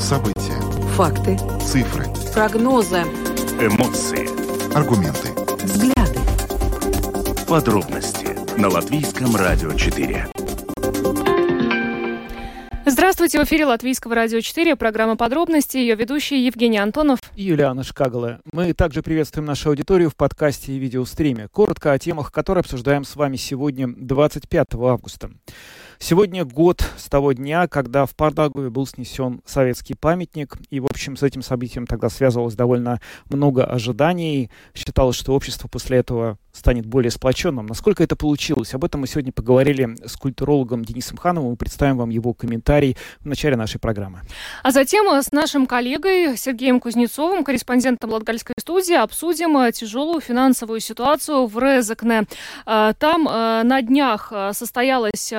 События. 0.00 0.60
Факты. 0.96 1.38
Цифры. 1.60 2.06
Прогнозы. 2.34 3.02
Эмоции. 3.60 4.26
Аргументы. 4.74 5.28
Взгляды. 5.62 6.18
Подробности 7.46 8.36
на 8.58 8.68
Латвийском 8.68 9.36
радио 9.36 9.72
4. 9.74 10.26
Здравствуйте, 12.84 13.38
в 13.38 13.44
эфире 13.44 13.66
Латвийского 13.66 14.16
радио 14.16 14.40
4, 14.40 14.74
программа 14.74 15.16
«Подробности», 15.16 15.76
ее 15.76 15.94
ведущий 15.94 16.44
Евгений 16.44 16.78
Антонов 16.78 17.20
и 17.36 17.44
Юлиана 17.44 17.84
Шкагала. 17.84 18.40
Мы 18.52 18.72
также 18.74 19.02
приветствуем 19.02 19.46
нашу 19.46 19.68
аудиторию 19.68 20.10
в 20.10 20.16
подкасте 20.16 20.72
и 20.72 20.78
видеостриме. 20.78 21.46
Коротко 21.46 21.92
о 21.92 21.98
темах, 22.00 22.32
которые 22.32 22.62
обсуждаем 22.62 23.04
с 23.04 23.14
вами 23.14 23.36
сегодня, 23.36 23.86
25 23.86 24.74
августа. 24.74 25.30
Сегодня 26.04 26.44
год 26.44 26.84
с 26.96 27.08
того 27.08 27.32
дня, 27.32 27.68
когда 27.68 28.06
в 28.06 28.16
Пардагове 28.16 28.70
был 28.70 28.88
снесен 28.88 29.40
советский 29.46 29.94
памятник, 29.94 30.56
и, 30.68 30.80
в 30.80 30.86
общем, 30.86 31.16
с 31.16 31.22
этим 31.22 31.42
событием 31.42 31.86
тогда 31.86 32.08
связывалось 32.08 32.56
довольно 32.56 33.00
много 33.30 33.64
ожиданий. 33.64 34.50
Считалось, 34.74 35.14
что 35.14 35.32
общество 35.32 35.68
после 35.68 35.98
этого 35.98 36.38
станет 36.52 36.86
более 36.86 37.10
сплоченным. 37.10 37.66
Насколько 37.66 38.04
это 38.04 38.14
получилось? 38.14 38.74
Об 38.74 38.84
этом 38.84 39.00
мы 39.00 39.06
сегодня 39.06 39.32
поговорили 39.32 39.96
с 40.04 40.16
культурологом 40.16 40.84
Денисом 40.84 41.16
Хановым. 41.16 41.50
Мы 41.50 41.56
представим 41.56 41.98
вам 41.98 42.10
его 42.10 42.34
комментарий 42.34 42.96
в 43.20 43.26
начале 43.26 43.56
нашей 43.56 43.78
программы. 43.80 44.20
А 44.62 44.70
затем 44.70 45.06
с 45.06 45.32
нашим 45.32 45.66
коллегой 45.66 46.36
Сергеем 46.36 46.78
Кузнецовым, 46.78 47.44
корреспондентом 47.44 48.10
Латгальской 48.10 48.54
студии, 48.58 48.94
обсудим 48.94 49.56
э, 49.58 49.72
тяжелую 49.72 50.20
финансовую 50.20 50.80
ситуацию 50.80 51.46
в 51.46 51.58
Резекне. 51.58 52.24
Э, 52.66 52.92
там 52.98 53.26
э, 53.28 53.62
на 53.62 53.80
днях 53.80 54.32
состоялось 54.52 55.32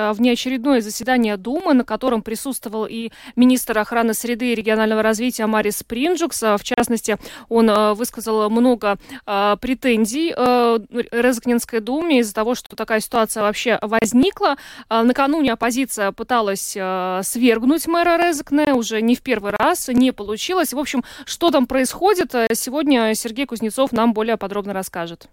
внеочередное 0.54 0.80
заседание 0.80 1.36
Думы, 1.36 1.74
на 1.74 1.84
котором 1.84 2.22
присутствовал 2.22 2.86
и 2.86 3.10
министр 3.36 3.78
охраны 3.78 4.14
среды 4.14 4.52
и 4.52 4.54
регионального 4.54 5.02
развития 5.02 5.46
Марис 5.46 5.82
Принджукс. 5.82 6.42
В 6.42 6.60
частности, 6.62 7.18
он 7.48 7.70
высказал 7.94 8.48
много 8.50 8.98
претензий 9.24 10.30
Резакнинской 10.30 11.80
думе 11.80 12.20
из-за 12.20 12.34
того, 12.34 12.54
что 12.54 12.76
такая 12.76 13.00
ситуация 13.00 13.42
вообще 13.42 13.78
возникла. 13.82 14.56
А, 14.88 15.02
накануне 15.02 15.52
оппозиция 15.52 16.12
пыталась 16.12 16.76
а, 16.78 17.22
свергнуть 17.22 17.86
мэра 17.86 18.16
Резакне, 18.16 18.72
уже 18.74 19.02
не 19.02 19.14
в 19.14 19.22
первый 19.22 19.52
раз, 19.52 19.88
не 19.88 20.12
получилось. 20.12 20.72
В 20.72 20.78
общем, 20.78 21.04
что 21.26 21.50
там 21.50 21.66
происходит, 21.66 22.32
сегодня 22.54 23.14
Сергей 23.14 23.46
Кузнецов 23.46 23.92
нам 23.92 24.12
более 24.12 24.36
подробно 24.36 24.72
расскажет. 24.72 25.28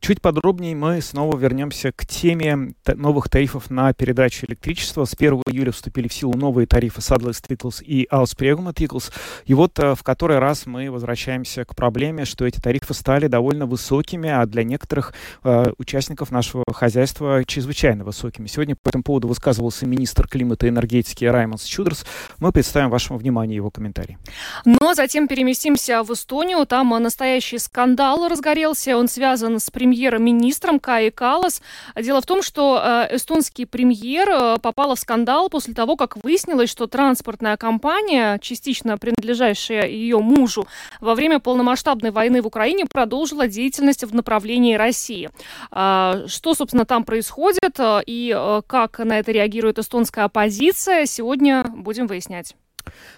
Чуть 0.00 0.22
подробнее 0.22 0.76
мы 0.76 1.00
снова 1.02 1.36
вернемся 1.36 1.92
к 1.92 2.06
теме 2.06 2.74
новых 2.86 3.28
тарифов 3.28 3.68
на 3.68 3.92
передачу 3.92 4.46
электричества. 4.46 5.04
С 5.04 5.14
1 5.14 5.42
июля 5.48 5.72
вступили 5.72 6.08
в 6.08 6.14
силу 6.14 6.34
новые 6.34 6.66
тарифы 6.66 7.00
Saddlers 7.00 7.44
Tickles 7.46 7.82
и 7.82 8.06
Auspreguma 8.10 8.72
Tickles. 8.72 9.12
И 9.44 9.54
вот 9.54 9.78
э, 9.78 9.94
в 9.94 10.02
который 10.04 10.38
раз 10.38 10.66
мы 10.66 10.90
возвращаемся 10.90 11.64
к 11.64 11.74
проблеме, 11.74 12.24
что 12.24 12.46
эти 12.46 12.60
тарифы 12.60 12.94
стали 12.94 13.26
довольно 13.26 13.66
высокими, 13.66 14.30
а 14.30 14.46
для 14.46 14.62
некоторых 14.62 15.14
э, 15.42 15.72
участников 15.78 16.30
нашего 16.30 16.64
хозяйства 16.72 17.44
чрезвычайно 17.44 18.04
высокими. 18.04 18.46
Сегодня 18.46 18.76
по 18.80 18.90
этому 18.90 19.02
поводу 19.02 19.28
высказывался 19.28 19.84
министр 19.84 20.28
климата 20.28 20.66
и 20.66 20.70
энергетики 20.70 21.24
Раймонс 21.24 21.64
Чудерс. 21.64 22.06
Мы 22.38 22.52
представим 22.52 22.90
вашему 22.90 23.18
вниманию 23.18 23.56
его 23.56 23.70
комментарий. 23.70 24.16
Но 24.64 24.94
затем 24.94 25.26
переместимся 25.26 26.02
в 26.04 26.12
Эстонию. 26.12 26.64
Там 26.66 26.90
настоящий 27.02 27.58
скандал 27.58 28.28
разгорелся. 28.28 28.96
Он 28.96 29.08
связан 29.08 29.58
с 29.58 29.70
премьером 29.70 29.87
премьер-министром 29.88 30.80
Каи 30.80 31.08
Калас. 31.08 31.62
Дело 31.96 32.20
в 32.20 32.26
том, 32.26 32.42
что 32.42 32.80
э, 32.82 33.16
эстонский 33.16 33.64
премьер 33.64 34.28
э, 34.28 34.58
попала 34.60 34.94
в 34.94 34.98
скандал 34.98 35.48
после 35.48 35.72
того, 35.72 35.96
как 35.96 36.22
выяснилось, 36.22 36.68
что 36.68 36.86
транспортная 36.86 37.56
компания, 37.56 38.38
частично 38.40 38.98
принадлежащая 38.98 39.86
ее 39.86 40.18
мужу, 40.18 40.66
во 41.00 41.14
время 41.14 41.40
полномасштабной 41.40 42.10
войны 42.10 42.42
в 42.42 42.46
Украине 42.46 42.84
продолжила 42.84 43.48
деятельность 43.48 44.04
в 44.04 44.14
направлении 44.14 44.74
России. 44.74 45.30
А, 45.70 46.24
что, 46.26 46.54
собственно, 46.54 46.84
там 46.84 47.04
происходит 47.04 47.78
э, 47.78 48.02
и 48.06 48.62
как 48.66 48.98
на 48.98 49.18
это 49.18 49.32
реагирует 49.32 49.78
эстонская 49.78 50.26
оппозиция, 50.26 51.06
сегодня 51.06 51.64
будем 51.64 52.06
выяснять. 52.06 52.54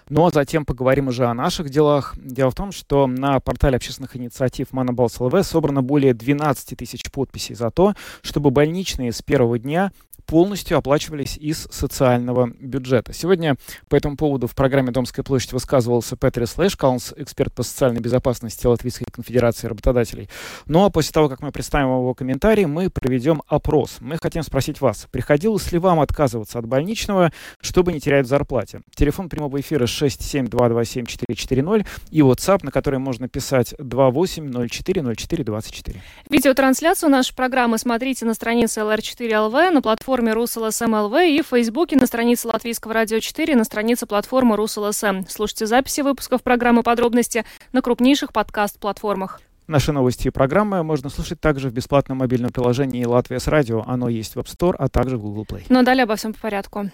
Но 0.09 0.31
затем 0.31 0.65
поговорим 0.65 1.09
уже 1.09 1.27
о 1.27 1.35
наших 1.35 1.71
делах. 1.71 2.15
Дело 2.17 2.51
в 2.51 2.55
том, 2.55 2.73
что 2.73 3.07
на 3.07 3.41
портале 3.41 3.77
общественных 3.77 4.17
инициатив 4.17 4.73
Манабалс 4.73 5.21
ЛВ 5.21 5.45
собрано 5.45 5.83
более 5.83 6.15
12 6.15 6.77
тысяч 6.77 7.11
подписей 7.11 7.55
за 7.55 7.71
то, 7.71 7.95
чтобы 8.23 8.51
больничные 8.51 9.13
с 9.13 9.23
первого 9.23 9.59
дня 9.59 9.93
полностью 10.31 10.79
оплачивались 10.79 11.37
из 11.37 11.67
социального 11.73 12.53
бюджета. 12.61 13.13
Сегодня 13.13 13.57
по 13.89 13.97
этому 13.97 14.17
поводу 14.17 14.47
в 14.47 14.55
программе 14.55 14.93
«Домская 14.93 15.25
площадь» 15.25 15.53
высказывался 15.53 16.15
Петрис 16.15 16.57
Лэшкаунс, 16.57 17.15
эксперт 17.17 17.53
по 17.53 17.65
социальной 17.65 18.01
безопасности 18.01 18.65
Латвийской 18.65 19.07
конфедерации 19.11 19.67
работодателей. 19.67 20.29
Ну 20.67 20.85
а 20.85 20.91
после 20.91 21.11
того, 21.11 21.29
как 21.29 21.43
мы 21.43 21.51
представим 21.51 21.89
его 21.89 22.15
комментарий, 22.15 22.67
мы 22.67 22.91
проведем 22.91 23.43
опрос. 23.49 23.97
Мы 23.99 24.19
хотим 24.23 24.45
спросить 24.45 24.81
вас, 24.81 25.09
приходилось 25.11 25.73
ли 25.73 25.81
вам 25.81 25.99
отказываться 25.99 26.61
от 26.61 26.67
больничного, 26.67 27.33
чтобы 27.61 27.93
не 27.93 27.99
терять 27.99 28.27
в 28.27 28.29
зарплате? 28.29 28.83
Телефон 28.95 29.29
прямого 29.29 29.59
эфира 29.59 29.87
672274440 29.87 31.85
и 32.13 32.21
WhatsApp, 32.21 32.61
на 32.63 32.71
который 32.71 33.01
можно 33.01 33.29
писать 33.29 33.75
28040424. 33.81 35.97
Видеотрансляцию 36.29 37.11
нашей 37.11 37.35
программы 37.35 37.79
смотрите 37.79 38.27
на 38.27 38.35
странице 38.35 38.83
LR4LV, 38.83 39.71
на 39.71 39.83
платформе 39.83 40.20
платформе 40.21 40.35
РусЛСМ 40.35 40.95
и 41.17 41.41
в 41.41 41.47
Фейсбуке 41.47 41.97
на 41.97 42.07
странице 42.07 42.47
Латвийского 42.49 42.93
радио 42.93 43.21
4 43.21 43.57
на 43.57 43.65
странице 43.65 44.05
платформы 44.05 44.55
РусЛСМ. 44.57 45.23
Слушайте 45.29 45.65
записи 45.65 46.03
выпусков 46.03 46.43
программы 46.43 46.83
«Подробности» 46.83 47.47
на 47.73 47.81
крупнейших 47.81 48.31
подкаст-платформах. 48.35 49.41
Наши 49.67 49.93
новости 49.93 50.29
и 50.29 50.31
программы 50.31 50.83
можно 50.83 51.09
слушать 51.09 51.41
также 51.41 51.71
в 51.71 51.73
бесплатном 51.73 52.19
мобильном 52.19 52.53
приложении 52.53 53.03
«Латвия 53.07 53.41
с 53.41 53.47
радио». 53.47 53.83
Оно 53.87 54.11
есть 54.11 54.35
в 54.35 54.39
App 54.41 54.47
Store, 54.47 54.75
а 54.79 54.89
также 54.89 55.17
в 55.17 55.23
Google 55.23 55.47
Play. 55.49 55.65
Ну 55.71 55.79
а 55.79 55.83
далее 55.85 56.03
обо 56.03 56.17
всем 56.17 56.35
по 56.35 56.41
порядку. 56.41 56.91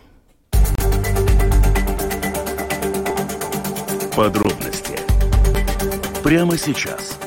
Подробности 4.14 4.96
прямо 6.22 6.56
сейчас– 6.56 7.18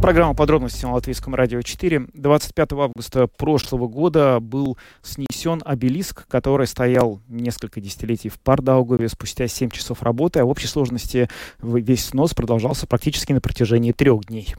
Программа 0.00 0.32
подробности 0.32 0.84
на 0.84 0.94
Латвийском 0.94 1.34
радио 1.34 1.60
4. 1.60 2.06
25 2.14 2.72
августа 2.72 3.26
прошлого 3.26 3.88
года 3.88 4.38
был 4.40 4.78
снесен 5.02 5.60
обелиск, 5.64 6.26
который 6.28 6.68
стоял 6.68 7.20
несколько 7.28 7.80
десятилетий 7.80 8.28
в 8.28 8.38
Пардаугове 8.38 9.08
спустя 9.08 9.48
7 9.48 9.70
часов 9.70 10.02
работы, 10.04 10.38
а 10.38 10.44
в 10.44 10.50
общей 10.50 10.68
сложности 10.68 11.28
весь 11.60 12.06
снос 12.06 12.32
продолжался 12.32 12.86
практически 12.86 13.32
на 13.32 13.40
протяжении 13.40 13.90
трех 13.90 14.26
дней. 14.26 14.54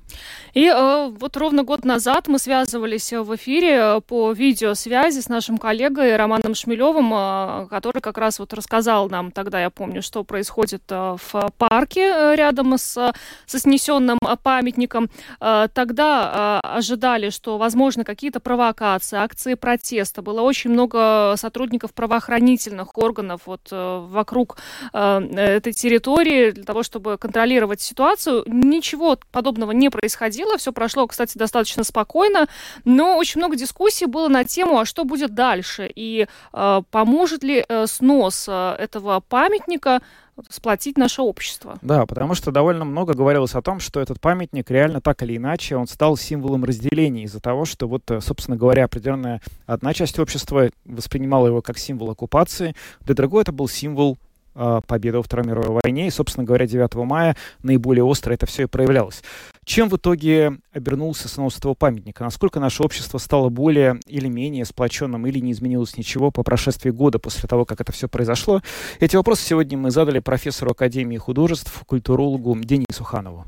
И 0.54 0.68
э, 0.68 1.10
вот 1.18 1.38
ровно 1.38 1.64
год 1.64 1.86
назад 1.86 2.28
мы 2.28 2.38
связывались 2.38 3.14
в 3.14 3.34
эфире 3.36 3.76
э, 3.76 4.02
по 4.02 4.34
видеосвязи 4.34 5.22
с 5.22 5.30
нашим 5.30 5.58
коллегой 5.58 6.18
Романом 6.18 6.54
Шмелевым, 6.54 7.14
э, 7.14 7.68
который 7.70 8.02
как 8.02 8.18
раз 8.18 8.40
вот 8.40 8.54
рассказал 8.54 9.10
нам 9.10 9.32
тогда, 9.32 9.62
я 9.62 9.70
помню, 9.70 10.02
что 10.02 10.26
происходит 10.26 10.84
э, 10.90 11.16
в 11.32 11.50
парке 11.58 12.02
э, 12.02 12.36
рядом 12.36 12.78
с, 12.78 13.14
со 13.46 13.60
снесенным 13.60 14.20
памятником. 14.44 15.10
Э, 15.40 15.68
тогда 15.74 16.62
э, 16.64 16.68
ожидали, 16.78 17.30
что, 17.30 17.58
возможно, 17.58 18.04
какие-то 18.04 18.40
провокации, 18.40 19.18
акции 19.18 19.54
протеста. 19.56 20.22
Было 20.22 20.42
очень 20.42 20.72
много 20.72 21.36
сотрудников 21.38 21.94
правоохранительных 21.94 22.98
органов 22.98 23.42
вот 23.46 23.62
э, 23.72 24.06
вокруг 24.08 24.58
этой 24.92 25.74
территории 25.74 26.52
для 26.52 26.64
того, 26.64 26.84
чтобы 26.84 27.18
контролировать 27.18 27.82
ситуацию. 27.82 28.44
Ничего 28.48 29.18
подобного 29.32 29.72
не 29.72 29.90
происходило. 29.90 30.58
Все 30.58 30.72
прошло, 30.72 31.08
кстати, 31.08 31.38
достаточно 31.38 31.84
спокойно. 31.84 32.48
Но 32.86 33.18
очень 33.18 33.40
много 33.40 33.56
дискуссий 33.56 34.06
было 34.06 34.28
на 34.28 34.44
тему, 34.44 34.80
а 34.80 34.86
что 34.86 35.04
будет 35.04 35.34
дальше 35.34 35.90
и 35.94 36.28
поможет 36.52 37.44
ли 37.44 37.66
снос 37.86 38.48
этого 38.48 39.22
памятника 39.28 40.02
сплотить 40.50 40.98
наше 40.98 41.22
общество. 41.22 41.78
Да, 41.82 42.06
потому 42.06 42.36
что 42.36 42.52
довольно 42.52 42.86
много 42.86 43.14
говорилось 43.14 43.56
о 43.56 43.62
том, 43.62 43.80
что 43.80 44.00
этот 44.00 44.20
памятник 44.20 44.70
реально 44.72 45.02
так 45.02 45.22
или 45.24 45.38
иначе, 45.38 45.76
он 45.76 45.88
стал 45.88 46.18
символом 46.18 46.64
разделения 46.64 47.24
из-за 47.24 47.40
того, 47.40 47.66
что 47.66 47.88
вот, 47.88 48.10
э, 48.12 48.22
собственно 48.22 48.58
говоря, 48.58 48.86
определенная 48.86 49.42
одна 49.66 49.94
часть 49.94 50.20
общества 50.20 50.70
воспринимала 50.86 51.48
его 51.48 51.62
как 51.62 51.78
символ 51.78 52.12
оккупации, 52.12 52.76
для 53.02 53.16
другой 53.16 53.44
это 53.44 53.52
был 53.52 53.68
символ 53.68 54.18
э, 54.56 54.82
победы 54.88 55.18
во 55.18 55.24
Второй 55.24 55.46
мировой 55.46 55.80
войне. 55.84 56.08
И, 56.08 56.12
собственно 56.12 56.46
говоря, 56.46 56.68
9 56.68 56.96
мая 56.96 57.36
наиболее 57.64 58.04
остро 58.04 58.34
это 58.34 58.46
все 58.46 58.64
и 58.64 58.68
проявлялось. 58.68 59.24
Чем 59.70 59.88
в 59.88 59.98
итоге 59.98 60.58
обернулся 60.74 61.30
снос 61.30 61.60
этого 61.60 61.76
памятника? 61.76 62.24
Насколько 62.24 62.60
наше 62.60 62.82
общество 62.82 63.20
стало 63.20 63.50
более 63.50 64.00
или 64.08 64.28
менее 64.28 64.66
сплоченным, 64.66 65.28
или 65.28 65.38
не 65.38 65.52
изменилось 65.52 65.96
ничего 65.96 66.32
по 66.32 66.42
прошествии 66.42 66.90
года 66.90 67.20
после 67.20 67.48
того, 67.48 67.66
как 67.66 67.80
это 67.80 67.92
все 67.92 68.08
произошло? 68.08 68.64
Эти 69.00 69.16
вопросы 69.16 69.46
сегодня 69.46 69.78
мы 69.78 69.92
задали 69.92 70.18
профессору 70.18 70.72
Академии 70.72 71.18
художеств, 71.18 71.84
культурологу 71.86 72.58
Денису 72.60 73.04
Ханову. 73.04 73.46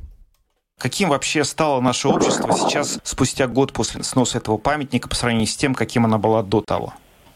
Каким 0.78 1.10
вообще 1.10 1.44
стало 1.44 1.82
наше 1.82 2.08
общество 2.08 2.54
сейчас, 2.54 3.00
спустя 3.04 3.48
год 3.48 3.74
после 3.74 4.04
сноса 4.04 4.38
этого 4.38 4.60
памятника, 4.60 5.10
по 5.10 5.16
сравнению 5.16 5.48
с 5.48 5.56
тем, 5.56 5.74
каким 5.74 6.06
оно 6.06 6.20
было 6.20 6.44
до 6.44 6.62
того? 6.62 6.94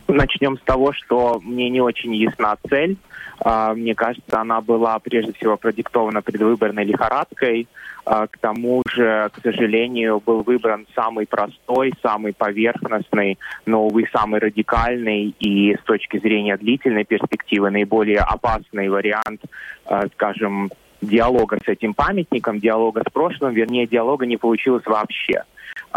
Начнем 0.07 0.59
с 0.59 0.61
того, 0.61 0.93
что 0.93 1.39
мне 1.43 1.71
не 1.71 1.81
очень 1.81 2.13
ясна 2.13 2.55
цель. 2.69 2.97
А, 3.39 3.73
мне 3.73 3.95
кажется, 3.95 4.39
она 4.39 4.61
была 4.61 4.99
прежде 4.99 5.33
всего 5.33 5.57
продиктована 5.57 6.21
предвыборной 6.21 6.85
лихорадкой. 6.85 7.67
А, 8.05 8.27
к 8.27 8.37
тому 8.37 8.83
же, 8.87 9.29
к 9.33 9.41
сожалению, 9.41 10.21
был 10.23 10.43
выбран 10.43 10.85
самый 10.93 11.25
простой, 11.25 11.91
самый 12.03 12.33
поверхностный, 12.33 13.39
но, 13.65 13.87
увы, 13.87 14.07
самый 14.13 14.39
радикальный 14.39 15.33
и 15.39 15.75
с 15.75 15.83
точки 15.83 16.19
зрения 16.19 16.55
длительной 16.55 17.03
перспективы 17.03 17.71
наиболее 17.71 18.19
опасный 18.19 18.89
вариант, 18.89 19.41
а, 19.85 20.07
скажем, 20.13 20.69
диалога 21.01 21.57
с 21.65 21.67
этим 21.67 21.95
памятником, 21.95 22.59
диалога 22.59 23.01
с 23.07 23.11
прошлым, 23.11 23.53
вернее, 23.53 23.87
диалога 23.87 24.27
не 24.27 24.37
получилось 24.37 24.85
вообще. 24.85 25.43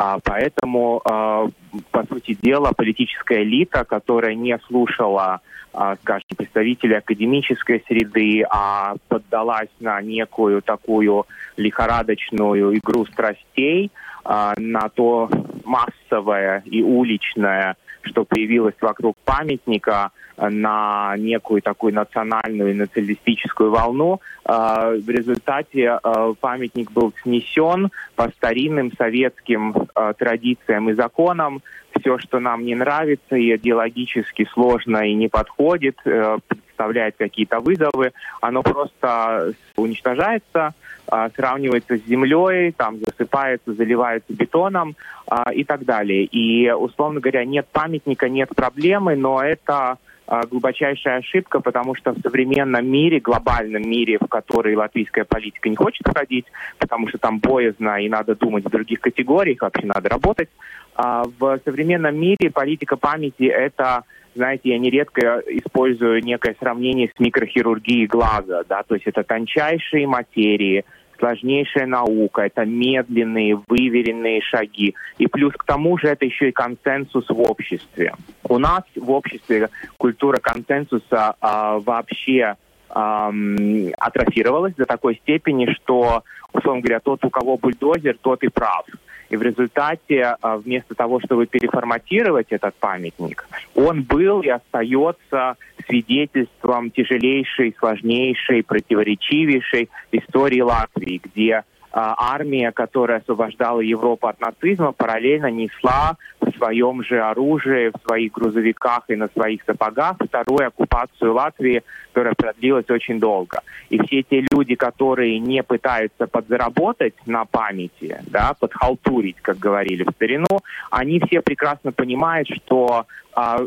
А, 0.01 0.21
поэтому, 0.23 1.03
а, 1.05 1.49
по 1.91 2.07
сути 2.07 2.39
дела, 2.41 2.71
политическая 2.71 3.43
элита, 3.43 3.85
которая 3.85 4.37
не 4.37 4.57
слушала, 4.69 5.41
а, 5.73 5.97
скажем, 5.97 6.29
представителей 6.37 6.99
академической 6.99 7.83
среды, 7.89 8.45
а 8.49 8.95
поддалась 9.09 9.71
на 9.81 10.01
некую 10.01 10.63
такую 10.63 11.27
лихорадочную 11.57 12.79
игру 12.79 13.07
страстей, 13.07 13.91
а, 14.25 14.55
на 14.57 14.89
то 14.89 15.29
массовое 15.65 16.63
и 16.65 16.81
уличное 16.81 17.77
что 18.03 18.25
появилось 18.25 18.75
вокруг 18.81 19.17
памятника 19.25 20.11
э, 20.37 20.49
на 20.49 21.15
некую 21.17 21.63
такую 21.63 21.95
национальную 21.95 22.71
и 22.71 22.75
националистическую 22.75 23.71
волну. 23.71 24.21
Э, 24.45 24.99
в 24.99 25.09
результате 25.09 25.99
э, 26.03 26.35
памятник 26.41 26.91
был 26.93 27.13
снесен 27.23 27.91
по 28.17 28.29
старинным 28.31 28.93
советским 28.97 29.75
традициям 30.19 30.91
и 30.91 30.95
законам. 30.95 31.61
Все, 31.99 32.19
что 32.19 32.39
нам 32.39 32.65
не 32.65 32.75
нравится 32.75 33.37
и 33.37 33.57
идеологически 33.57 34.49
сложно 34.53 34.99
и 34.99 35.15
не 35.15 35.29
подходит, 35.29 35.97
представляет 36.05 37.17
какие-то 37.17 37.61
вызовы, 37.61 38.13
оно 38.41 38.63
просто 38.63 39.55
уничтожается, 39.77 40.75
а, 41.11 41.31
сравнивается 41.31 41.97
с 41.97 42.05
землей, 42.05 42.73
там 42.73 42.99
засыпается, 42.99 43.73
заливается 43.73 44.33
бетоном 44.33 44.95
а, 45.27 45.53
и 45.53 45.65
так 45.65 45.85
далее. 45.85 46.25
И, 46.25 46.71
условно 46.71 47.21
говоря, 47.21 47.45
нет 47.45 47.67
памятника, 47.73 48.29
нет 48.29 48.51
проблемы, 48.55 49.17
но 49.17 49.43
это 49.43 49.99
а, 50.27 50.47
глубочайшая 50.47 51.19
ошибка, 51.19 51.61
потому 51.61 51.95
что 51.95 52.13
в 52.13 52.21
современном 52.21 52.87
мире, 52.87 53.21
глобальном 53.21 53.89
мире, 53.89 54.19
в 54.21 54.27
который 54.29 54.77
латвийская 54.77 55.25
политика 55.25 55.69
не 55.69 55.77
хочет 55.77 56.07
входить, 56.07 56.47
потому 56.79 57.09
что 57.09 57.19
там 57.19 57.39
боязно 57.39 58.03
и 58.03 58.09
надо 58.09 58.35
думать 58.35 58.65
в 58.65 58.71
других 58.71 59.01
категориях, 59.01 59.63
вообще 59.63 59.87
надо 59.87 60.09
работать, 60.09 60.51
в 60.97 61.61
современном 61.65 62.21
мире 62.21 62.51
политика 62.51 62.97
памяти– 62.97 63.45
это 63.45 64.03
знаете, 64.35 64.71
я 64.71 64.79
нередко 64.79 65.43
использую 65.47 66.23
некое 66.23 66.55
сравнение 66.61 67.11
с 67.15 67.19
микрохирургией 67.19 68.07
глаза, 68.07 68.63
да, 68.69 68.83
то 68.85 68.95
есть 68.95 69.07
это 69.07 69.25
тончайшие 69.25 70.07
материи, 70.07 70.85
сложнейшая 71.19 71.87
наука, 71.87 72.43
это 72.43 72.65
медленные, 72.65 73.61
выверенные 73.67 74.41
шаги. 74.43 74.95
И 75.19 75.27
плюс 75.27 75.53
к 75.55 75.65
тому 75.65 75.99
же 75.99 76.09
это 76.09 76.25
еще 76.25 76.49
и 76.49 76.53
консенсус 76.53 77.29
в 77.29 77.41
обществе. 77.41 78.15
У 78.49 78.59
нас 78.59 78.83
в 78.95 79.11
обществе 79.11 79.69
культура 79.97 80.39
консенсуса 80.39 81.35
а, 81.41 81.79
вообще 81.79 82.57
эм, 82.95 83.93
атрофировалась 83.99 84.75
до 84.75 84.87
такой 84.87 85.17
степени, 85.17 85.67
что, 85.75 86.23
условно 86.53 86.81
говоря, 86.81 87.01
тот, 87.01 87.25
у 87.25 87.31
кого 87.31 87.57
бульдозер, 87.57 88.17
тот 88.21 88.43
и 88.43 88.49
прав. 88.49 88.87
И 89.31 89.37
в 89.37 89.43
результате, 89.43 90.37
а, 90.41 90.57
вместо 90.57 90.95
того, 90.95 91.21
чтобы 91.21 91.47
переформатировать 91.47 92.47
этот 92.51 92.75
памятник, 92.77 93.47
он 93.75 94.03
был 94.03 94.41
и 94.41 94.49
остается 94.49 95.57
свидетельством 95.87 96.91
тяжелейшей, 96.91 97.75
сложнейшей, 97.79 98.63
противоречивейшей 98.63 99.89
истории 100.13 100.61
Латвии, 100.61 101.21
где 101.23 101.65
а, 101.91 102.15
армия, 102.17 102.71
которая 102.71 103.19
освобождала 103.19 103.81
Европу 103.81 104.29
от 104.29 104.41
нацизма, 104.41 104.93
параллельно 104.93 105.51
несла 105.51 106.17
в 106.41 106.51
своем 106.53 107.03
же 107.03 107.21
оружии, 107.21 107.91
в 107.91 108.07
своих 108.07 108.33
грузовиках 108.33 109.05
и 109.09 109.17
на 109.17 109.29
своих 109.29 109.63
сапогах 109.65 110.17
вторую 110.21 110.69
оккупацию 110.69 111.35
Латвии, 111.35 111.83
которая 112.19 112.35
продлилась 112.35 112.91
очень 112.91 113.21
долго. 113.21 113.61
И 113.91 113.99
все 114.03 114.25
те 114.25 114.45
люди, 114.51 114.75
которые 114.75 115.39
не 115.39 115.63
пытаются 115.63 116.27
подзаработать 116.27 117.15
на 117.27 117.45
памяти, 117.45 118.19
да, 118.27 118.55
подхалтурить, 118.59 119.37
как 119.41 119.59
говорили 119.59 120.03
в 120.03 120.11
старину, 120.11 120.59
они 120.91 121.21
все 121.21 121.43
прекрасно 121.43 121.93
понимают, 121.93 122.49
что 122.49 123.07
а, 123.35 123.61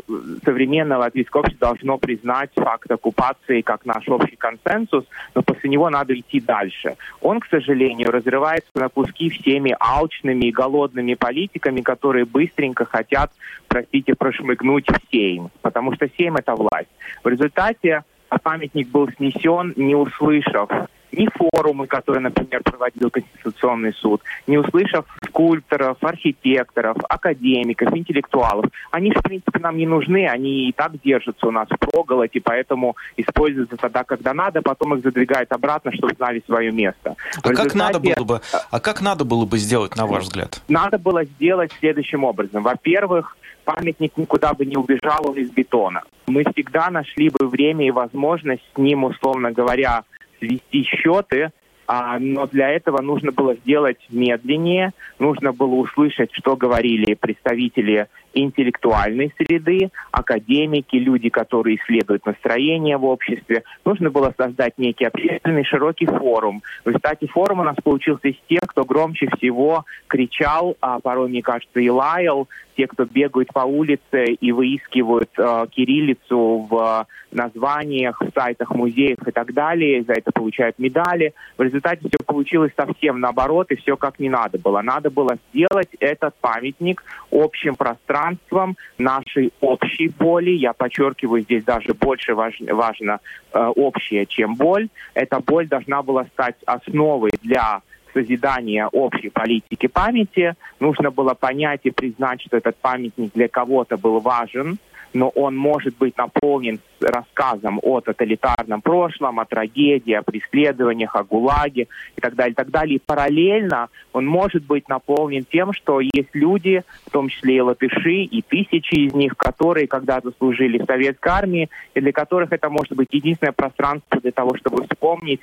современное 0.44 0.98
латвийское 0.98 1.40
общество 1.40 1.68
должно 1.68 1.96
признать 1.96 2.50
факт 2.54 2.90
оккупации 2.90 3.62
как 3.62 3.86
наш 3.86 4.06
общий 4.06 4.36
консенсус, 4.36 5.06
но 5.34 5.40
после 5.40 5.70
него 5.70 5.88
надо 5.88 6.12
идти 6.14 6.40
дальше. 6.40 6.96
Он, 7.22 7.40
к 7.40 7.46
сожалению, 7.46 8.10
разрывается 8.10 8.70
на 8.74 8.90
куски 8.90 9.30
всеми 9.30 9.74
алчными 9.80 10.44
и 10.44 10.52
голодными 10.52 11.14
политиками, 11.14 11.80
которые 11.80 12.26
быстренько 12.26 12.84
хотят, 12.84 13.30
простите, 13.66 14.14
прошмыгнуть 14.14 14.90
в 14.90 15.10
Сейм, 15.10 15.48
потому 15.62 15.94
что 15.94 16.06
Сейм— 16.18 16.36
это 16.36 16.54
власть. 16.54 16.90
В 17.24 17.28
результате 17.28 18.02
памятник 18.38 18.88
был 18.88 19.08
снесен, 19.16 19.74
не 19.76 19.94
услышав 19.94 20.68
ни 21.12 21.28
форумы, 21.34 21.86
которые, 21.86 22.20
например, 22.20 22.62
проводил 22.62 23.10
Конституционный 23.10 23.92
суд, 23.92 24.22
не 24.46 24.58
услышав 24.58 25.04
скульпторов, 25.26 25.98
архитекторов, 26.02 26.96
академиков, 27.08 27.94
интеллектуалов. 27.94 28.66
Они, 28.90 29.10
в 29.10 29.22
принципе, 29.22 29.58
нам 29.60 29.76
не 29.76 29.86
нужны, 29.86 30.26
они 30.26 30.68
и 30.68 30.72
так 30.72 30.92
держатся 31.02 31.46
у 31.46 31.50
нас 31.50 31.68
в 31.68 31.78
проголоде, 31.78 32.40
поэтому 32.40 32.96
используются 33.16 33.76
тогда, 33.76 34.04
когда 34.04 34.34
надо, 34.34 34.62
потом 34.62 34.94
их 34.94 35.02
задвигают 35.02 35.52
обратно, 35.52 35.92
чтобы 35.92 36.14
знали 36.14 36.42
свое 36.46 36.72
место. 36.72 37.16
А 37.42 37.48
результате... 37.48 37.68
как 37.68 37.74
надо 37.74 38.00
было 38.00 38.24
бы, 38.24 38.40
а 38.70 38.80
как 38.80 39.02
надо 39.02 39.24
было 39.24 39.44
бы 39.44 39.58
сделать, 39.58 39.96
на 39.96 40.06
ваш 40.06 40.24
взгляд? 40.24 40.62
Надо 40.68 40.98
было 40.98 41.24
сделать 41.24 41.72
следующим 41.78 42.24
образом. 42.24 42.62
Во-первых, 42.62 43.36
памятник 43.64 44.16
никуда 44.16 44.54
бы 44.54 44.66
не 44.66 44.76
убежал, 44.76 45.28
он 45.28 45.36
из 45.36 45.50
бетона. 45.50 46.02
Мы 46.26 46.44
всегда 46.52 46.90
нашли 46.90 47.30
бы 47.30 47.48
время 47.48 47.86
и 47.86 47.90
возможность 47.90 48.62
с 48.74 48.78
ним, 48.78 49.04
условно 49.04 49.52
говоря, 49.52 50.04
свести 50.38 50.84
счеты, 50.84 51.50
а, 51.86 52.18
но 52.18 52.46
для 52.46 52.68
этого 52.70 53.02
нужно 53.02 53.32
было 53.32 53.54
сделать 53.54 53.98
медленнее, 54.10 54.92
нужно 55.18 55.52
было 55.52 55.74
услышать, 55.74 56.30
что 56.32 56.56
говорили 56.56 57.14
представители 57.14 58.08
интеллектуальной 58.34 59.32
среды, 59.36 59.90
академики, 60.10 60.96
люди, 60.96 61.28
которые 61.28 61.76
исследуют 61.76 62.26
настроение 62.26 62.96
в 62.96 63.04
обществе. 63.04 63.62
Нужно 63.84 64.10
было 64.10 64.34
создать 64.36 64.78
некий 64.78 65.04
общественный 65.04 65.64
широкий 65.64 66.06
форум. 66.06 66.62
В 66.84 66.88
результате 66.88 67.26
форума 67.26 67.62
у 67.62 67.66
нас 67.66 67.76
получился 67.82 68.28
из 68.28 68.36
тех, 68.48 68.60
кто 68.66 68.84
громче 68.84 69.28
всего 69.36 69.84
кричал, 70.06 70.76
а 70.80 71.00
порой, 71.00 71.28
мне 71.28 71.42
кажется, 71.42 71.80
и 71.80 71.88
лаял, 71.88 72.48
те, 72.76 72.86
кто 72.86 73.04
бегают 73.04 73.52
по 73.52 73.60
улице 73.60 74.24
и 74.24 74.52
выискивают 74.52 75.30
э, 75.38 75.66
кириллицу 75.70 76.66
в 76.70 77.06
названиях, 77.30 78.20
в 78.20 78.30
сайтах 78.34 78.70
музеев 78.70 79.18
и 79.26 79.30
так 79.30 79.52
далее, 79.52 80.04
за 80.04 80.12
это 80.12 80.32
получают 80.32 80.78
медали. 80.78 81.34
В 81.56 81.62
результате 81.62 82.08
все 82.08 82.24
получилось 82.24 82.72
совсем 82.76 83.20
наоборот, 83.20 83.70
и 83.70 83.76
все 83.76 83.96
как 83.96 84.18
не 84.18 84.28
надо 84.28 84.58
было. 84.58 84.82
Надо 84.82 85.10
было 85.10 85.38
сделать 85.52 85.88
этот 86.00 86.34
памятник 86.40 87.02
общим 87.30 87.74
пространством, 87.74 88.21
пространством 88.22 88.76
нашей 88.98 89.52
общей 89.60 90.08
боли. 90.08 90.50
Я 90.50 90.72
подчеркиваю, 90.72 91.42
здесь 91.42 91.64
даже 91.64 91.94
больше 91.94 92.34
важ, 92.34 92.54
важно 92.60 93.18
э, 93.52 93.58
общее, 93.76 94.26
чем 94.26 94.54
боль. 94.54 94.88
Эта 95.14 95.40
боль 95.40 95.66
должна 95.66 96.02
была 96.02 96.24
стать 96.26 96.56
основой 96.66 97.30
для 97.42 97.82
созидания 98.14 98.86
общей 98.86 99.30
политики 99.30 99.86
памяти. 99.86 100.54
Нужно 100.80 101.10
было 101.10 101.34
понять 101.34 101.80
и 101.84 101.90
признать, 101.90 102.42
что 102.42 102.56
этот 102.56 102.76
памятник 102.76 103.32
для 103.34 103.48
кого-то 103.48 103.96
был 103.96 104.20
важен, 104.20 104.78
но 105.14 105.28
он 105.30 105.56
может 105.56 105.96
быть 105.96 106.16
наполнен 106.16 106.80
рассказом 107.00 107.78
о 107.82 108.00
тоталитарном 108.00 108.80
прошлом, 108.80 109.40
о 109.40 109.44
трагедии, 109.44 110.12
о 110.12 110.22
преследованиях, 110.22 111.14
о 111.16 111.24
ГУЛАГе 111.24 111.88
и 112.16 112.20
так 112.20 112.34
далее, 112.34 112.52
и 112.52 112.54
так 112.54 112.70
далее. 112.70 112.96
И 112.96 113.02
параллельно 113.04 113.88
он 114.12 114.26
может 114.26 114.64
быть 114.64 114.88
наполнен 114.88 115.44
тем, 115.44 115.72
что 115.72 116.00
есть 116.00 116.30
люди, 116.32 116.82
в 117.06 117.10
том 117.10 117.28
числе 117.28 117.56
и 117.56 117.60
латыши, 117.60 118.22
и 118.22 118.42
тысячи 118.42 119.06
из 119.06 119.14
них, 119.14 119.36
которые 119.36 119.86
когда-то 119.86 120.32
служили 120.38 120.78
в 120.78 120.84
советской 120.84 121.28
армии, 121.28 121.68
и 121.94 122.00
для 122.00 122.12
которых 122.12 122.52
это 122.52 122.68
может 122.70 122.92
быть 122.92 123.08
единственное 123.10 123.52
пространство 123.52 124.20
для 124.20 124.32
того, 124.32 124.56
чтобы 124.56 124.84
вспомнить 124.84 125.40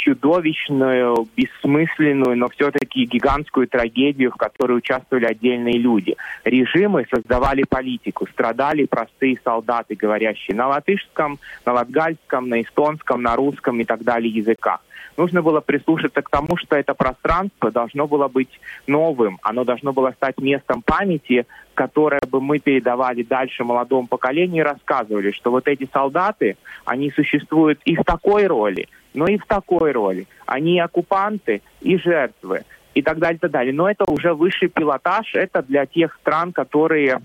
чудовищную, 0.00 1.28
бессмысленную, 1.36 2.36
но 2.36 2.48
все-таки 2.48 3.04
гигантскую 3.04 3.68
трагедию, 3.68 4.30
в 4.30 4.36
которой 4.36 4.78
участвовали 4.78 5.26
отдельные 5.26 5.78
люди. 5.78 6.16
Режимы 6.44 7.06
создавали 7.10 7.64
политику, 7.68 8.26
страдали 8.26 8.86
простые 8.86 9.38
солдаты, 9.44 9.94
говорящие 9.94 10.56
на 10.56 10.68
латышском, 10.68 11.38
на 11.66 11.72
латгальском, 11.74 12.48
на 12.48 12.62
эстонском, 12.62 13.22
на 13.22 13.36
русском 13.36 13.78
и 13.80 13.84
так 13.84 14.02
далее 14.02 14.32
языках. 14.32 14.80
Нужно 15.16 15.42
было 15.42 15.60
прислушаться 15.60 16.22
к 16.22 16.30
тому, 16.30 16.56
что 16.56 16.76
это 16.76 16.94
пространство 16.94 17.70
должно 17.70 18.06
было 18.06 18.28
быть 18.28 18.60
новым, 18.86 19.38
оно 19.42 19.64
должно 19.64 19.92
было 19.92 20.12
стать 20.12 20.38
местом 20.38 20.80
памяти, 20.82 21.46
которое 21.74 22.20
бы 22.30 22.40
мы 22.40 22.58
передавали 22.58 23.22
дальше 23.22 23.64
молодому 23.64 24.06
поколению 24.06 24.64
и 24.64 24.68
рассказывали, 24.68 25.32
что 25.32 25.50
вот 25.50 25.68
эти 25.68 25.88
солдаты, 25.92 26.56
они 26.86 27.10
существуют 27.10 27.80
и 27.84 27.96
в 27.96 28.04
такой 28.04 28.46
роли, 28.46 28.88
но 29.14 29.26
и 29.26 29.38
в 29.38 29.46
такой 29.46 29.92
роли. 29.92 30.26
Они 30.46 30.76
и 30.76 30.80
оккупанты, 30.80 31.62
и 31.80 31.96
жертвы, 31.96 32.64
и 32.94 33.02
так 33.02 33.18
далее, 33.18 33.36
и 33.36 33.40
так 33.40 33.50
далее. 33.50 33.72
Но 33.72 33.90
это 33.90 34.04
уже 34.10 34.34
высший 34.34 34.68
пилотаж, 34.68 35.34
это 35.34 35.62
для 35.62 35.86
тех 35.86 36.16
стран, 36.20 36.52
которые 36.52 37.20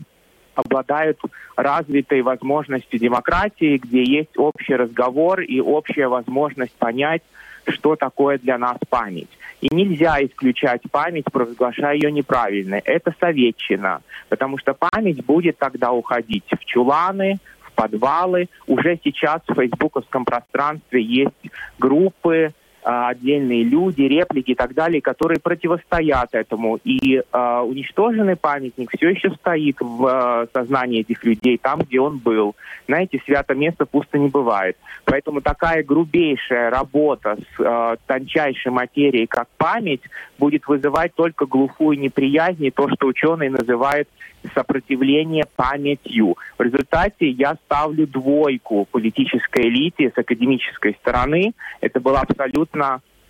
обладают 0.56 1.20
развитой 1.56 2.22
возможностью 2.22 3.00
демократии, 3.00 3.78
где 3.78 4.04
есть 4.04 4.38
общий 4.38 4.76
разговор 4.76 5.42
и 5.42 5.60
общая 5.60 6.08
возможность 6.08 6.74
понять, 6.76 7.22
что 7.68 7.96
такое 7.96 8.38
для 8.38 8.58
нас 8.58 8.78
память. 8.90 9.30
И 9.62 9.74
нельзя 9.74 10.24
исключать 10.24 10.82
память, 10.92 11.26
провозглашая 11.32 11.96
ее 11.96 12.12
неправильной. 12.12 12.80
Это 12.80 13.14
советчина, 13.20 14.02
потому 14.30 14.58
что 14.58 14.74
память 14.74 15.26
будет 15.26 15.58
тогда 15.58 15.92
уходить 15.92 16.46
в 16.52 16.64
чуланы, 16.66 17.38
подвалы. 17.76 18.50
Уже 18.68 19.00
сейчас 19.04 19.42
в 19.48 19.54
фейсбуковском 19.54 20.26
пространстве 20.26 21.04
есть 21.04 21.54
группы, 21.78 22.54
отдельные 22.86 23.64
люди, 23.64 24.02
реплики 24.02 24.52
и 24.52 24.56
так 24.56 24.74
далее, 24.74 25.02
которые 25.02 25.40
противостоят 25.40 26.30
этому. 26.34 26.78
И 26.84 27.18
э, 27.18 27.60
уничтоженный 27.60 28.36
памятник 28.36 28.92
все 28.96 29.10
еще 29.10 29.32
стоит 29.32 29.78
в 29.80 30.06
э, 30.06 30.48
сознании 30.54 31.02
этих 31.02 31.24
людей 31.24 31.58
там, 31.58 31.80
где 31.80 32.00
он 32.00 32.20
был. 32.20 32.56
Знаете, 32.88 33.22
свято 33.26 33.56
место 33.56 33.86
пусто 33.86 34.20
не 34.20 34.30
бывает. 34.30 34.78
Поэтому 35.06 35.42
такая 35.42 35.84
грубейшая 35.84 36.70
работа 36.70 37.38
с 37.38 37.60
э, 37.60 37.96
тончайшей 38.06 38.72
материей, 38.72 39.26
как 39.26 39.48
память, 39.58 40.02
будет 40.38 40.68
вызывать 40.68 41.14
только 41.16 41.46
глухую 41.46 41.98
неприязнь 41.98 42.66
и 42.66 42.72
то, 42.72 42.88
что 42.90 43.08
ученые 43.08 43.50
называют 43.50 44.08
сопротивление 44.54 45.46
памятью. 45.56 46.38
В 46.58 46.62
результате 46.62 47.30
я 47.30 47.56
ставлю 47.66 48.08
двойку 48.08 48.88
политической 48.92 49.68
элите 49.68 50.12
с 50.14 50.18
академической 50.18 50.94
стороны. 51.02 51.54
Это 51.82 52.00
было 52.00 52.20
абсолютно 52.20 52.75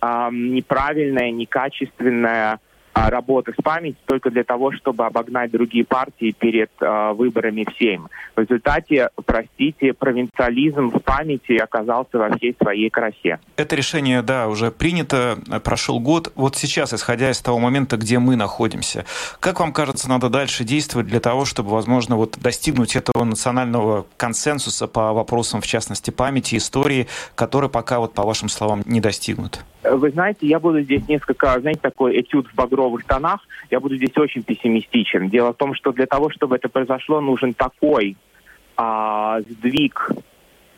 э, 0.02 0.28
неправильная, 0.32 1.30
некачественная 1.30 2.60
а, 2.96 3.10
работы 3.10 3.52
с 3.52 3.62
памятью 3.62 4.00
только 4.06 4.30
для 4.30 4.42
того, 4.42 4.72
чтобы 4.72 5.04
обогнать 5.04 5.50
другие 5.50 5.84
партии 5.84 6.34
перед 6.36 6.70
э, 6.80 7.12
выборами 7.12 7.66
в 7.68 7.78
Сейм. 7.78 8.08
В 8.34 8.40
результате, 8.40 9.10
простите, 9.26 9.92
провинциализм 9.92 10.88
в 10.88 11.00
памяти 11.00 11.58
оказался 11.58 12.16
во 12.16 12.34
всей 12.34 12.56
своей 12.58 12.88
красе. 12.88 13.38
Это 13.56 13.76
решение, 13.76 14.22
да, 14.22 14.48
уже 14.48 14.70
принято, 14.70 15.36
прошел 15.62 16.00
год. 16.00 16.32
Вот 16.36 16.56
сейчас, 16.56 16.94
исходя 16.94 17.30
из 17.30 17.38
того 17.42 17.58
момента, 17.58 17.98
где 17.98 18.18
мы 18.18 18.34
находимся, 18.34 19.04
как 19.40 19.60
вам 19.60 19.74
кажется, 19.74 20.08
надо 20.08 20.30
дальше 20.30 20.64
действовать 20.64 21.06
для 21.06 21.20
того, 21.20 21.44
чтобы, 21.44 21.68
возможно, 21.72 22.16
вот 22.16 22.38
достигнуть 22.40 22.96
этого 22.96 23.24
национального 23.24 24.06
консенсуса 24.16 24.86
по 24.86 25.12
вопросам, 25.12 25.60
в 25.60 25.66
частности, 25.66 26.10
памяти, 26.10 26.56
истории, 26.56 27.08
который 27.34 27.68
пока, 27.68 27.98
вот 27.98 28.14
по 28.14 28.22
вашим 28.22 28.48
словам, 28.48 28.80
не 28.86 29.02
достигнут? 29.02 29.60
Вы 29.90 30.10
знаете, 30.10 30.46
я 30.46 30.58
буду 30.58 30.80
здесь 30.80 31.06
несколько, 31.08 31.58
знаете, 31.60 31.80
такой 31.80 32.20
этюд 32.20 32.48
в 32.48 32.54
багровых 32.86 33.04
тонах. 33.04 33.40
Я 33.70 33.80
буду 33.80 33.96
здесь 33.96 34.16
очень 34.16 34.42
пессимистичен. 34.42 35.28
Дело 35.28 35.52
в 35.52 35.56
том, 35.56 35.74
что 35.74 35.92
для 35.92 36.06
того, 36.06 36.30
чтобы 36.30 36.56
это 36.56 36.68
произошло, 36.68 37.20
нужен 37.20 37.54
такой 37.54 38.16
а, 38.76 39.40
сдвиг 39.40 40.10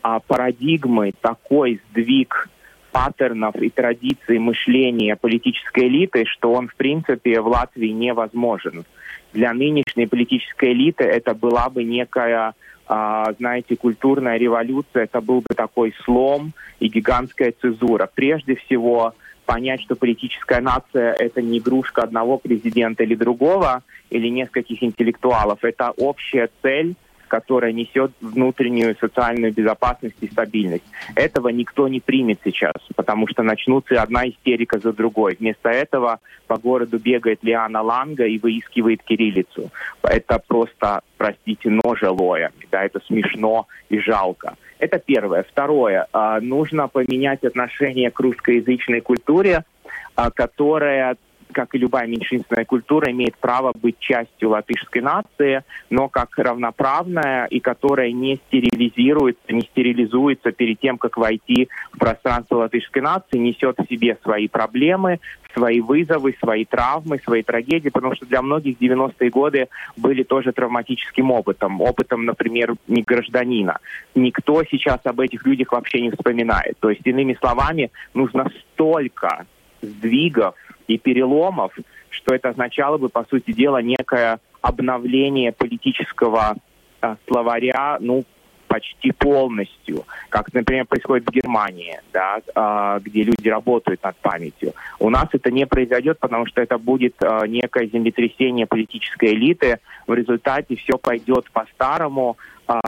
а, 0.01 0.19
парадигмы, 0.19 1.13
такой 1.21 1.81
сдвиг 1.89 2.49
паттернов 2.91 3.55
и 3.55 3.69
традиций 3.69 4.39
мышления 4.39 5.15
политической 5.15 5.87
элиты, 5.87 6.25
что 6.25 6.53
он, 6.53 6.67
в 6.67 6.75
принципе, 6.75 7.39
в 7.39 7.47
Латвии 7.47 7.89
невозможен. 7.89 8.83
Для 9.31 9.53
нынешней 9.53 10.07
политической 10.07 10.73
элиты 10.73 11.03
это 11.03 11.35
была 11.35 11.69
бы 11.69 11.83
некая 11.83 12.55
а, 12.87 13.31
знаете, 13.37 13.75
культурная 13.75 14.37
революция, 14.37 15.03
это 15.03 15.21
был 15.21 15.41
бы 15.41 15.53
такой 15.55 15.93
слом 16.03 16.53
и 16.79 16.87
гигантская 16.87 17.53
цезура. 17.61 18.09
Прежде 18.11 18.55
всего, 18.55 19.13
понять, 19.49 19.81
что 19.81 19.95
политическая 19.95 20.61
нация– 20.61 21.11
это 21.19 21.41
не 21.41 21.57
игрушка 21.57 22.03
одного 22.03 22.37
президента 22.37 23.01
или 23.01 23.15
другого, 23.15 23.81
или 24.11 24.27
нескольких 24.29 24.83
интеллектуалов. 24.83 25.63
Это 25.63 25.89
общая 25.97 26.49
цель– 26.61 26.93
которая 27.29 27.71
несет 27.71 28.11
внутреннюю 28.19 28.97
социальную 28.99 29.53
безопасность 29.53 30.17
и 30.19 30.27
стабильность. 30.27 30.83
Этого 31.15 31.47
никто 31.49 31.87
не 31.87 32.01
примет 32.01 32.39
сейчас, 32.43 32.73
потому 32.95 33.27
что 33.27 33.43
начнутся 33.43 34.01
одна 34.01 34.27
истерика 34.27 34.79
за 34.79 34.91
другой. 34.91 35.37
Вместо 35.39 35.69
этого 35.69 36.19
по 36.47 36.57
городу 36.57 36.99
бегает 36.99 37.39
Лиана 37.43 37.81
Ланга 37.81 38.25
и 38.25 38.37
выискивает 38.37 39.03
кириллицу. 39.03 39.69
Это 40.03 40.41
просто, 40.45 41.01
простите, 41.17 41.69
ножа 41.69 42.11
лоя. 42.11 42.51
Да, 42.71 42.83
это 42.83 42.99
смешно 43.05 43.67
и 43.89 43.99
жалко. 43.99 44.55
Это 44.79 44.99
первое. 44.99 45.43
Второе. 45.43 46.07
А, 46.11 46.39
нужно 46.41 46.87
поменять 46.87 47.43
отношение 47.43 48.11
к 48.11 48.19
русскоязычной 48.19 49.01
культуре, 49.01 49.63
а, 50.15 50.31
которая 50.31 51.17
как 51.51 51.75
и 51.75 51.77
любая 51.77 52.07
меньшинственная 52.07 52.65
культура, 52.65 53.11
имеет 53.11 53.35
право 53.37 53.73
быть 53.73 53.97
частью 53.99 54.49
латышской 54.49 55.01
нации, 55.01 55.63
но 55.89 56.07
как 56.07 56.37
равноправная 56.37 57.45
и 57.45 57.59
которая 57.59 58.11
не 58.11 58.35
стерилизируется, 58.47 59.53
не 59.53 59.61
стерилизуется 59.61 60.51
перед 60.51 60.79
тем, 60.79 60.97
как 60.97 61.17
войти 61.17 61.69
в 61.93 61.97
пространство 61.97 62.57
латышской 62.57 63.01
нации, 63.01 63.37
несет 63.37 63.77
в 63.77 63.87
себе 63.87 64.17
свои 64.23 64.47
проблемы, 64.47 65.19
свои 65.53 65.81
вызовы, 65.81 66.35
свои 66.39 66.65
травмы, 66.65 67.19
свои 67.23 67.41
трагедии, 67.41 67.89
потому 67.89 68.15
что 68.15 68.25
для 68.25 68.41
многих 68.41 68.77
90-е 68.79 69.29
годы 69.29 69.67
были 69.97 70.23
тоже 70.23 70.51
травматическим 70.51 71.31
опытом. 71.31 71.81
Опытом, 71.81 72.25
например, 72.25 72.75
не 72.87 73.01
гражданина. 73.01 73.79
Никто 74.15 74.63
сейчас 74.63 74.99
об 75.05 75.19
этих 75.19 75.45
людях 75.45 75.71
вообще 75.71 76.01
не 76.01 76.11
вспоминает. 76.11 76.77
То 76.79 76.89
есть, 76.89 77.01
иными 77.05 77.35
словами, 77.39 77.91
нужно 78.13 78.49
столько 78.73 79.45
сдвигов 79.81 80.55
и 80.89 80.97
переломов, 80.97 81.71
что 82.09 82.35
это 82.35 82.49
означало 82.49 82.97
бы, 82.97 83.09
по 83.09 83.23
сути 83.29 83.51
дела, 83.51 83.81
некое 83.81 84.39
обновление 84.61 85.51
политического 85.51 86.55
э, 87.01 87.15
словаря, 87.27 87.97
ну, 88.01 88.25
почти 88.67 89.11
полностью, 89.11 90.05
как, 90.29 90.53
например, 90.53 90.85
происходит 90.85 91.27
в 91.27 91.31
Германии, 91.31 91.99
да, 92.11 92.39
э, 92.39 92.99
где 93.03 93.23
люди 93.23 93.47
работают 93.47 94.03
над 94.03 94.15
памятью. 94.17 94.73
У 94.99 95.09
нас 95.09 95.27
это 95.31 95.51
не 95.51 95.65
произойдет, 95.65 96.19
потому 96.19 96.45
что 96.47 96.61
это 96.61 96.77
будет 96.77 97.15
э, 97.21 97.47
некое 97.47 97.87
землетрясение 97.87 98.65
политической 98.65 99.33
элиты. 99.33 99.79
В 100.07 100.13
результате 100.13 100.75
все 100.75 100.97
пойдет 100.97 101.49
по-старому, 101.51 102.37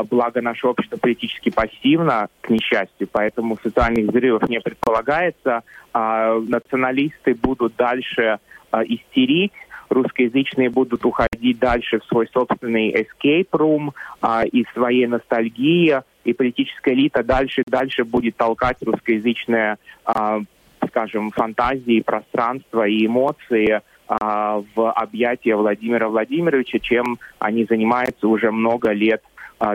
благо 0.09 0.41
наше 0.41 0.67
общество 0.67 0.97
политически 0.97 1.50
пассивно, 1.50 2.27
к 2.41 2.50
несчастью, 2.50 3.07
поэтому 3.11 3.57
социальных 3.63 4.09
взрывов 4.09 4.47
не 4.50 4.59
предполагается. 4.59 5.63
А, 5.93 6.39
националисты 6.39 7.33
будут 7.33 7.75
дальше 7.75 8.39
а, 8.69 8.83
истерить, 8.83 9.53
русскоязычные 9.89 10.69
будут 10.69 11.05
уходить 11.05 11.59
дальше 11.59 12.00
в 12.00 12.05
свой 12.05 12.27
собственный 12.31 12.91
escape 12.91 13.50
room 13.51 13.91
а, 14.21 14.43
и 14.45 14.65
своей 14.73 15.07
ностальгии, 15.07 16.01
и 16.23 16.33
политическая 16.33 16.93
элита 16.93 17.23
дальше 17.23 17.61
и 17.61 17.69
дальше 17.69 18.03
будет 18.03 18.38
толкать 18.38 18.77
русскоязычные, 18.81 19.77
а, 20.05 20.41
скажем, 20.88 21.31
фантазии, 21.31 22.01
пространство 22.01 22.88
и 22.88 23.05
эмоции 23.05 23.81
а, 24.07 24.61
в 24.75 24.91
объятия 24.91 25.55
Владимира 25.55 26.09
Владимировича, 26.09 26.79
чем 26.79 27.17
они 27.39 27.65
занимаются 27.65 28.27
уже 28.27 28.51
много 28.51 28.91
лет 28.91 29.21
а, 29.23 29.30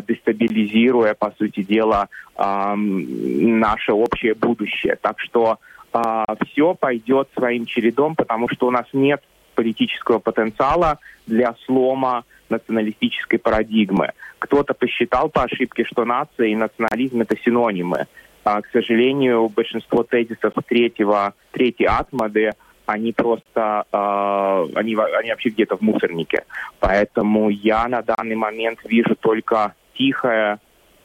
дестабилизируя, 0.06 1.14
по 1.14 1.32
сути 1.38 1.62
дела, 1.62 2.08
наше 2.36 3.92
общее 3.92 4.34
будущее. 4.34 4.96
Так 5.00 5.20
что 5.20 5.58
а, 5.92 6.36
все 6.46 6.74
пойдет 6.74 7.28
своим 7.34 7.64
чередом, 7.64 8.16
потому 8.16 8.48
что 8.48 8.66
у 8.66 8.70
нас 8.70 8.86
нет 8.92 9.22
политического 9.54 10.18
потенциала 10.18 10.98
для 11.26 11.54
слома 11.64 12.24
националистической 12.50 13.38
парадигмы. 13.38 14.12
Кто-то 14.38 14.74
посчитал 14.74 15.30
по 15.30 15.44
ошибке, 15.44 15.84
что 15.84 16.04
нация 16.04 16.48
и 16.48 16.54
национализм 16.54 17.22
это 17.22 17.36
синонимы. 17.38 18.06
А, 18.44 18.60
к 18.60 18.66
сожалению, 18.72 19.48
большинство 19.48 20.02
тезисов 20.02 20.52
третьего, 20.68 21.34
третьей 21.50 21.86
атмады 21.86 22.52
они 22.86 23.12
просто, 23.12 23.84
э, 23.92 24.66
они, 24.76 24.96
они 24.96 25.30
вообще 25.30 25.50
где-то 25.50 25.76
в 25.76 25.80
мусорнике. 25.80 26.44
Поэтому 26.80 27.50
я 27.50 27.86
на 27.88 28.02
данный 28.02 28.36
момент 28.36 28.78
вижу 28.84 29.16
только 29.16 29.74
тихое, 29.94 30.58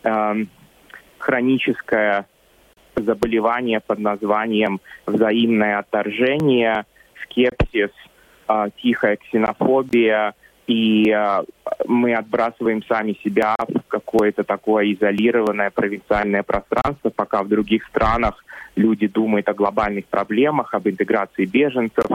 э, 0.04 0.34
хроническое 1.18 2.26
заболевание 2.96 3.80
под 3.80 4.00
названием 4.00 4.80
взаимное 5.06 5.80
отторжение, 5.80 6.86
скепсис, 7.24 7.92
э, 8.48 8.70
тихая 8.82 9.18
ксенофобия 9.18 10.34
и 10.68 11.10
э, 11.10 11.44
мы 11.86 12.14
отбрасываем 12.14 12.84
сами 12.84 13.18
себя 13.24 13.56
в 13.58 13.82
какое-то 13.88 14.44
такое 14.44 14.94
изолированное 14.94 15.70
провинциальное 15.70 16.44
пространство, 16.44 17.10
пока 17.10 17.44
в 17.44 17.50
других 17.50 17.86
странах 17.88 18.44
люди 18.76 19.08
думают 19.08 19.48
о 19.50 19.54
глобальных 19.54 20.06
проблемах, 20.06 20.74
об 20.74 20.88
интеграции 20.88 21.46
беженцев, 21.46 22.06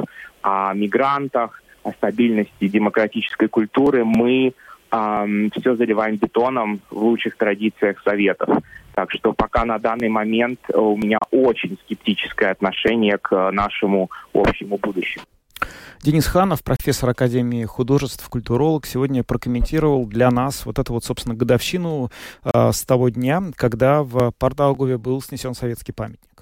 о 0.43 0.73
мигрантах, 0.75 1.63
о 1.83 1.93
стабильности 1.93 2.69
демократической 2.69 3.49
культуры. 3.49 4.05
Мы 4.05 4.53
э, 4.91 5.49
все 5.59 5.77
заливаем 5.77 6.17
бетоном 6.17 6.81
в 6.91 6.97
лучших 6.97 7.37
традициях 7.37 8.03
Советов. 8.03 8.49
Так 8.95 9.11
что 9.13 9.33
пока 9.33 9.65
на 9.65 9.79
данный 9.79 10.09
момент 10.09 10.59
у 10.73 10.97
меня 10.97 11.19
очень 11.31 11.79
скептическое 11.85 12.51
отношение 12.51 13.19
к 13.19 13.51
нашему 13.51 14.11
общему 14.33 14.79
будущему. 14.79 15.25
Денис 16.03 16.27
Ханов, 16.27 16.63
профессор 16.63 17.11
Академии 17.11 17.65
художеств, 17.65 18.29
культуролог, 18.29 18.87
сегодня 18.87 19.25
прокомментировал 19.25 20.07
для 20.07 20.31
нас 20.31 20.65
вот 20.67 20.79
эту 20.79 20.93
вот, 20.93 21.05
собственно, 21.05 21.35
годовщину 21.35 22.11
э, 22.45 22.73
с 22.73 22.85
того 22.85 23.09
дня, 23.09 23.43
когда 23.57 24.03
в 24.03 24.33
Пардаугове 24.39 24.99
был 24.99 25.21
снесен 25.21 25.55
советский 25.55 25.93
памятник. 25.93 26.36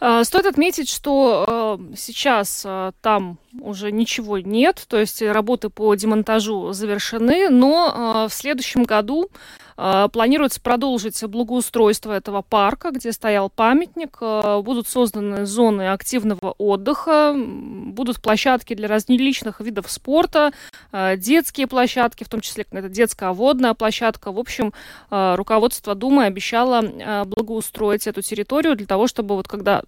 А, 0.00 0.24
стоит 0.24 0.46
отметить, 0.46 0.90
что 0.90 1.78
э, 1.90 1.94
сейчас 1.96 2.62
э, 2.66 2.92
там 3.00 3.38
уже 3.60 3.92
ничего 3.92 4.38
нет, 4.38 4.84
то 4.88 4.98
есть 4.98 5.22
работы 5.22 5.70
по 5.70 5.94
демонтажу 5.94 6.72
завершены, 6.72 7.48
но 7.48 8.24
э, 8.26 8.28
в 8.28 8.34
следующем 8.34 8.82
году 8.84 9.30
планируется 9.76 10.60
продолжить 10.60 11.22
благоустройство 11.24 12.12
этого 12.12 12.42
парка, 12.42 12.90
где 12.90 13.12
стоял 13.12 13.50
памятник. 13.50 14.18
А, 14.20 14.62
будут 14.62 14.88
созданы 14.88 15.46
зоны 15.46 15.90
активного 15.90 16.54
отдыха, 16.58 17.34
будут 17.36 18.20
площадки 18.20 18.74
для 18.74 18.88
различных 18.88 19.60
видов 19.60 19.90
спорта, 19.90 20.52
а, 20.92 21.16
детские 21.16 21.66
площадки, 21.66 22.24
в 22.24 22.28
том 22.28 22.40
числе 22.40 22.66
это 22.70 22.88
детская 22.88 23.32
водная 23.32 23.74
площадка. 23.74 24.32
В 24.32 24.38
общем, 24.38 24.72
руководство 25.10 25.94
Думы 25.94 26.24
обещало 26.24 27.24
благоустроить 27.26 28.06
эту 28.06 28.22
территорию 28.22 28.76
для 28.76 28.86
того, 28.86 29.06
чтобы 29.06 29.36
вот 29.36 29.48
когда 29.48 29.82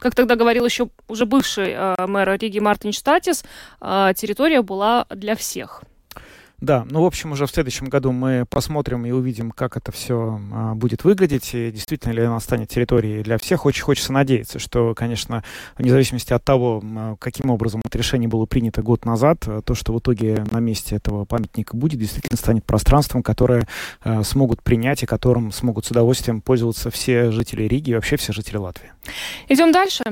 как 0.00 0.14
тогда 0.14 0.34
говорил 0.34 0.64
еще 0.64 0.88
уже 1.08 1.24
бывший 1.24 1.70
э, 1.70 2.06
мэр 2.06 2.36
Риги 2.40 2.58
Мартин 2.58 2.92
Штатис, 2.92 3.44
э, 3.80 4.12
территория 4.16 4.62
была 4.62 5.06
для 5.10 5.36
всех. 5.36 5.84
Да, 6.64 6.86
ну, 6.90 7.02
в 7.02 7.04
общем, 7.04 7.32
уже 7.32 7.44
в 7.46 7.50
следующем 7.50 7.88
году 7.90 8.10
мы 8.10 8.46
посмотрим 8.48 9.04
и 9.04 9.10
увидим, 9.10 9.50
как 9.50 9.76
это 9.76 9.92
все 9.92 10.40
а, 10.50 10.74
будет 10.74 11.04
выглядеть, 11.04 11.54
и 11.54 11.70
действительно 11.70 12.12
ли 12.12 12.22
она 12.22 12.40
станет 12.40 12.70
территорией 12.70 13.22
для 13.22 13.36
всех. 13.36 13.66
Очень 13.66 13.82
хочется 13.82 14.14
надеяться, 14.14 14.58
что, 14.58 14.94
конечно, 14.94 15.44
вне 15.76 15.90
зависимости 15.90 16.32
от 16.32 16.42
того, 16.42 16.82
каким 17.20 17.50
образом 17.50 17.82
это 17.84 17.98
решение 17.98 18.30
было 18.30 18.46
принято 18.46 18.80
год 18.80 19.04
назад, 19.04 19.44
а, 19.46 19.60
то, 19.60 19.74
что 19.74 19.92
в 19.92 19.98
итоге 19.98 20.46
на 20.50 20.58
месте 20.58 20.96
этого 20.96 21.26
памятника 21.26 21.76
будет, 21.76 22.00
действительно 22.00 22.38
станет 22.38 22.64
пространством, 22.64 23.22
которое 23.22 23.68
а, 24.00 24.22
смогут 24.22 24.62
принять 24.62 25.02
и 25.02 25.06
которым 25.06 25.52
смогут 25.52 25.84
с 25.84 25.90
удовольствием 25.90 26.40
пользоваться 26.40 26.90
все 26.90 27.30
жители 27.30 27.64
Риги 27.64 27.90
и 27.90 27.94
вообще 27.94 28.16
все 28.16 28.32
жители 28.32 28.56
Латвии. 28.56 28.90
Идем 29.50 29.70
дальше. 29.70 30.02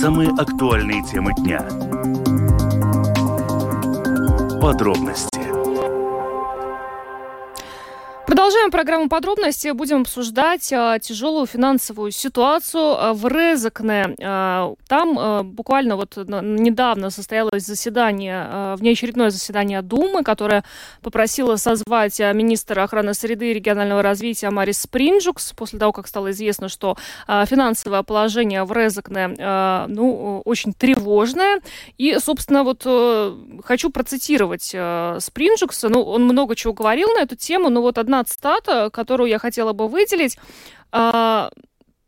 Самые 0.00 0.30
актуальные 0.30 1.04
темы 1.04 1.32
дня 1.38 1.64
Подробности 4.60 5.35
Продолжаем 8.26 8.72
программу 8.72 9.08
подробности. 9.08 9.70
Будем 9.70 10.00
обсуждать 10.00 10.72
а, 10.72 10.98
тяжелую 10.98 11.46
финансовую 11.46 12.10
ситуацию 12.10 12.82
а, 12.82 13.14
в 13.14 13.28
Резакне. 13.28 14.16
А, 14.20 14.74
там 14.88 15.16
а, 15.16 15.42
буквально 15.44 15.94
вот 15.94 16.16
недавно 16.16 17.10
состоялось 17.10 17.64
заседание, 17.64 18.44
а, 18.44 18.76
внеочередное 18.76 19.30
заседание 19.30 19.80
Думы, 19.80 20.24
которое 20.24 20.64
попросило 21.02 21.54
созвать 21.54 22.20
а, 22.20 22.32
министра 22.32 22.82
охраны 22.82 23.14
среды 23.14 23.52
и 23.52 23.54
регионального 23.54 24.02
развития 24.02 24.50
Марис 24.50 24.80
Спринджукс 24.80 25.52
после 25.52 25.78
того, 25.78 25.92
как 25.92 26.08
стало 26.08 26.32
известно, 26.32 26.68
что 26.68 26.96
а, 27.28 27.46
финансовое 27.46 28.02
положение 28.02 28.64
в 28.64 28.72
Резакне 28.72 29.36
а, 29.38 29.86
ну, 29.86 30.42
очень 30.44 30.72
тревожное. 30.72 31.60
И, 31.96 32.18
собственно, 32.18 32.64
вот 32.64 32.82
а, 32.86 33.38
хочу 33.62 33.90
процитировать 33.90 34.72
а, 34.74 35.18
Спринджукса. 35.20 35.88
Ну, 35.88 36.02
он 36.02 36.24
много 36.24 36.56
чего 36.56 36.72
говорил 36.72 37.08
на 37.10 37.20
эту 37.20 37.36
тему, 37.36 37.70
но 37.70 37.82
вот 37.82 37.98
одна 37.98 38.15
стата, 38.24 38.90
которую 38.90 39.28
я 39.28 39.38
хотела 39.38 39.72
бы 39.72 39.88
выделить. 39.88 40.38
А, 40.92 41.50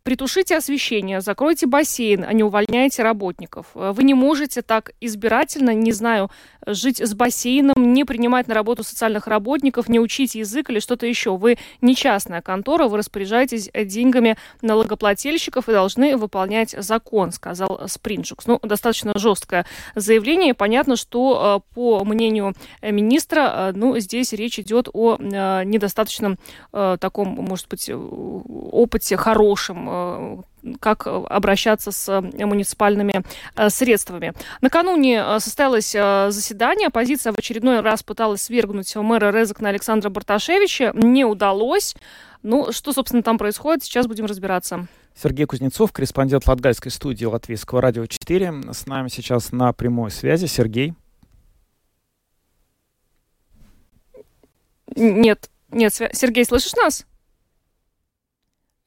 Притушите 0.08 0.56
освещение, 0.56 1.20
закройте 1.20 1.66
бассейн, 1.66 2.24
а 2.26 2.32
не 2.32 2.42
увольняйте 2.42 3.02
работников. 3.02 3.66
Вы 3.74 4.04
не 4.04 4.14
можете 4.14 4.62
так 4.62 4.92
избирательно, 5.02 5.74
не 5.74 5.92
знаю, 5.92 6.30
жить 6.74 7.00
с 7.00 7.14
бассейном, 7.14 7.92
не 7.92 8.04
принимать 8.04 8.48
на 8.48 8.54
работу 8.54 8.84
социальных 8.84 9.26
работников, 9.26 9.88
не 9.88 10.00
учить 10.00 10.34
язык 10.34 10.70
или 10.70 10.78
что-то 10.78 11.06
еще. 11.06 11.36
Вы 11.36 11.58
не 11.80 11.94
частная 11.94 12.40
контора, 12.40 12.88
вы 12.88 12.98
распоряжаетесь 12.98 13.70
деньгами 13.74 14.36
налогоплательщиков 14.62 15.68
и 15.68 15.72
должны 15.72 16.16
выполнять 16.16 16.74
закон, 16.78 17.32
сказал 17.32 17.82
Спринджукс. 17.86 18.46
Ну, 18.46 18.58
достаточно 18.62 19.12
жесткое 19.16 19.66
заявление. 19.94 20.54
Понятно, 20.54 20.96
что, 20.96 21.62
э, 21.62 21.74
по 21.74 22.04
мнению 22.04 22.54
министра, 22.82 23.40
э, 23.40 23.72
ну, 23.74 23.98
здесь 23.98 24.32
речь 24.32 24.58
идет 24.58 24.88
о 24.92 25.16
э, 25.18 25.64
недостаточном 25.64 26.38
таком, 26.70 27.28
может 27.28 27.68
быть, 27.68 27.90
опыте 27.90 29.16
хорошем 29.16 29.88
Э, 29.88 30.36
как 30.80 31.06
обращаться 31.06 31.92
с 31.92 32.08
э, 32.08 32.46
муниципальными 32.46 33.22
э, 33.56 33.70
средствами. 33.70 34.32
Накануне 34.60 35.24
состоялось 35.40 35.92
заседание. 35.92 36.88
Оппозиция 36.88 37.32
в 37.32 37.38
очередной 37.38 37.80
раз 37.80 38.02
пыталась 38.02 38.42
свергнуть 38.42 38.94
мэра 38.96 39.30
Резакна 39.30 39.68
Александра 39.68 40.10
Барташевича. 40.10 40.92
Не 40.94 41.24
удалось. 41.24 41.94
Ну, 42.42 42.72
что, 42.72 42.92
собственно, 42.92 43.22
там 43.22 43.36
происходит, 43.36 43.82
сейчас 43.82 44.06
будем 44.06 44.26
разбираться. 44.26 44.86
Сергей 45.20 45.46
Кузнецов, 45.46 45.92
корреспондент 45.92 46.46
Латгальской 46.46 46.92
студии 46.92 47.24
Латвийского 47.24 47.82
радио 47.82 48.06
4. 48.06 48.72
С 48.72 48.86
нами 48.86 49.08
сейчас 49.08 49.50
на 49.50 49.72
прямой 49.72 50.12
связи. 50.12 50.46
Сергей. 50.46 50.94
Нет, 54.94 55.50
нет, 55.70 55.92
Сергей, 55.92 56.44
слышишь 56.44 56.74
нас? 56.74 57.04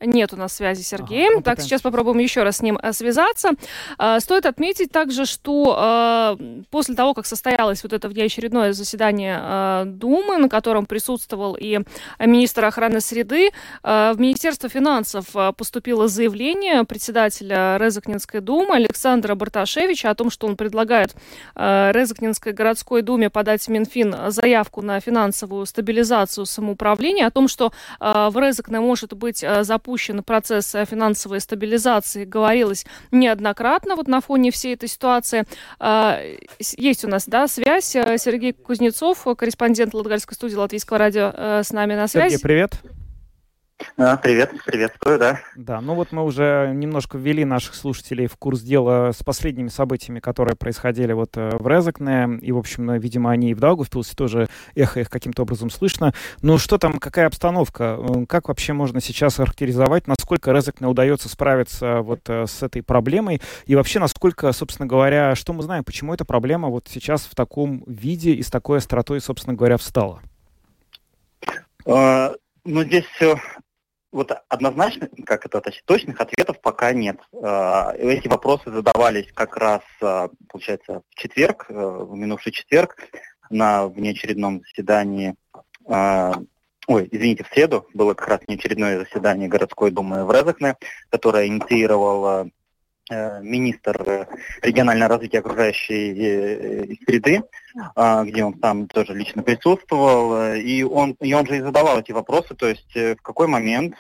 Нет 0.02 0.34
у 0.34 0.36
нас 0.36 0.54
связи 0.54 0.82
с 0.82 0.88
Сергеем. 0.88 1.34
Ага, 1.34 1.44
так, 1.44 1.62
сейчас 1.62 1.82
попробуем 1.82 2.18
еще 2.18 2.42
раз 2.42 2.58
с 2.58 2.62
ним 2.62 2.80
э, 2.82 2.92
связаться. 2.92 3.52
А, 4.00 4.20
стоит 4.20 4.48
отметить 4.48 4.92
также, 4.92 5.26
что 5.26 5.76
а, 5.78 6.38
после 6.72 6.96
того, 6.96 7.14
как 7.14 7.28
состоялось 7.28 7.84
вот 7.84 7.94
это 7.94 8.10
внеочередное 8.10 8.74
заседание 8.74 9.38
а, 9.40 9.86
Думы, 9.86 10.38
на 10.38 10.50
котором 10.50 10.88
присутствовал 10.88 11.56
и 11.60 11.80
министр 12.20 12.66
охраны 12.66 13.02
среды, 13.02 13.52
в 13.84 14.16
Министерство 14.18 14.70
финансов 14.70 15.28
поступило 15.56 16.08
заявление 16.08 16.84
председателя 16.84 17.78
Резакнинской 17.78 18.42
думы 18.42 18.76
Александра 18.76 19.36
Барташевича 19.36 20.10
о 20.10 20.16
том, 20.16 20.30
что 20.30 20.48
он 20.48 20.56
предлагает 20.56 21.16
Резакнинской 21.56 22.54
городской 22.54 23.02
думе 23.02 23.30
подать 23.30 23.64
в 23.64 23.68
Минфин 23.68 24.16
заявку 24.28 24.82
на 24.82 25.00
финансовую 25.00 25.66
стабилизацию 25.66 26.46
самоуправления, 26.46 27.28
о 27.28 27.32
том, 27.32 27.48
что 27.48 27.72
в 28.00 28.34
Резакне 28.36 28.80
может 28.80 29.14
быть 29.14 29.46
запущен 29.62 29.90
запущен 29.91 30.23
процесс 30.23 30.73
э, 30.73 30.86
финансовой 30.86 31.41
стабилизации, 31.41 32.23
говорилось 32.23 32.86
неоднократно 33.12 33.95
вот 33.95 34.08
на 34.08 34.21
фоне 34.21 34.51
всей 34.51 34.75
этой 34.75 34.88
ситуации. 34.88 35.45
А, 35.80 36.19
есть 36.60 37.04
у 37.04 37.10
нас, 37.10 37.25
да, 37.27 37.47
связь. 37.47 37.95
Э, 37.95 38.17
Сергей 38.17 38.54
Кузнецов, 38.54 39.27
корреспондент 39.38 39.93
Латгальской 39.93 40.36
студии 40.36 40.56
Латвийского 40.56 40.97
радио, 40.97 41.32
э, 41.34 41.63
с 41.63 41.71
нами 41.71 41.95
на 41.95 42.08
связи. 42.08 42.34
Сергей, 42.36 42.41
привет. 42.41 43.01
А, 43.98 44.17
привет, 44.17 44.52
приветствую, 44.65 45.20
да. 45.20 45.39
Да, 45.56 45.82
ну 45.82 45.94
вот 45.96 46.12
мы 46.12 46.24
уже 46.24 46.72
немножко 46.74 47.17
ввели 47.17 47.46
наших 47.46 47.76
слушателей 47.76 48.28
в 48.28 48.36
курс 48.38 48.62
дела 48.62 49.12
с 49.12 49.24
последними 49.24 49.67
событиями, 49.67 50.20
которые 50.20 50.56
происходили 50.56 51.13
вот 51.13 51.38
э, 51.38 51.56
в 51.58 51.67
Резакне, 51.67 52.39
и, 52.41 52.52
в 52.52 52.58
общем, 52.58 52.91
видимо, 53.00 53.32
они 53.32 53.52
и 53.52 53.54
в 53.54 53.60
Даугавпилсе 53.60 54.15
тоже 54.15 54.50
эхо 54.76 55.02
их 55.02 55.10
каким-то 55.10 55.44
образом 55.44 55.70
слышно. 55.70 56.13
Но 56.41 56.58
что 56.58 56.78
там, 56.78 57.00
какая 57.00 57.28
обстановка? 57.28 57.98
Э, 58.00 58.26
как 58.28 58.48
вообще 58.48 58.74
можно 58.74 59.02
сейчас 59.02 59.36
характеризовать, 59.36 60.08
насколько 60.08 60.52
Резакне 60.52 60.88
удается 60.88 61.30
справиться 61.30 62.02
вот 62.02 62.22
э, 62.28 62.48
с 62.48 62.63
этой 62.63 62.82
проблемой, 62.82 63.41
и 63.65 63.76
вообще, 63.76 64.00
насколько, 64.00 64.52
собственно 64.52 64.88
говоря, 64.88 65.36
что 65.36 65.54
мы 65.54 65.63
знаем, 65.63 65.84
почему 65.84 66.13
эта 66.13 66.26
проблема 66.26 66.70
вот 66.70 66.88
сейчас 66.89 67.24
в 67.24 67.36
таком 67.36 67.84
виде 67.86 68.32
и 68.32 68.41
с 68.41 68.50
такой 68.50 68.80
остротой, 68.80 69.22
собственно 69.22 69.56
говоря, 69.56 69.78
встала? 69.78 70.22
А, 71.86 72.34
ну, 72.63 72.84
здесь 72.84 73.06
все 73.06 73.38
вот 74.12 74.32
однозначно, 74.50 75.10
как 75.26 75.45
это, 75.45 75.62
точных 75.86 76.19
ответов 76.19 76.60
пока 76.62 76.91
нет. 76.93 77.17
А, 77.41 77.93
эти 77.97 78.28
вопросы 78.28 78.71
задавались 78.71 79.32
как 79.34 79.58
раз, 79.58 79.82
а, 80.02 80.30
получается, 80.50 81.02
в 81.10 81.15
четверг, 81.15 81.65
э, 81.69 81.74
в 81.74 82.15
минувший 82.15 82.52
четверг, 82.52 82.97
на 83.50 83.88
внеочередном 83.88 84.62
заседании, 84.62 85.36
а, 85.88 86.34
ой, 86.88 87.08
извините, 87.12 87.43
в 87.43 87.54
среду 87.54 87.88
было 87.93 88.13
как 88.13 88.28
раз 88.28 88.41
внеочередное 88.47 89.00
заседание 89.00 89.47
городской 89.47 89.91
думы 89.91 90.26
в 90.26 90.32
Резакне, 90.32 90.76
которое 91.10 91.47
инициировало 91.47 92.50
министр 93.10 94.28
регионального 94.62 95.10
развития 95.10 95.40
окружающей 95.40 96.98
среды, 97.06 97.44
а, 97.96 98.24
где 98.24 98.44
он 98.44 98.58
сам 98.62 98.88
тоже 98.88 99.14
лично 99.14 99.44
присутствовал, 99.44 100.54
и 100.56 100.84
он, 100.84 101.18
и 101.20 101.34
он 101.34 101.46
же 101.46 101.58
и 101.58 101.62
задавал 101.62 102.00
эти 102.00 102.12
вопросы, 102.12 102.56
то 102.56 102.68
есть 102.68 102.96
в 102.96 103.22
какой 103.22 103.48
момент 103.48 103.96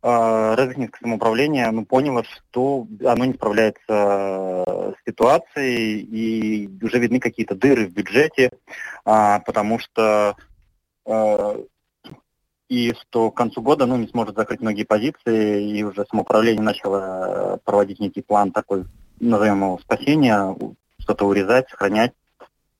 Резакнинское 0.00 1.00
самоуправление 1.02 1.68
ну, 1.72 1.84
поняло, 1.84 2.22
что 2.22 2.86
оно 3.04 3.24
не 3.24 3.34
справляется 3.34 3.82
с 3.88 4.94
ситуацией, 5.04 6.00
и 6.02 6.84
уже 6.84 7.00
видны 7.00 7.18
какие-то 7.18 7.56
дыры 7.56 7.86
в 7.86 7.92
бюджете, 7.92 8.50
а, 9.04 9.40
потому 9.40 9.80
что 9.80 10.36
и 12.68 12.92
что 12.94 13.30
к 13.30 13.36
концу 13.36 13.62
года 13.62 13.86
ну, 13.86 13.96
не 13.96 14.08
сможет 14.08 14.36
закрыть 14.36 14.60
многие 14.60 14.84
позиции, 14.84 15.70
и 15.70 15.82
уже 15.82 16.04
самоуправление 16.06 16.62
начало 16.62 17.54
э, 17.54 17.58
проводить 17.64 17.98
некий 17.98 18.22
план 18.22 18.52
такой, 18.52 18.84
назовем 19.20 19.62
его, 19.62 19.78
спасения, 19.78 20.56
что-то 20.98 21.26
урезать, 21.26 21.70
сохранять. 21.70 22.12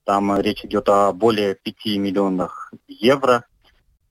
Там 0.04 0.38
речь 0.40 0.64
идет 0.64 0.88
о 0.88 1.12
более 1.12 1.54
5 1.54 1.86
миллионах 1.96 2.72
евро. 2.86 3.44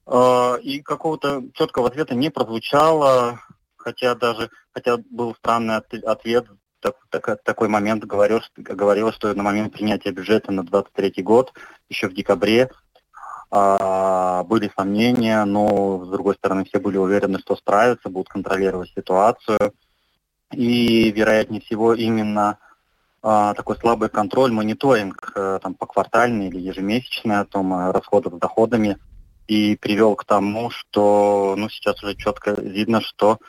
Э, 0.07 0.59
и 0.61 0.81
какого-то 0.81 1.43
четкого 1.53 1.87
ответа 1.87 2.15
не 2.15 2.31
прозвучало, 2.31 3.39
хотя 3.75 4.15
даже, 4.15 4.49
хотя 4.73 4.97
был 4.97 5.35
странный 5.35 5.77
ответ, 5.77 6.47
так, 6.79 6.95
так, 7.09 7.43
такой 7.43 7.67
момент 7.67 8.03
говорил, 8.03 8.41
говорилось, 8.55 9.15
что 9.15 9.33
на 9.33 9.43
момент 9.43 9.73
принятия 9.73 10.11
бюджета 10.11 10.51
на 10.51 10.63
2023 10.63 11.23
год, 11.23 11.53
еще 11.89 12.07
в 12.07 12.13
декабре, 12.13 12.69
были 13.49 14.71
сомнения, 14.75 15.45
но, 15.45 16.03
с 16.05 16.09
другой 16.09 16.35
стороны, 16.35 16.65
все 16.65 16.79
были 16.79 16.97
уверены, 16.97 17.39
что 17.39 17.55
справятся, 17.55 18.09
будут 18.09 18.29
контролировать 18.29 18.91
ситуацию. 18.93 19.73
И, 20.51 21.11
вероятнее 21.11 21.61
всего, 21.61 21.93
именно 21.93 22.57
а, 23.21 23.53
такой 23.53 23.75
слабый 23.77 24.09
контроль, 24.09 24.51
мониторинг 24.51 25.31
а, 25.35 25.59
там, 25.59 25.73
поквартальный 25.73 26.47
или 26.47 26.59
ежемесячный 26.59 27.39
о 27.39 27.45
том, 27.45 27.73
а, 27.73 27.91
расходов 27.91 28.35
с 28.35 28.37
доходами, 28.37 28.97
и 29.47 29.75
привел 29.75 30.15
к 30.15 30.25
тому, 30.25 30.69
что 30.69 31.55
ну, 31.57 31.69
сейчас 31.69 32.01
уже 32.03 32.15
четко 32.15 32.51
видно, 32.51 33.01
что 33.01 33.39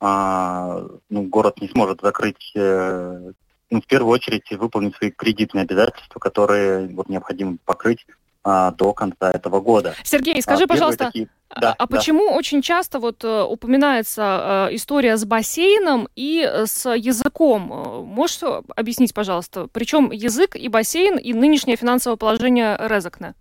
а, 0.00 0.84
ну, 1.08 1.22
город 1.22 1.60
не 1.60 1.68
сможет 1.68 2.00
закрыть, 2.02 2.52
э, 2.54 3.32
ну, 3.70 3.80
в 3.80 3.86
первую 3.86 4.12
очередь, 4.12 4.50
выполнить 4.50 4.96
свои 4.96 5.10
кредитные 5.10 5.62
обязательства, 5.62 6.18
которые 6.18 6.88
вот, 6.88 7.08
необходимо 7.08 7.56
покрыть 7.64 8.04
а, 8.44 8.72
до 8.72 8.92
конца 8.92 9.30
этого 9.30 9.60
года. 9.60 9.94
Сергей, 10.04 10.40
скажи, 10.42 10.64
а, 10.64 10.66
пожалуйста, 10.66 11.06
такие... 11.06 11.28
А, 11.48 11.60
да, 11.60 11.72
а 11.72 11.86
да. 11.86 11.96
почему 11.96 12.30
очень 12.34 12.60
часто 12.60 12.98
вот 12.98 13.24
э, 13.24 13.42
упоминается 13.42 14.68
э, 14.70 14.74
история 14.74 15.16
с 15.16 15.24
бассейном 15.24 16.08
и 16.14 16.46
э, 16.46 16.66
с 16.66 16.94
языком? 16.94 18.04
Можешь 18.06 18.40
объяснить, 18.76 19.14
пожалуйста, 19.14 19.66
причем 19.72 20.10
язык 20.10 20.56
и 20.56 20.68
бассейн 20.68 21.16
и 21.16 21.32
нынешнее 21.32 21.76
финансовое 21.76 22.16
положение 22.16 22.76
Резакна? 22.78 23.34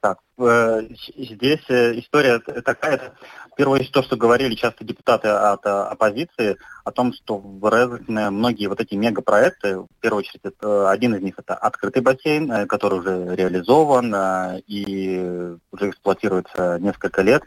Так, 0.00 0.20
здесь 0.38 1.64
история 1.68 2.38
такая, 2.38 3.14
Первое, 3.58 3.84
то, 3.92 4.04
что 4.04 4.16
говорили 4.16 4.54
часто 4.54 4.84
депутаты 4.84 5.26
от 5.26 5.66
оппозиции, 5.66 6.58
о 6.84 6.92
том, 6.92 7.12
что 7.12 7.38
в 7.38 7.68
Резекне 7.68 8.30
многие 8.30 8.68
вот 8.68 8.80
эти 8.80 8.94
мегапроекты, 8.94 9.78
в 9.78 9.88
первую 10.00 10.20
очередь, 10.20 10.42
это, 10.44 10.88
один 10.88 11.16
из 11.16 11.22
них 11.22 11.34
это 11.38 11.56
открытый 11.56 12.00
бассейн, 12.00 12.52
э, 12.52 12.66
который 12.66 13.00
уже 13.00 13.34
реализован 13.34 14.14
э, 14.14 14.60
и 14.68 15.56
уже 15.72 15.90
эксплуатируется 15.90 16.78
несколько 16.78 17.22
лет, 17.22 17.42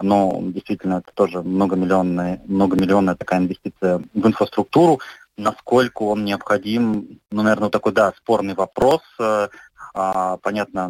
но 0.00 0.38
действительно 0.40 1.02
это 1.04 1.10
тоже 1.12 1.42
многомиллионная, 1.42 2.40
многомиллионная 2.46 3.16
такая 3.16 3.40
инвестиция 3.40 4.00
в 4.14 4.26
инфраструктуру, 4.28 5.00
насколько 5.36 6.04
он 6.04 6.24
необходим, 6.24 7.18
ну, 7.32 7.42
наверное, 7.42 7.70
такой, 7.70 7.90
да, 7.90 8.12
спорный 8.16 8.54
вопрос. 8.54 9.02
Э, 9.18 9.48
а, 9.92 10.36
понятно, 10.36 10.88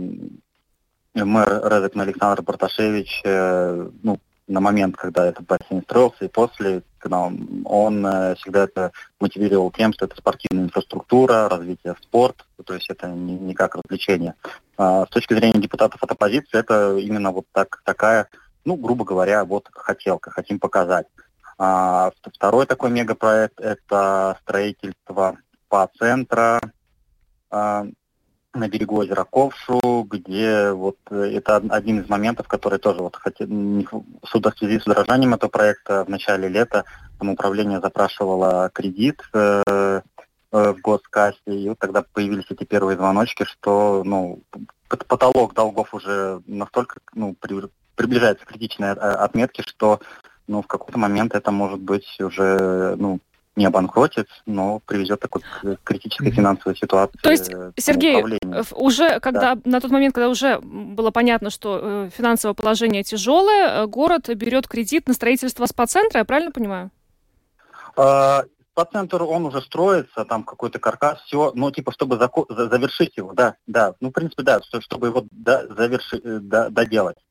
мэр 1.15 1.49
Резекна 1.65 2.03
Александр 2.03 2.43
Барташевич, 2.43 3.23
ну, 3.25 4.21
на 4.49 4.61
момент, 4.61 4.97
когда 4.97 5.27
этот 5.27 5.47
бассейн 5.47 5.83
строился, 5.83 6.25
и 6.25 6.29
после, 6.29 6.83
когда 6.99 7.21
он, 7.21 7.63
он 7.65 8.05
э, 8.05 8.35
всегда 8.37 8.65
это 8.65 8.93
мотивировал 9.21 9.71
тем, 9.71 9.93
что 9.93 10.07
это 10.07 10.17
спортивная 10.17 10.65
инфраструктура, 10.65 11.49
развитие 11.49 11.95
спорта, 12.03 12.45
то 12.65 12.75
есть 12.75 12.89
это 12.91 13.09
не, 13.09 13.35
не 13.35 13.55
как 13.55 13.77
развлечение. 13.77 14.35
А, 14.77 15.07
с 15.07 15.11
точки 15.11 15.35
зрения 15.35 15.61
депутатов 15.61 16.03
от 16.03 16.11
оппозиции, 16.11 16.59
это 16.59 16.97
именно 16.97 17.31
вот 17.31 17.47
так, 17.53 17.83
такая, 17.85 18.29
ну, 18.65 18.77
грубо 18.77 19.05
говоря, 19.05 19.45
вот 19.45 19.69
хотелка, 19.73 20.31
хотим 20.31 20.59
показать. 20.59 21.07
А, 21.59 22.13
второй 22.35 22.67
такой 22.67 22.91
мегапроект– 22.91 23.61
это 23.61 24.39
строительство 24.43 25.37
СПА-центра, 25.67 26.61
а, 27.51 27.87
на 28.55 28.69
берегу 28.69 28.97
озера 28.97 29.25
Ковшу, 29.25 30.07
где 30.09 30.73
вот 30.73 30.97
э, 31.11 31.33
это 31.37 31.57
один 31.57 32.01
из 32.01 32.09
моментов, 32.09 32.49
который 32.49 32.79
тоже 32.79 33.01
вот 33.01 33.17
хотел, 33.17 33.47
в 33.47 34.59
связи 34.59 34.79
с 34.79 34.87
удорожанием 34.87 35.35
этого 35.35 35.51
проекта 35.51 36.05
в 36.05 36.09
начале 36.09 36.49
лета 36.49 36.85
самоуправление 37.19 37.81
запрашивало 37.81 38.71
кредит 38.73 39.23
э, 39.35 39.63
э, 39.67 40.01
в 40.51 40.81
госкассе, 40.81 41.39
и 41.47 41.69
вот 41.69 41.79
тогда 41.79 42.03
появились 42.03 42.47
эти 42.49 42.65
первые 42.65 42.97
звоночки, 42.97 43.45
что 43.45 44.03
ну, 44.05 44.41
потолок 44.89 45.55
долгов 45.55 45.93
уже 45.93 46.41
настолько 46.47 47.01
ну, 47.15 47.35
при, 47.39 47.69
приближается 47.97 48.47
к 48.47 48.49
критичной 48.49 48.89
э, 48.89 48.93
отметке, 48.93 49.63
что 49.63 50.01
ну, 50.47 50.63
в 50.63 50.67
какой-то 50.67 50.99
момент 50.99 51.35
это 51.35 51.51
может 51.51 51.81
быть 51.81 52.19
уже 52.21 52.97
ну, 52.97 53.21
не 53.59 53.67
обанкротит, 53.67 54.29
но 54.47 54.81
приведет 54.87 55.21
такой 55.21 55.43
к 55.43 55.77
критической 55.83 56.31
финансовой 56.31 56.77
ситуации. 56.77 57.19
То 57.23 57.31
есть, 57.31 57.51
Сергей, 57.77 58.25
уже 58.73 59.21
когда 59.21 59.57
да. 59.57 59.63
на 59.65 59.81
тот 59.81 59.91
момент, 59.91 60.15
когда 60.15 60.29
уже 60.29 60.61
было 60.61 61.11
понятно, 61.11 61.51
что 61.51 61.81
э, 61.83 62.11
финансовое 62.17 62.55
положение 62.55 63.03
тяжелое, 63.03 63.83
э, 63.83 63.87
город 63.87 64.29
берет 64.29 64.69
кредит 64.69 65.09
на 65.09 65.15
строительство 65.15 65.67
спа-центра, 65.67 66.19
я 66.19 66.25
правильно 66.25 66.53
понимаю? 66.53 66.91
А, 67.97 68.45
спа-центр, 68.73 69.23
он 69.25 69.45
уже 69.45 69.61
строится, 69.61 70.25
там 70.25 70.45
какой-то 70.45 70.79
каркас, 70.79 71.21
все, 71.23 71.53
ну, 71.55 71.71
типа, 71.73 71.91
чтобы 71.93 72.17
зако- 72.17 72.47
завершить 72.49 73.17
его, 73.17 73.33
да, 73.33 73.57
да, 73.67 73.95
ну, 74.01 74.11
в 74.11 74.13
принципе, 74.13 74.45
да, 74.45 74.61
чтобы 74.63 75.09
его 75.09 75.25
да, 75.33 75.67
завершить, 75.67 76.25
э, 76.25 76.39
да, 76.41 76.71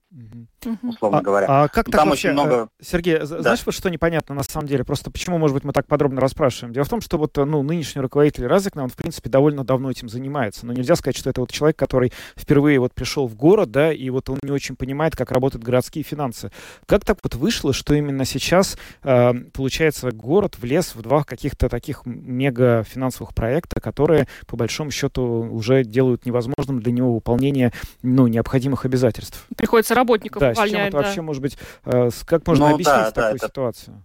доделать 0.10 0.48
условно 0.84 1.20
а, 1.20 1.22
говоря. 1.22 1.48
А 1.50 1.68
как 1.68 1.86
так 1.86 1.96
Там 1.96 2.10
вообще, 2.10 2.30
очень 2.30 2.34
много... 2.34 2.70
Э, 2.80 2.84
Сергей, 2.84 3.20
да. 3.20 3.26
знаешь, 3.26 3.62
вот 3.66 3.76
что 3.76 3.90
непонятно 3.90 4.36
на 4.36 4.44
самом 4.44 4.68
деле? 4.68 4.84
Просто 4.84 5.12
почему, 5.12 5.38
может 5.38 5.54
быть, 5.54 5.64
мы 5.64 5.74
так 5.74 5.88
подробно 5.88 6.22
расспрашиваем? 6.22 6.74
Дело 6.74 6.86
в 6.86 6.90
том, 6.90 7.02
что 7.02 7.18
вот, 7.18 7.36
ну, 7.36 7.62
нынешний 7.64 8.02
руководитель 8.02 8.48
Разикна, 8.48 8.84
он, 8.84 8.90
в 8.90 8.96
принципе, 8.96 9.30
довольно 9.30 9.64
давно 9.64 9.92
этим 9.92 10.10
занимается. 10.10 10.66
Но 10.66 10.74
нельзя 10.74 10.96
сказать, 10.96 11.18
что 11.18 11.30
это 11.30 11.42
вот 11.42 11.52
человек, 11.52 11.78
который 11.78 12.12
впервые 12.36 12.80
вот 12.80 12.94
пришел 12.94 13.28
в 13.28 13.36
город, 13.36 13.72
да, 13.72 13.92
и 13.92 14.10
вот 14.10 14.30
он 14.30 14.40
не 14.42 14.52
очень 14.52 14.76
понимает, 14.76 15.16
как 15.16 15.32
работают 15.32 15.64
городские 15.64 16.04
финансы. 16.04 16.52
Как 16.86 17.04
так 17.06 17.20
вот 17.24 17.36
вышло, 17.36 17.74
что 17.74 17.94
именно 17.94 18.26
сейчас, 18.26 18.78
э, 19.04 19.34
получается, 19.54 20.12
город 20.12 20.58
влез 20.60 20.96
в 20.96 21.02
два 21.02 21.24
каких-то 21.24 21.70
таких 21.70 22.06
мега 22.06 22.84
финансовых 22.84 23.34
проекта, 23.34 23.82
которые, 23.82 24.28
по 24.46 24.56
большому 24.56 24.92
счету, 24.92 25.22
уже 25.24 25.84
делают 25.84 26.26
невозможным 26.26 26.80
для 26.80 26.92
него 26.92 27.14
выполнение, 27.14 27.74
ну, 28.02 28.28
необходимых 28.28 28.86
обязательств? 28.86 29.46
Приходится 29.56 29.97
работников 29.98 30.40
да, 30.40 30.52
увольнять. 30.52 30.70
С 30.70 30.72
чем 30.72 30.82
это 30.82 30.98
да. 30.98 31.04
вообще 31.04 31.22
может 31.22 31.42
быть, 31.42 31.58
э, 31.86 32.10
как 32.26 32.48
можно 32.48 32.70
ну, 32.70 32.76
объяснить 32.76 32.96
да, 32.96 33.12
такую 33.12 33.40
да, 33.40 33.48
ситуацию? 33.48 34.04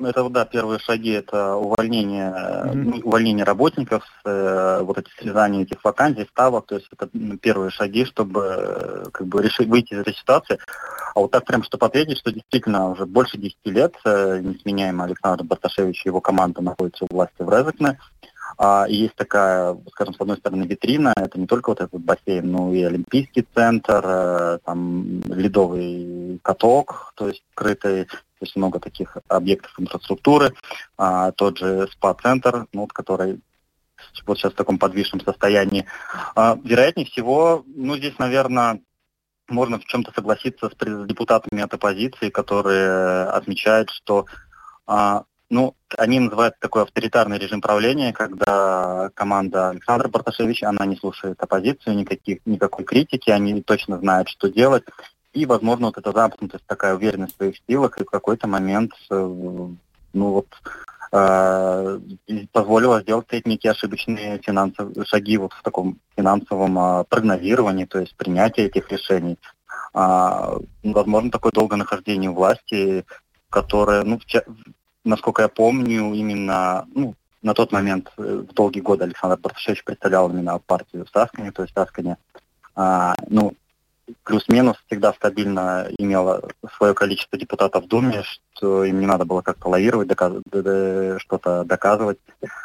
Ну, 0.00 0.08
это, 0.08 0.26
да, 0.30 0.46
первые 0.46 0.78
шаги, 0.78 1.10
это 1.10 1.56
увольнение, 1.56 2.32
mm-hmm. 2.32 3.02
увольнение 3.02 3.44
работников, 3.44 4.02
э, 4.24 4.80
вот 4.82 4.96
эти 4.96 5.10
срезание 5.18 5.64
этих 5.64 5.84
вакансий, 5.84 6.26
ставок, 6.30 6.64
то 6.66 6.76
есть 6.76 6.88
это 6.90 7.10
первые 7.36 7.70
шаги, 7.70 8.06
чтобы 8.06 8.40
э, 8.40 9.04
как 9.12 9.26
бы 9.26 9.42
решить, 9.42 9.68
выйти 9.68 9.92
из 9.92 9.98
этой 9.98 10.14
ситуации. 10.14 10.58
А 11.14 11.20
вот 11.20 11.30
так 11.32 11.44
прям, 11.44 11.62
чтобы 11.62 11.84
ответить, 11.84 12.16
что 12.16 12.32
действительно 12.32 12.88
уже 12.88 13.04
больше 13.04 13.36
10 13.36 13.56
лет 13.66 13.94
э, 14.06 14.40
несменяемый 14.42 15.04
Александр 15.04 15.44
Барташевич 15.44 16.06
и 16.06 16.08
его 16.08 16.22
команда 16.22 16.62
находятся 16.62 17.04
у 17.04 17.14
власти 17.14 17.34
в 17.40 17.50
Резекне. 17.50 17.98
А, 18.58 18.86
есть 18.88 19.14
такая, 19.14 19.76
скажем, 19.90 20.14
с 20.14 20.20
одной 20.20 20.36
стороны, 20.36 20.64
витрина, 20.64 21.12
это 21.16 21.38
не 21.38 21.46
только 21.46 21.70
вот 21.70 21.80
этот 21.80 22.00
бассейн, 22.00 22.50
но 22.50 22.72
и 22.72 22.82
Олимпийский 22.82 23.46
центр, 23.54 24.02
э, 24.04 24.58
там 24.64 25.20
ледовый 25.22 26.40
каток, 26.42 27.12
то 27.16 27.28
есть 27.28 27.44
крытый, 27.54 28.04
то 28.04 28.44
есть 28.46 28.56
много 28.56 28.80
таких 28.80 29.16
объектов 29.28 29.72
инфраструктуры, 29.78 30.54
а, 30.96 31.32
тот 31.32 31.58
же 31.58 31.88
спа-центр, 31.92 32.66
ну, 32.72 32.82
вот, 32.82 32.92
который 32.92 33.40
вот 34.26 34.38
сейчас 34.38 34.52
в 34.52 34.56
таком 34.56 34.78
подвижном 34.78 35.20
состоянии. 35.20 35.86
А, 36.34 36.58
вероятнее 36.64 37.06
всего, 37.06 37.64
ну, 37.66 37.96
здесь, 37.96 38.18
наверное, 38.18 38.80
можно 39.48 39.78
в 39.78 39.84
чем-то 39.84 40.12
согласиться 40.12 40.70
с 40.70 41.06
депутатами 41.06 41.62
от 41.62 41.74
оппозиции, 41.74 42.30
которые 42.30 43.24
отмечают, 43.24 43.90
что 43.90 44.26
а, 44.86 45.24
ну, 45.50 45.74
они 45.98 46.20
называют 46.20 46.54
такой 46.60 46.82
авторитарный 46.82 47.38
режим 47.38 47.60
правления, 47.60 48.12
когда 48.12 49.10
команда 49.14 49.70
Александра 49.70 50.08
Барташевича, 50.08 50.68
она 50.68 50.86
не 50.86 50.96
слушает 50.96 51.40
оппозицию, 51.40 51.96
никаких, 51.96 52.38
никакой 52.46 52.84
критики, 52.84 53.30
они 53.30 53.60
точно 53.60 53.98
знают, 53.98 54.28
что 54.28 54.48
делать. 54.48 54.84
И, 55.32 55.46
возможно, 55.46 55.86
вот 55.86 55.98
эта 55.98 56.12
замкнутость, 56.12 56.64
такая 56.66 56.94
уверенность 56.94 57.34
в 57.34 57.36
своих 57.36 57.56
силах, 57.68 57.98
и 57.98 58.04
в 58.04 58.10
какой-то 58.10 58.46
момент 58.48 58.92
э, 59.10 59.14
ну 60.12 60.30
вот 60.30 60.46
э, 61.12 62.00
позволило 62.52 63.00
сделать 63.00 63.26
некие 63.44 63.72
ошибочные 63.72 64.38
финансовые 64.38 65.04
шаги 65.04 65.36
вот 65.36 65.52
в 65.52 65.62
таком 65.62 65.98
финансовом 66.16 66.78
э, 66.78 67.04
прогнозировании, 67.08 67.84
то 67.84 67.98
есть 67.98 68.16
принятии 68.16 68.64
этих 68.64 68.90
решений. 68.90 69.38
А, 69.92 70.56
возможно, 70.82 71.30
такое 71.30 71.52
долгое 71.52 71.76
нахождение 71.76 72.30
власти, 72.30 73.04
которое, 73.50 74.04
ну, 74.04 74.18
насколько 75.04 75.42
я 75.42 75.48
помню, 75.48 76.12
именно 76.14 76.86
ну, 76.94 77.14
на 77.42 77.54
тот 77.54 77.72
момент, 77.72 78.10
э, 78.18 78.44
в 78.48 78.52
долгие 78.52 78.80
годы 78.80 79.04
Александр 79.04 79.38
Барташевич 79.38 79.84
представлял 79.84 80.30
именно 80.30 80.58
партию 80.58 81.06
в 81.06 81.10
то 81.52 81.62
есть 81.62 81.74
Саскане, 81.74 82.18
а, 82.74 83.14
ну, 83.28 83.54
плюс-минус 84.24 84.76
всегда 84.86 85.12
стабильно 85.12 85.88
имела 85.98 86.42
свое 86.76 86.94
количество 86.94 87.38
депутатов 87.38 87.84
в 87.84 87.88
Думе, 87.88 88.22
что 88.54 88.84
им 88.84 89.00
не 89.00 89.06
надо 89.06 89.24
было 89.24 89.42
как-то 89.42 89.68
лавировать, 89.68 90.08
доказ... 90.08 90.32
что-то 91.18 91.64
доказывать. 91.64 92.18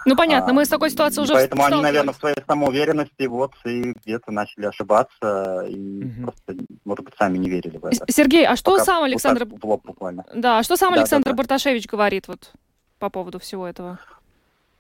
Ну, 0.05 0.15
понятно, 0.15 0.53
мы 0.53 0.65
с 0.65 0.69
такой 0.69 0.89
ситуацией 0.89 1.23
уже 1.23 1.34
Поэтому 1.34 1.63
они, 1.65 1.81
наверное, 1.81 2.13
в 2.13 2.17
своей 2.17 2.38
самоуверенности 2.47 3.25
вот 3.27 3.53
и 3.65 3.93
где-то 4.03 4.31
начали 4.31 4.65
ошибаться 4.65 5.65
и 5.67 6.05
угу. 6.05 6.23
просто, 6.23 6.63
может 6.84 7.05
быть, 7.05 7.13
сами 7.17 7.38
не 7.38 7.49
верили 7.49 7.77
в 7.77 7.86
это. 7.86 8.05
Sергей, 8.12 8.45
а 8.45 8.55
что 8.55 8.71
Пока 8.71 8.86
сам 8.86 9.03
Александр... 9.03 9.45
Вот 9.45 9.62
в 9.62 9.65
лоб 9.65 9.86
буквально. 9.86 10.25
Да, 10.34 10.60
а 10.60 10.63
что 10.63 10.77
сам 10.77 10.93
да, 10.93 11.01
Александр 11.01 11.25
да, 11.25 11.31
да. 11.31 11.38
Барташевич 11.38 11.88
говорит 11.88 12.27
вот 12.27 12.51
по 12.99 13.10
поводу 13.10 13.39
всего 13.39 13.67
этого? 13.67 13.99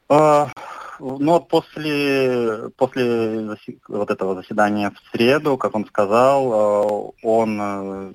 А, 0.09 0.49
но 0.99 1.39
после, 1.39 2.69
после 2.77 3.55
вот 3.87 4.11
этого 4.11 4.35
заседания 4.35 4.91
в 4.91 5.11
среду, 5.11 5.57
как 5.57 5.75
он 5.75 5.85
сказал, 5.85 6.51
э, 6.51 7.11
он, 7.23 7.59
э, 7.61 8.13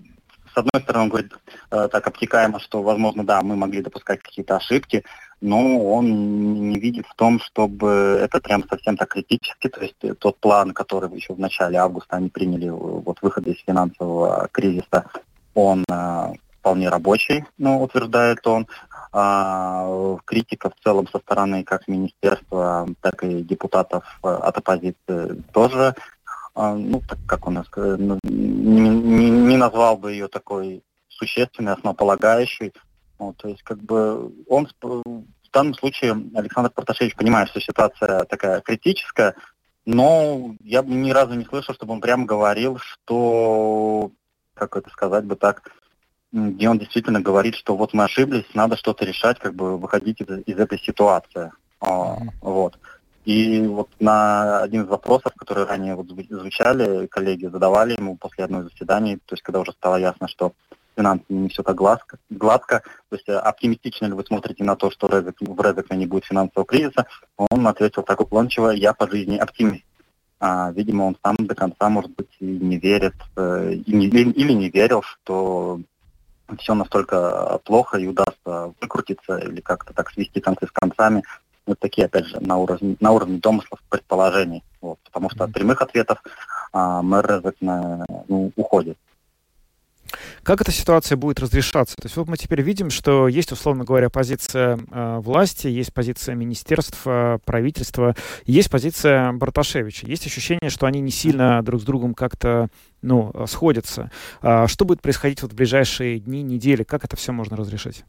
с 0.54 0.56
одной 0.56 0.82
стороны, 0.82 1.04
он 1.04 1.08
говорит 1.10 1.32
э, 1.70 1.88
так 1.90 2.06
обтекаемо, 2.06 2.60
что, 2.60 2.82
возможно, 2.82 3.24
да, 3.24 3.42
мы 3.42 3.56
могли 3.56 3.82
допускать 3.82 4.22
какие-то 4.22 4.56
ошибки, 4.56 5.04
но 5.40 5.82
он 5.92 6.70
не 6.70 6.78
видит 6.78 7.06
в 7.06 7.14
том, 7.14 7.40
чтобы 7.40 8.18
это 8.20 8.40
прям 8.40 8.64
совсем 8.68 8.96
так 8.96 9.08
критически, 9.08 9.68
то 9.68 9.80
есть 9.80 10.18
тот 10.18 10.38
план, 10.38 10.72
который 10.72 11.14
еще 11.14 11.34
в 11.34 11.38
начале 11.40 11.78
августа 11.78 12.16
они 12.16 12.28
приняли, 12.28 12.68
вот 12.68 13.18
выход 13.22 13.46
из 13.46 13.58
финансового 13.64 14.48
кризиса, 14.52 15.06
он 15.54 15.84
вполне 16.60 16.88
рабочий, 16.88 17.44
ну, 17.58 17.82
утверждает 17.82 18.46
он. 18.46 18.66
А, 19.12 20.16
критика 20.24 20.70
в 20.70 20.82
целом 20.84 21.08
со 21.08 21.18
стороны 21.18 21.64
как 21.64 21.88
министерства, 21.88 22.86
так 23.00 23.24
и 23.24 23.42
депутатов 23.42 24.04
э, 24.22 24.28
от 24.28 24.56
оппозиции 24.56 25.42
тоже, 25.52 25.96
а, 26.54 26.74
ну, 26.74 27.02
так 27.08 27.18
как 27.26 27.48
у 27.48 27.50
нас, 27.50 27.66
ну, 27.74 28.20
не, 28.22 28.88
не, 28.88 29.30
не 29.30 29.56
назвал 29.56 29.96
бы 29.96 30.12
ее 30.12 30.28
такой 30.28 30.84
существенной, 31.08 31.72
основополагающей. 31.72 32.72
Ну, 33.18 33.34
то 33.34 33.48
есть, 33.48 33.62
как 33.62 33.78
бы, 33.78 34.32
он 34.48 34.68
в 34.80 35.52
данном 35.52 35.74
случае, 35.74 36.12
Александр 36.34 36.70
Проташевич 36.70 37.16
понимает, 37.16 37.48
что 37.48 37.60
ситуация 37.60 38.24
такая 38.24 38.60
критическая, 38.60 39.34
но 39.84 40.54
я 40.60 40.82
ни 40.82 41.10
разу 41.10 41.34
не 41.34 41.44
слышал, 41.44 41.74
чтобы 41.74 41.94
он 41.94 42.00
прямо 42.00 42.26
говорил, 42.26 42.78
что, 42.78 44.12
как 44.54 44.76
это 44.76 44.88
сказать 44.90 45.24
бы 45.24 45.34
так, 45.34 45.72
где 46.32 46.68
он 46.68 46.78
действительно 46.78 47.20
говорит, 47.20 47.54
что 47.54 47.76
вот 47.76 47.92
мы 47.92 48.04
ошиблись, 48.04 48.44
надо 48.54 48.76
что-то 48.76 49.04
решать, 49.04 49.38
как 49.38 49.54
бы 49.54 49.76
выходить 49.76 50.20
из, 50.20 50.28
из 50.46 50.58
этой 50.58 50.78
ситуации. 50.78 51.52
Mm-hmm. 51.80 52.28
Вот. 52.40 52.78
И 53.24 53.60
вот 53.62 53.88
на 54.00 54.62
один 54.62 54.82
из 54.82 54.88
вопросов, 54.88 55.32
которые 55.36 55.66
ранее 55.66 55.94
вот 55.94 56.08
звучали, 56.08 57.06
коллеги 57.06 57.46
задавали 57.46 57.94
ему 57.94 58.16
после 58.16 58.44
одной 58.44 58.62
из 58.62 58.70
заседаний, 58.70 59.16
то 59.16 59.34
есть 59.34 59.42
когда 59.42 59.60
уже 59.60 59.72
стало 59.72 59.96
ясно, 59.96 60.26
что 60.26 60.52
финансы 60.96 61.24
не 61.28 61.48
все 61.48 61.62
так 61.62 61.76
гладко, 61.76 62.18
гладко, 62.30 62.82
то 63.08 63.16
есть 63.16 63.28
оптимистично 63.28 64.06
ли 64.06 64.12
вы 64.12 64.24
смотрите 64.24 64.64
на 64.64 64.74
то, 64.74 64.90
что 64.90 65.08
Резек, 65.08 65.36
в 65.40 65.60
Резекне 65.60 65.98
не 65.98 66.06
будет 66.06 66.24
финансового 66.24 66.66
кризиса, 66.66 67.06
он 67.36 67.66
ответил 67.66 68.02
так 68.02 68.20
уклончиво, 68.20 68.70
я 68.70 68.92
по 68.94 69.08
жизни 69.08 69.36
оптимист. 69.36 69.84
А, 70.42 70.72
видимо, 70.72 71.04
он 71.04 71.18
сам 71.22 71.36
до 71.38 71.54
конца, 71.54 71.90
может 71.90 72.14
быть, 72.14 72.34
и 72.40 72.46
не 72.46 72.78
верит, 72.78 73.14
э, 73.36 73.74
и 73.74 73.92
не, 73.92 74.06
или 74.06 74.52
не 74.54 74.70
верил, 74.70 75.02
что 75.02 75.80
все 76.58 76.74
настолько 76.74 77.58
плохо 77.64 77.98
и 77.98 78.06
удастся 78.06 78.72
выкрутиться 78.80 79.38
или 79.38 79.60
как-то 79.60 79.92
так 79.92 80.10
свести 80.10 80.40
концы 80.40 80.66
с 80.66 80.70
концами. 80.70 81.22
Вот 81.66 81.78
такие, 81.78 82.06
опять 82.06 82.26
же, 82.26 82.40
на 82.40 82.56
уровне, 82.56 82.96
на 83.00 83.12
уровне 83.12 83.38
домыслов, 83.38 83.80
предположений. 83.88 84.62
Вот, 84.80 84.98
потому 85.04 85.30
что 85.30 85.44
от 85.44 85.52
прямых 85.52 85.82
ответов 85.82 86.22
а, 86.72 87.02
мэр 87.02 87.42
ну, 87.60 88.50
уходит. 88.56 88.98
Как 90.42 90.60
эта 90.60 90.72
ситуация 90.72 91.16
будет 91.16 91.40
разрешаться? 91.40 91.96
То 91.96 92.06
есть 92.06 92.16
вот 92.16 92.28
мы 92.28 92.36
теперь 92.36 92.62
видим, 92.62 92.90
что 92.90 93.28
есть, 93.28 93.52
условно 93.52 93.84
говоря, 93.84 94.08
позиция 94.08 94.78
э, 94.90 95.18
власти, 95.18 95.66
есть 95.66 95.92
позиция 95.92 96.34
министерства, 96.34 97.40
правительства, 97.44 98.16
есть 98.46 98.70
позиция 98.70 99.32
Барташевича. 99.32 100.06
Есть 100.06 100.26
ощущение, 100.26 100.70
что 100.70 100.86
они 100.86 101.00
не 101.00 101.10
сильно 101.10 101.62
друг 101.62 101.82
с 101.82 101.84
другом 101.84 102.14
как-то 102.14 102.68
ну, 103.02 103.32
сходятся. 103.46 104.10
А 104.40 104.66
что 104.66 104.84
будет 104.84 105.02
происходить 105.02 105.42
вот 105.42 105.52
в 105.52 105.54
ближайшие 105.54 106.20
дни, 106.20 106.42
недели? 106.42 106.84
Как 106.84 107.04
это 107.04 107.16
все 107.16 107.32
можно 107.32 107.56
разрешить? 107.56 108.04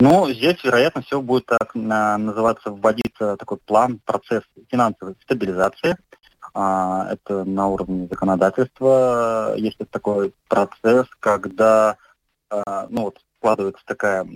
Ну, 0.00 0.32
здесь, 0.32 0.64
вероятно, 0.64 1.02
все 1.02 1.20
будет 1.20 1.46
так 1.46 1.74
называться, 1.74 2.70
вводиться 2.70 3.36
такой 3.36 3.58
план, 3.58 4.00
процесс 4.04 4.42
финансовой 4.70 5.14
стабилизации– 5.22 5.96
а, 6.54 7.08
это 7.10 7.44
на 7.44 7.68
уровне 7.68 8.06
законодательства. 8.08 9.54
Есть 9.56 9.78
такой 9.90 10.34
процесс, 10.48 11.06
когда 11.20 11.96
а, 12.48 12.86
ну, 12.90 13.02
вот, 13.02 13.20
складывается 13.38 13.82
такая 13.86 14.26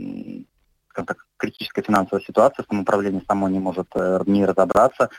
так, 0.95 1.27
критическая 1.37 1.83
финансовая 1.83 2.23
ситуация, 2.23 2.65
самоуправление 2.69 3.23
само 3.27 3.49
не 3.49 3.59
может 3.59 3.89
э, 3.95 4.21
не 4.27 4.47
разобраться, 4.47 5.11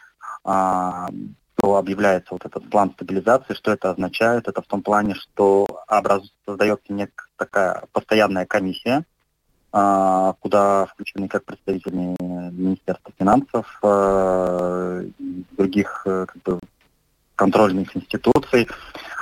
а, 0.44 1.10
то 1.56 1.76
объявляется 1.76 2.34
вот 2.34 2.46
этот 2.46 2.70
план 2.70 2.92
стабилизации. 2.92 3.54
Что 3.54 3.72
это 3.72 3.90
означает? 3.90 4.48
Это 4.48 4.62
в 4.62 4.68
том 4.68 4.82
плане, 4.82 5.16
что 5.16 5.68
образ... 5.88 6.32
создается 6.46 6.94
некая 6.94 7.28
такая 7.38 7.84
постоянная 7.92 8.46
комиссия, 8.46 9.06
куда 9.72 10.86
включены 10.86 11.28
как 11.28 11.44
представители 11.44 12.16
Министерства 12.52 13.12
финансов, 13.18 13.80
э, 13.84 15.10
других 15.52 16.04
э, 16.06 16.26
как 16.28 16.42
бы, 16.44 16.60
контрольных 17.36 17.96
институций, 17.96 18.68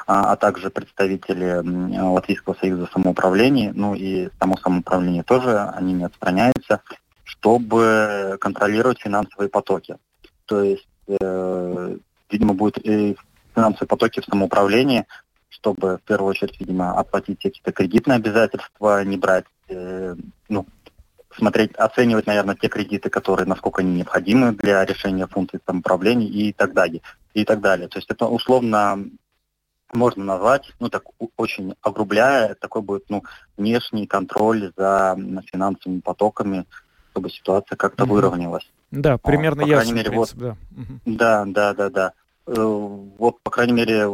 а, 0.06 0.34
а 0.34 0.36
также 0.36 0.70
представители 0.70 1.62
Латвийского 2.00 2.56
союза 2.56 2.90
самоуправления, 2.92 3.72
ну 3.74 3.96
и 3.96 4.30
само 4.40 4.58
самоуправление 4.58 5.24
тоже, 5.24 5.60
они 5.60 5.94
не 5.94 6.04
отстраняются, 6.04 6.82
чтобы 7.24 8.38
контролировать 8.40 9.00
финансовые 9.00 9.50
потоки. 9.50 9.98
То 10.46 10.62
есть, 10.62 10.88
э, 11.08 11.98
видимо, 12.30 12.54
будут 12.54 12.78
и 12.80 13.16
финансовые 13.56 13.88
потоки 13.88 14.20
в 14.20 14.26
самоуправлении, 14.26 15.06
чтобы 15.50 15.98
в 15.98 16.02
первую 16.02 16.32
очередь, 16.32 16.60
видимо, 16.60 16.98
оплатить 17.00 17.40
какие-то 17.42 17.72
кредитные 17.72 18.18
обязательства, 18.18 19.04
не 19.04 19.18
брать, 19.18 19.46
э, 19.70 20.16
ну, 20.50 20.66
смотреть, 21.38 21.76
оценивать, 21.76 22.28
наверное, 22.28 22.56
те 22.56 22.68
кредиты, 22.68 23.10
которые, 23.10 23.48
насколько 23.48 23.82
они 23.82 23.94
необходимы 23.94 24.52
для 24.52 24.86
решения 24.86 25.28
функций 25.28 25.60
самоуправления 25.66 26.28
и 26.28 26.54
так 26.54 26.74
далее. 26.74 27.02
И 27.34 27.46
так 27.46 27.62
далее. 27.62 27.88
То 27.88 27.98
есть 28.00 28.10
это 28.10 28.26
условно 28.28 29.06
можно 29.94 30.24
назвать, 30.24 30.72
ну 30.80 30.90
так 30.90 31.04
очень 31.38 31.76
огрубляя, 31.82 32.56
такой 32.56 32.82
будет 32.82 33.04
ну, 33.10 33.24
внешний 33.58 34.08
контроль 34.08 34.72
за 34.76 35.16
финансовыми 35.52 36.00
потоками, 36.00 36.66
чтобы 37.12 37.30
ситуация 37.30 37.76
как-то 37.76 38.04
mm-hmm. 38.04 38.08
выровнялась. 38.08 38.72
Да, 38.92 39.18
примерно 39.18 39.64
а, 39.64 39.68
ясно, 39.68 39.94
мере, 39.94 40.10
принцип, 40.10 40.40
вот, 40.40 40.56
да. 40.56 40.58
Да, 41.06 41.46
да, 41.46 41.74
да, 41.74 41.90
да. 41.90 42.14
Э, 42.46 42.54
вот, 42.56 43.42
по 43.42 43.52
крайней 43.52 43.74
мере, 43.74 44.08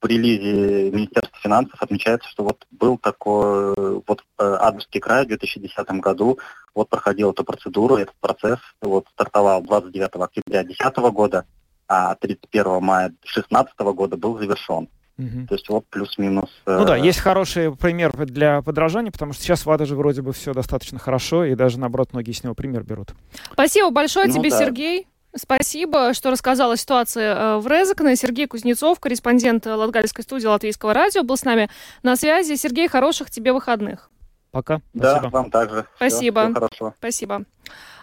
в 0.00 0.06
релизе 0.06 0.90
Министерства 0.90 1.38
финансов 1.42 1.82
отмечается, 1.82 2.28
что 2.28 2.44
вот 2.44 2.66
был 2.70 2.98
такой, 2.98 3.74
вот 4.06 4.24
э, 4.38 4.56
Адовский 4.60 5.00
край 5.00 5.24
в 5.24 5.28
2010 5.28 5.90
году 6.00 6.38
вот 6.74 6.88
проходил 6.88 7.32
эту 7.32 7.44
процедуру, 7.44 7.96
этот 7.96 8.14
процесс 8.20 8.58
вот 8.80 9.06
стартовал 9.12 9.62
29 9.62 10.08
октября 10.14 10.62
2010 10.64 10.96
года, 11.12 11.44
а 11.88 12.14
31 12.14 12.82
мая 12.82 13.08
2016 13.08 13.78
года 13.78 14.16
был 14.16 14.38
завершен. 14.38 14.88
Угу. 15.18 15.46
То 15.48 15.54
есть 15.54 15.68
вот 15.68 15.84
плюс-минус. 15.90 16.48
Ну 16.64 16.84
да, 16.86 16.96
э, 16.96 17.04
есть 17.04 17.18
хороший 17.18 17.76
пример 17.76 18.16
для 18.26 18.62
подражания, 18.62 19.12
потому 19.12 19.34
что 19.34 19.42
сейчас 19.42 19.66
в 19.66 19.70
Адаже 19.70 19.94
вроде 19.94 20.22
бы 20.22 20.32
все 20.32 20.54
достаточно 20.54 20.98
хорошо, 20.98 21.44
и 21.44 21.54
даже 21.54 21.78
наоборот 21.78 22.12
многие 22.12 22.32
с 22.32 22.42
него 22.42 22.54
пример 22.54 22.84
берут. 22.84 23.10
Спасибо 23.52 23.90
большое 23.90 24.28
ну, 24.28 24.34
тебе, 24.34 24.48
да. 24.48 24.58
Сергей. 24.58 25.06
Спасибо, 25.34 26.12
что 26.12 26.30
рассказал 26.30 26.72
о 26.72 26.76
ситуации 26.76 27.22
э, 27.22 27.56
в 27.58 27.66
Резекне. 27.66 28.16
Сергей 28.16 28.46
Кузнецов, 28.46 28.98
корреспондент 28.98 29.64
Латгальской 29.66 30.24
студии 30.24 30.46
Латвийского 30.46 30.92
радио, 30.92 31.22
был 31.22 31.36
с 31.36 31.44
нами 31.44 31.70
на 32.02 32.16
связи. 32.16 32.54
Сергей, 32.56 32.88
хороших 32.88 33.30
тебе 33.30 33.52
выходных. 33.52 34.10
Пока. 34.50 34.80
Да, 34.92 35.12
Спасибо. 35.12 35.30
вам 35.30 35.50
также. 35.50 35.86
Спасибо. 35.96 36.40
Всего, 36.40 36.50
всего 36.50 36.54
хорошего. 36.54 36.94
Спасибо. 36.98 37.44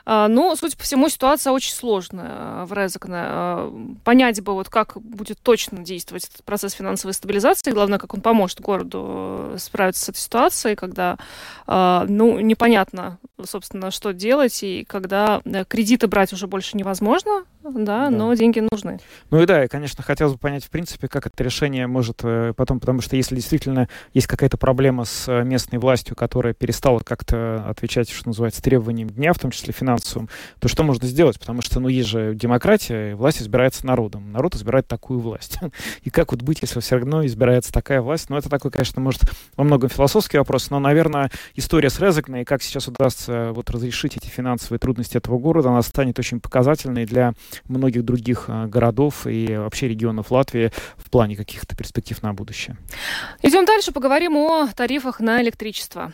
А, 0.09 0.29
ну, 0.29 0.55
судя 0.55 0.77
по 0.77 0.83
всему, 0.83 1.09
ситуация 1.09 1.51
очень 1.51 1.73
сложная 1.73 2.63
э, 2.63 2.65
в 2.65 2.71
Резекне. 2.71 3.17
А, 3.17 3.73
понять 4.05 4.41
бы, 4.41 4.53
вот 4.53 4.69
как 4.69 4.93
будет 5.01 5.37
точно 5.43 5.79
действовать 5.79 6.29
этот 6.33 6.45
процесс 6.45 6.71
финансовой 6.71 7.13
стабилизации, 7.13 7.71
главное, 7.71 7.99
как 7.99 8.13
он 8.13 8.21
поможет 8.21 8.61
городу 8.61 9.03
э, 9.05 9.55
справиться 9.59 10.05
с 10.05 10.09
этой 10.09 10.19
ситуацией, 10.19 10.75
когда, 10.77 11.17
а, 11.65 12.05
ну, 12.07 12.39
непонятно, 12.39 13.17
собственно, 13.43 13.91
что 13.91 14.13
делать, 14.13 14.63
и 14.63 14.85
когда 14.87 15.41
э, 15.43 15.65
кредиты 15.65 16.07
брать 16.07 16.31
уже 16.31 16.47
больше 16.47 16.77
невозможно, 16.77 17.43
да, 17.65 18.09
да. 18.09 18.09
но 18.09 18.33
деньги 18.33 18.65
нужны. 18.71 19.01
Ну 19.29 19.41
и 19.41 19.45
да, 19.45 19.65
и, 19.65 19.67
конечно, 19.67 20.05
хотелось 20.05 20.35
бы 20.35 20.39
понять, 20.39 20.63
в 20.63 20.69
принципе, 20.69 21.09
как 21.09 21.27
это 21.27 21.43
решение 21.43 21.85
может 21.85 22.21
э, 22.23 22.53
потом, 22.55 22.79
потому 22.79 23.01
что 23.01 23.17
если 23.17 23.35
действительно 23.35 23.89
есть 24.13 24.27
какая-то 24.27 24.55
проблема 24.55 25.03
с 25.03 25.43
местной 25.43 25.79
властью, 25.79 26.15
которая 26.15 26.53
перестала 26.53 26.99
как-то 26.99 27.65
отвечать, 27.67 28.09
что 28.09 28.29
называется, 28.29 28.61
требованиям 28.61 29.09
дня, 29.09 29.33
в 29.33 29.39
том 29.39 29.51
числе 29.51 29.73
финансовым, 29.73 29.96
то 30.03 30.67
что 30.67 30.83
можно 30.83 31.07
сделать? 31.07 31.39
Потому 31.39 31.61
что, 31.61 31.79
ну, 31.79 31.87
есть 31.87 32.09
же 32.09 32.35
демократия, 32.35 33.15
власть 33.15 33.41
избирается 33.41 33.85
народом. 33.85 34.31
Народ 34.31 34.55
избирает 34.55 34.87
такую 34.87 35.19
власть. 35.19 35.59
И 36.03 36.09
как 36.09 36.31
вот 36.31 36.41
быть, 36.41 36.61
если 36.61 36.79
все 36.79 36.95
равно 36.97 37.25
избирается 37.25 37.71
такая 37.71 38.01
власть? 38.01 38.29
Ну, 38.29 38.37
это 38.37 38.49
такой, 38.49 38.71
конечно, 38.71 39.01
может, 39.01 39.21
во 39.55 39.63
многом 39.63 39.89
философский 39.89 40.37
вопрос, 40.37 40.69
но, 40.69 40.79
наверное, 40.79 41.31
история 41.55 41.89
с 41.89 41.99
Резекной, 41.99 42.41
и 42.41 42.45
как 42.45 42.61
сейчас 42.61 42.87
удастся 42.87 43.51
вот 43.53 43.69
разрешить 43.69 44.17
эти 44.17 44.27
финансовые 44.27 44.79
трудности 44.79 45.17
этого 45.17 45.37
города, 45.37 45.69
она 45.69 45.81
станет 45.81 46.19
очень 46.19 46.39
показательной 46.39 47.05
для 47.05 47.33
многих 47.65 48.03
других 48.03 48.45
а, 48.47 48.67
городов 48.67 49.27
и 49.27 49.55
вообще 49.55 49.87
регионов 49.87 50.31
Латвии 50.31 50.71
в 50.97 51.09
плане 51.09 51.35
каких-то 51.35 51.75
перспектив 51.75 52.21
на 52.21 52.33
будущее. 52.33 52.77
Идем 53.41 53.65
дальше, 53.65 53.91
поговорим 53.91 54.35
о 54.37 54.67
тарифах 54.67 55.19
на 55.19 55.41
электричество. 55.41 56.13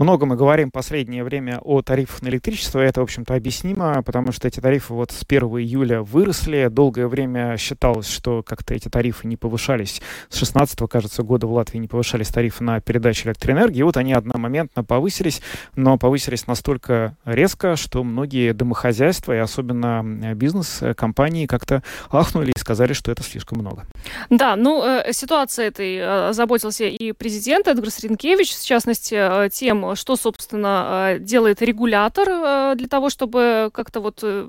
Много 0.00 0.24
мы 0.24 0.34
говорим 0.34 0.70
в 0.70 0.72
последнее 0.72 1.22
время 1.22 1.58
о 1.62 1.82
тарифах 1.82 2.22
на 2.22 2.28
электричество, 2.28 2.80
это, 2.80 3.00
в 3.00 3.02
общем-то, 3.02 3.34
объяснимо, 3.34 4.02
потому 4.02 4.32
что 4.32 4.48
эти 4.48 4.58
тарифы 4.58 4.94
вот 4.94 5.10
с 5.10 5.24
1 5.28 5.42
июля 5.42 6.00
выросли. 6.00 6.68
Долгое 6.70 7.06
время 7.06 7.58
считалось, 7.58 8.08
что 8.08 8.42
как-то 8.42 8.72
эти 8.72 8.88
тарифы 8.88 9.28
не 9.28 9.36
повышались. 9.36 10.00
С 10.30 10.38
16 10.38 10.88
кажется, 10.88 11.22
года 11.22 11.46
в 11.46 11.52
Латвии 11.52 11.76
не 11.76 11.86
повышались 11.86 12.28
тарифы 12.28 12.64
на 12.64 12.80
передачу 12.80 13.28
электроэнергии. 13.28 13.82
Вот 13.82 13.98
они 13.98 14.14
одномоментно 14.14 14.84
повысились, 14.84 15.42
но 15.76 15.98
повысились 15.98 16.46
настолько 16.46 17.14
резко, 17.26 17.76
что 17.76 18.02
многие 18.02 18.54
домохозяйства 18.54 19.34
и 19.34 19.38
особенно 19.38 20.02
бизнес-компании 20.34 21.44
как-то 21.44 21.82
ахнули 22.10 22.52
и 22.56 22.58
сказали, 22.58 22.94
что 22.94 23.12
это 23.12 23.22
слишком 23.22 23.58
много. 23.58 23.84
Да, 24.30 24.56
ну, 24.56 24.82
э, 24.82 25.12
ситуация 25.12 25.66
этой 25.66 25.98
э, 26.00 26.32
заботился 26.32 26.84
и 26.84 27.12
президент 27.12 27.68
Эдгар 27.68 27.90
Сринкевич, 27.90 28.54
в 28.54 28.64
частности, 28.64 29.44
э, 29.44 29.50
тем, 29.50 29.89
что, 29.94 30.16
собственно, 30.16 31.14
э, 31.14 31.18
делает 31.18 31.62
регулятор 31.62 32.28
э, 32.28 32.72
для 32.76 32.88
того, 32.88 33.10
чтобы 33.10 33.70
как-то 33.72 34.00
вот 34.00 34.20
э, 34.22 34.46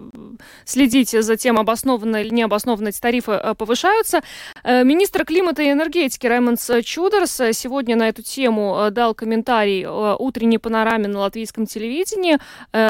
следить 0.65 1.11
за 1.11 1.37
тем, 1.37 1.59
обоснованно 1.59 2.17
или 2.17 2.33
не 2.33 2.43
обоснованно 2.43 2.89
эти 2.89 2.99
тарифы 2.99 3.39
повышаются. 3.57 4.21
Министр 4.63 5.25
климата 5.25 5.61
и 5.61 5.71
энергетики 5.71 6.27
Раймондс 6.27 6.69
Чудерс 6.83 7.31
сегодня 7.53 7.95
на 7.95 8.09
эту 8.09 8.21
тему 8.21 8.89
дал 8.91 9.13
комментарий 9.13 9.85
утренней 9.85 10.57
панораме 10.57 11.07
на 11.07 11.19
латвийском 11.19 11.65
телевидении 11.65 12.37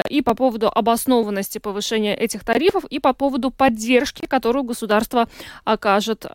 и 0.10 0.22
по 0.22 0.36
поводу 0.36 0.70
обоснованности 0.74 1.58
повышения 1.60 2.16
этих 2.16 2.44
тарифов, 2.44 2.86
и 2.86 3.00
по 3.00 3.14
поводу 3.14 3.52
поддержки, 3.52 4.26
которую 4.26 4.64
государство 4.64 5.28
окажет 5.64 6.26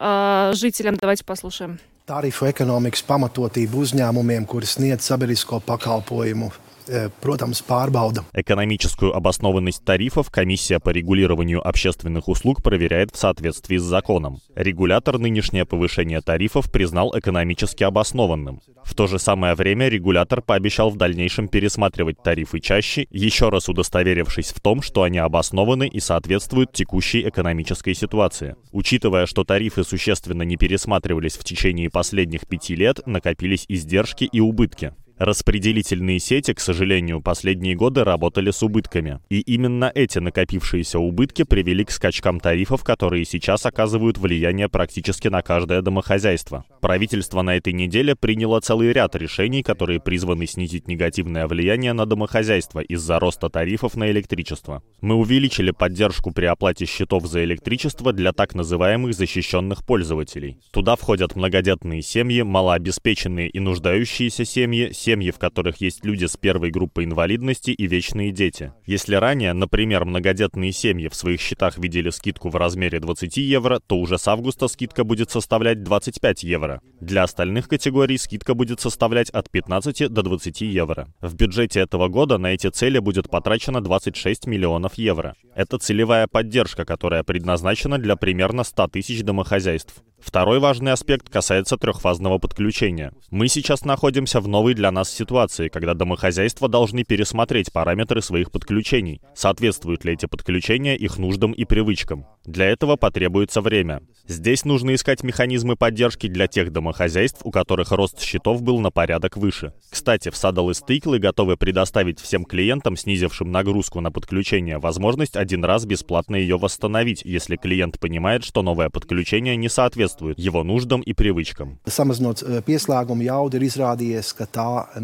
жителям. 0.53 0.97
Давайте 0.97 1.25
послушаем. 1.25 1.79
Tarifu 2.07 2.47
ekonomikas 2.47 3.01
pamatotību 3.03 3.81
uzņēmumiem, 3.83 4.45
kuri 4.47 4.69
sniedz 4.71 5.09
sabiedrisko 5.09 5.59
pakalpojumu 5.67 6.53
Э, 6.89 7.11
protams, 7.21 7.65
pārbauda. 7.67 8.25
Экономическую 8.33 9.15
обоснованность 9.15 9.85
тарифов 9.85 10.31
комиссия 10.31 10.79
по 10.79 10.91
регулированию 10.91 11.67
общественных 11.67 12.29
услуг 12.29 12.63
проверяет 12.63 13.11
в 13.13 13.19
соответствии 13.19 13.77
с 13.79 13.83
законом. 13.83 14.39
Регулятор 14.55 15.19
нынешнее 15.19 15.65
повышение 15.65 16.21
тарифов 16.21 16.71
признал 16.71 17.17
экономически 17.19 17.83
обоснованным. 17.83 18.61
В 18.85 18.95
то 18.95 19.09
же 19.09 19.19
самое 19.19 19.55
время 19.55 19.89
регулятор 19.89 20.43
пообещал 20.43 20.91
в 20.91 20.97
дальнейшем 20.97 21.49
пересматривать 21.49 22.23
тарифы 22.23 22.61
чаще, 22.61 23.07
еще 23.11 23.49
раз 23.49 23.69
удостоверившись 23.69 24.53
в 24.53 24.61
том, 24.61 24.81
что 24.81 25.03
они 25.03 25.19
обоснованы 25.19 25.89
и 25.89 25.99
соответствуют 25.99 26.73
текущей 26.73 27.29
экономической 27.29 27.95
ситуации. 27.95 28.55
Учитывая, 28.71 29.27
что 29.27 29.43
тарифы 29.43 29.83
существенно 29.83 30.43
не 30.43 30.57
пересматривались 30.57 31.37
в 31.37 31.43
течение 31.43 31.91
последних 31.91 32.47
пяти 32.47 32.77
лет, 32.77 33.05
накопились 33.07 33.65
издержки 33.69 34.25
и 34.25 34.41
убытки. 34.41 34.93
Распределительные 35.19 36.19
сети, 36.19 36.53
к 36.53 36.61
сожалению, 36.61 37.23
последние 37.23 37.75
годы 37.75 38.05
работали 38.05 38.51
с 38.51 38.63
убытками. 38.63 39.21
И 39.31 39.41
именно 39.41 39.91
эти 39.95 40.19
накопившиеся 40.19 40.99
убытки 40.99 41.43
привели 41.43 41.87
к 41.87 41.91
скачкам 41.91 42.39
тарифов, 42.39 42.85
которые 42.85 43.25
сейчас 43.25 43.65
оказывают 43.65 44.19
влияние 44.19 44.69
практически 44.69 45.29
на 45.29 45.41
каждое 45.41 45.81
домохозяйство. 45.81 46.67
Правительство 46.83 47.41
на 47.41 47.57
этой 47.57 47.73
неделе 47.73 48.15
приняло 48.15 48.61
целый 48.61 48.93
ряд 48.93 49.17
решений, 49.17 49.63
которые 49.63 50.01
призваны 50.01 50.47
снизить 50.47 50.87
негативное 50.87 51.47
влияние 51.47 51.95
на 51.95 52.05
домохозяйство 52.05 52.81
из-за 52.81 53.19
роста 53.19 53.49
тарифов 53.49 53.97
на 53.97 54.11
электричество. 54.11 54.83
Мы 55.01 55.15
увеличили 55.15 55.71
поддержку 55.71 56.31
при 56.31 56.45
оплате 56.45 56.85
счетов 56.85 57.25
за 57.27 57.43
электричество 57.43 58.13
для 58.13 58.33
так 58.33 58.55
называемых 58.55 59.15
защищенных 59.15 59.83
пользователей. 59.87 60.59
Туда 60.73 60.95
входят 60.95 61.37
многодетные 61.37 62.03
семьи, 62.03 62.43
малообеспеченные 62.43 63.49
и 63.49 63.61
нуждающиеся 63.61 64.45
семьи, 64.45 64.93
семьи, 65.07 65.31
в 65.31 65.39
которых 65.39 65.81
есть 65.81 66.05
люди 66.05 66.25
с 66.25 66.37
первой 66.37 66.71
группой 66.73 67.05
инвалидности 67.05 67.71
и 67.71 67.87
вечные 67.87 68.33
дети. 68.33 68.73
Если 68.87 69.15
ранее, 69.15 69.53
например, 69.53 70.05
многодетные 70.05 70.73
семьи 70.73 71.07
в 71.07 71.15
своих 71.15 71.41
счетах 71.41 71.79
видели 71.79 72.11
скидку 72.11 72.49
в 72.49 72.57
размере 72.57 72.99
20 72.99 73.37
евро, 73.37 73.79
то 73.87 73.99
уже 73.99 74.19
с 74.19 74.27
августа 74.27 74.67
скидка 74.67 75.05
будет 75.05 75.31
составлять 75.31 75.85
25 75.85 76.43
евро. 76.43 76.81
Для 77.01 77.23
остальных 77.23 77.69
категорий 77.69 78.19
скидка 78.19 78.55
будет 78.55 78.81
составлять 78.81 79.31
от 79.31 79.49
15 79.49 80.13
до 80.13 80.23
20 80.23 80.61
евро. 80.63 81.07
В 81.21 81.37
бюджете 81.37 81.81
этого 81.81 82.09
года 82.09 82.39
на 82.39 82.49
эти 82.49 82.69
цели 82.71 82.99
будет 82.99 83.31
потрачено 83.31 83.81
26 83.81 84.49
миллионов 84.49 84.95
евро. 84.95 85.37
Это 85.55 85.79
целевая 85.79 86.27
поддержка, 86.27 86.85
которая 86.85 87.23
предназначена 87.23 87.99
для 87.99 88.17
примерно 88.17 88.65
100 88.65 88.89
тысяч 88.89 89.23
домохозяйств. 89.23 90.03
Второй 90.19 90.59
важный 90.59 90.93
аспект 90.93 91.29
касается 91.29 91.77
трехфазного 91.77 92.39
подключения. 92.39 93.13
Мы 93.31 93.49
сейчас 93.49 93.85
находимся 93.85 94.41
в 94.41 94.49
новой 94.49 94.75
для 94.75 94.91
нас 94.91 95.11
ситуации, 95.11 95.69
когда 95.69 95.95
домохозяйства 95.95 96.69
должны 96.69 97.05
пересмотреть 97.05 97.73
параметры 97.73 98.23
своих 98.23 98.51
подключений. 98.51 99.21
Соответствуют 99.35 100.05
ли 100.05 100.15
эти 100.15 100.27
подключения 100.27 100.97
их 100.97 101.19
нуждам 101.19 101.53
и 101.53 101.65
привычкам? 101.65 102.27
Для 102.47 102.67
этого 102.67 102.97
потребуется 102.97 103.61
время. 103.61 104.03
Здесь 104.29 104.65
нужно 104.65 104.95
искать 104.95 105.23
механизмы 105.23 105.77
поддержки 105.77 106.29
для 106.29 106.47
тех 106.47 106.73
домохозяйств, 106.73 107.41
у 107.45 107.51
которых 107.51 107.91
рост 107.93 108.21
счетов 108.21 108.63
был 108.63 108.79
на 108.81 108.91
порядок 108.91 109.37
выше. 109.37 109.73
Кстати, 109.91 110.31
в 110.31 110.35
Saddle 110.35 110.73
Стейклы 110.75 111.19
готовы 111.19 111.57
предоставить 111.57 112.21
всем 112.21 112.45
клиентам, 112.45 112.97
снизившим 112.97 113.51
нагрузку 113.51 114.01
на 114.01 114.11
подключение, 114.11 114.79
возможность 114.79 115.37
один 115.37 115.65
раз 115.65 115.85
бесплатно 115.85 116.37
ее 116.37 116.57
восстановить, 116.57 117.23
если 117.25 117.57
клиент 117.57 117.99
понимает, 117.99 118.45
что 118.45 118.63
новое 118.63 118.91
подключение 118.91 119.57
не 119.57 119.69
соответствует 119.69 120.39
его 120.39 120.63
нуждам 120.65 121.01
и 121.03 121.13
привычкам. 121.13 121.79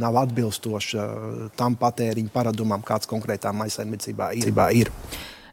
Nav 0.02 0.16
atbilstoša 0.18 1.02
tam 1.56 1.76
patēriņa 1.78 2.32
paradumam, 2.32 2.82
kāds 2.86 3.08
konkrētā 3.10 3.52
maisaimniecībā 3.52 4.32
ir. 4.34 4.90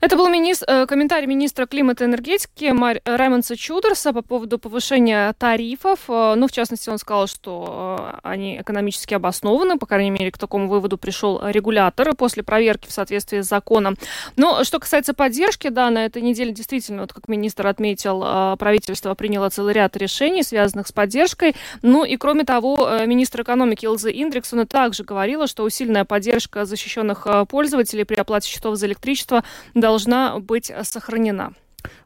Это 0.01 0.15
был 0.15 0.29
министр, 0.29 0.65
э, 0.69 0.85
комментарий 0.85 1.27
министра 1.27 1.65
климата 1.65 2.05
и 2.05 2.07
энергетики 2.07 2.71
Мар... 2.71 3.01
Раймонса 3.03 3.57
Чудерса 3.57 4.13
по 4.13 4.21
поводу 4.21 4.57
повышения 4.57 5.33
тарифов. 5.33 5.99
Э, 6.07 6.35
ну, 6.37 6.47
в 6.47 6.53
частности, 6.53 6.89
он 6.89 6.99
сказал, 6.99 7.27
что 7.27 8.13
э, 8.15 8.19
они 8.23 8.61
экономически 8.61 9.13
обоснованы, 9.13 9.77
по 9.77 9.85
крайней 9.85 10.11
мере, 10.11 10.31
к 10.31 10.37
такому 10.37 10.69
выводу 10.69 10.97
пришел 10.97 11.41
регулятор 11.45 12.15
после 12.15 12.43
проверки 12.43 12.87
в 12.87 12.93
соответствии 12.93 13.41
с 13.41 13.47
законом. 13.47 13.97
Но 14.37 14.63
что 14.63 14.79
касается 14.79 15.13
поддержки, 15.13 15.67
да, 15.67 15.89
на 15.89 16.05
этой 16.05 16.21
неделе 16.21 16.53
действительно, 16.53 17.01
вот 17.01 17.11
как 17.11 17.27
министр 17.27 17.67
отметил, 17.67 18.55
правительство 18.57 19.13
приняло 19.15 19.49
целый 19.49 19.73
ряд 19.73 19.97
решений, 19.97 20.43
связанных 20.43 20.87
с 20.87 20.91
поддержкой. 20.93 21.55
Ну 21.81 22.05
и 22.05 22.15
кроме 22.15 22.45
того, 22.45 22.89
министр 23.05 23.41
экономики 23.41 23.85
Илза 23.85 24.09
Индриксона 24.09 24.65
также 24.65 25.03
говорила, 25.03 25.47
что 25.47 25.63
усиленная 25.63 26.05
поддержка 26.05 26.63
защищенных 26.63 27.27
пользователей 27.49 28.05
при 28.05 28.15
оплате 28.15 28.47
счетов 28.47 28.77
за 28.77 28.85
электричество– 28.85 29.43
должна 29.89 30.39
быть 30.39 30.71
сохранена. 30.83 31.53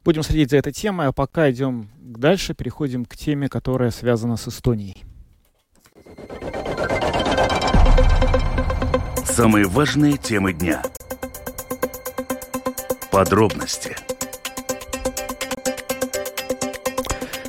Будем 0.05 0.23
следить 0.23 0.51
за 0.51 0.57
этой 0.57 0.71
темой, 0.71 1.07
а 1.07 1.11
пока 1.11 1.51
идем 1.51 1.89
дальше, 1.97 2.53
переходим 2.53 3.03
к 3.03 3.17
теме, 3.17 3.49
которая 3.49 3.91
связана 3.91 4.37
с 4.37 4.47
Эстонией. 4.47 5.03
Самые 9.25 9.65
важные 9.65 10.17
темы 10.17 10.53
дня. 10.53 10.81
Подробности– 13.11 13.97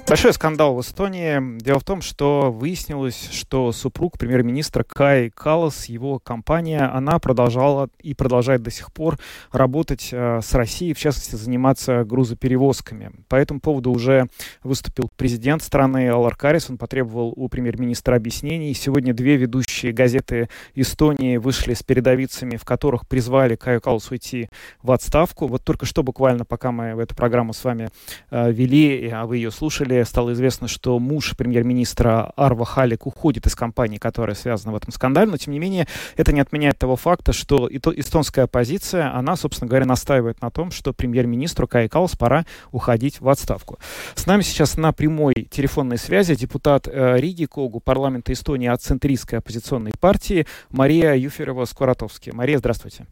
Большой 0.07 0.35
скандал 0.35 0.75
в 0.77 0.81
Эстонии. 0.81 1.59
Дело 1.59 1.81
в 1.81 1.85
том, 1.85 2.03
что 2.03 2.53
выяснилось, 2.53 3.31
что 3.33 3.73
супруг 3.73 4.19
премьер-министра 4.19 4.85
Кай 4.85 5.31
Калас, 5.31 5.87
его 5.87 6.19
компания, 6.19 6.83
она 6.83 7.19
продолжала 7.19 7.89
и 8.01 8.13
продолжает 8.15 8.63
до 8.63 8.71
сих 8.71 8.93
пор 8.93 9.19
работать 9.51 10.11
э, 10.13 10.41
с 10.43 10.55
Россией, 10.55 10.93
в 10.93 10.99
частности, 10.99 11.37
заниматься 11.37 12.05
грузоперевозками. 12.05 13.13
По 13.29 13.37
этому 13.37 13.61
поводу 13.61 13.91
уже 13.91 14.29
выступил 14.63 15.11
президент 15.17 15.63
страны 15.63 16.11
Алар 16.11 16.37
Карис. 16.37 16.69
Он 16.69 16.77
потребовал 16.77 17.33
у 17.35 17.49
премьер-министра 17.49 18.15
объяснений. 18.15 18.75
Сегодня 18.75 19.15
две 19.15 19.37
ведущие 19.37 19.93
газеты 19.93 20.51
Эстонии 20.75 21.39
вышли 21.39 21.73
с 21.73 21.83
передовицами, 21.83 22.57
в 22.57 22.65
которых 22.65 23.09
призвали 23.09 23.57
Каю 23.57 23.81
Каласу 23.81 24.13
уйти 24.13 24.51
в 24.83 24.93
отставку. 24.93 25.47
Вот 25.47 25.65
только 25.65 25.87
что 25.87 26.03
буквально, 26.03 26.45
пока 26.45 26.73
мы 26.73 26.85
эту 27.03 27.17
программу 27.17 27.55
с 27.55 27.65
вами 27.65 27.89
э, 28.31 28.53
вели, 28.53 29.09
а 29.09 29.25
вы 29.25 29.39
ее 29.39 29.51
слушали, 29.51 29.94
стало 30.03 30.33
известно, 30.33 30.69
что 30.69 30.99
муж 30.99 31.37
премьер-министра 31.37 32.33
Арва 32.37 32.65
Халик 32.65 33.07
уходит 33.07 33.47
из 33.47 33.55
компании, 33.55 33.99
которая 33.99 34.35
связана 34.35 34.73
в 34.73 34.77
этом 34.77 34.93
скандале, 34.93 35.31
но 35.31 35.37
тем 35.37 35.53
не 35.53 35.59
менее 35.59 35.87
это 36.17 36.33
не 36.33 36.41
отменяет 36.41 36.79
того 36.79 36.97
факта, 36.97 37.33
что 37.33 37.69
эстонская 37.71 38.47
оппозиция, 38.47 39.15
она, 39.15 39.37
собственно 39.37 39.69
говоря, 39.69 39.87
настаивает 39.87 40.41
на 40.43 40.51
том, 40.51 40.71
что 40.71 40.93
премьер-министру 40.93 41.69
Кай 41.69 41.89
Калас 41.89 42.17
пора 42.17 42.45
уходить 42.73 43.21
в 43.21 43.29
отставку. 43.29 43.79
С 44.15 44.27
нами 44.27 44.43
сейчас 44.43 44.77
на 44.77 44.93
прямой 44.93 45.35
телефонной 45.51 45.99
связи 45.99 46.35
депутат 46.35 46.89
э, 46.89 47.19
Риги 47.19 47.45
Когу 47.45 47.81
парламента 47.81 48.33
Эстонии 48.33 48.69
от 48.69 48.83
центристской 48.83 49.39
оппозиционной 49.39 49.93
партии 49.99 50.47
Мария 50.71 51.15
Юферова-Скворотовски. 51.15 52.35
Мария, 52.35 52.59
здравствуйте. 52.59 53.07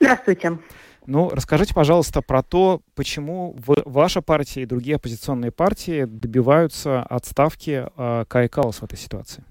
Здравствуйте. 0.00 0.58
Ну, 1.06 1.30
расскажите, 1.30 1.74
пожалуйста, 1.74 2.22
про 2.22 2.42
то, 2.42 2.80
почему 2.94 3.56
в, 3.58 3.74
ваша 3.84 4.22
партия 4.22 4.62
и 4.62 4.66
другие 4.66 4.96
оппозиционные 4.96 5.50
партии 5.50 6.04
добиваются 6.04 7.02
отставки 7.02 7.88
э, 7.96 8.24
Кая 8.28 8.48
Калас 8.48 8.76
в 8.76 8.84
этой 8.84 8.98
ситуации. 8.98 9.44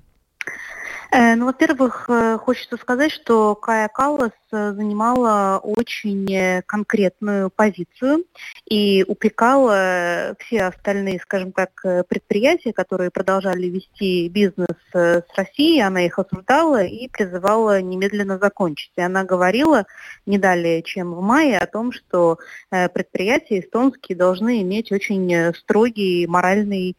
Э, 1.13 1.35
ну, 1.35 1.47
во-первых, 1.47 2.05
э, 2.09 2.37
хочется 2.37 2.77
сказать, 2.77 3.11
что 3.11 3.53
Кая 3.55 3.89
Каллас 3.89 4.31
э, 4.53 4.71
занимала 4.71 5.59
очень 5.61 6.61
конкретную 6.65 7.49
позицию 7.49 8.23
и 8.65 9.03
упрекала 9.05 10.35
все 10.39 10.63
остальные, 10.63 11.19
скажем 11.19 11.51
так, 11.51 11.71
предприятия, 12.07 12.71
которые 12.71 13.11
продолжали 13.11 13.67
вести 13.67 14.29
бизнес 14.29 14.77
с 14.93 15.25
Россией, 15.35 15.81
она 15.81 16.05
их 16.05 16.17
осуждала 16.17 16.83
и 16.83 17.09
призывала 17.09 17.81
немедленно 17.81 18.37
закончить. 18.39 18.91
И 18.95 19.01
она 19.01 19.25
говорила 19.25 19.85
не 20.25 20.37
далее, 20.37 20.81
чем 20.81 21.13
в 21.13 21.21
мае, 21.21 21.57
о 21.57 21.67
том, 21.67 21.91
что 21.91 22.39
предприятия 22.69 23.59
эстонские 23.59 24.17
должны 24.17 24.61
иметь 24.61 24.91
очень 24.91 25.53
строгий 25.55 26.25
моральный 26.27 26.95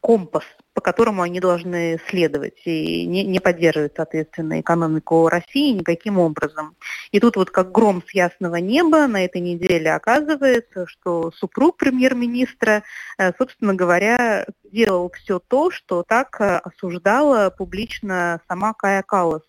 компас 0.00 0.44
по 0.74 0.80
которому 0.80 1.22
они 1.22 1.40
должны 1.40 2.00
следовать 2.08 2.60
и 2.64 3.04
не, 3.06 3.24
не 3.24 3.40
поддерживать, 3.40 3.92
соответственно, 3.96 4.60
экономику 4.60 5.28
России 5.28 5.72
никаким 5.72 6.18
образом. 6.18 6.76
И 7.10 7.20
тут 7.20 7.36
вот 7.36 7.50
как 7.50 7.72
гром 7.72 8.02
с 8.06 8.14
ясного 8.14 8.56
неба 8.56 9.06
на 9.06 9.24
этой 9.24 9.40
неделе 9.40 9.92
оказывается, 9.92 10.86
что 10.86 11.30
супруг 11.32 11.76
премьер-министра, 11.76 12.84
э, 13.18 13.32
собственно 13.36 13.74
говоря, 13.74 14.46
делал 14.64 15.10
все 15.10 15.38
то, 15.38 15.70
что 15.70 16.02
так 16.02 16.40
э, 16.40 16.58
осуждала 16.58 17.50
публично 17.50 18.40
сама 18.48 18.72
Кая 18.72 19.02
Каллас. 19.02 19.42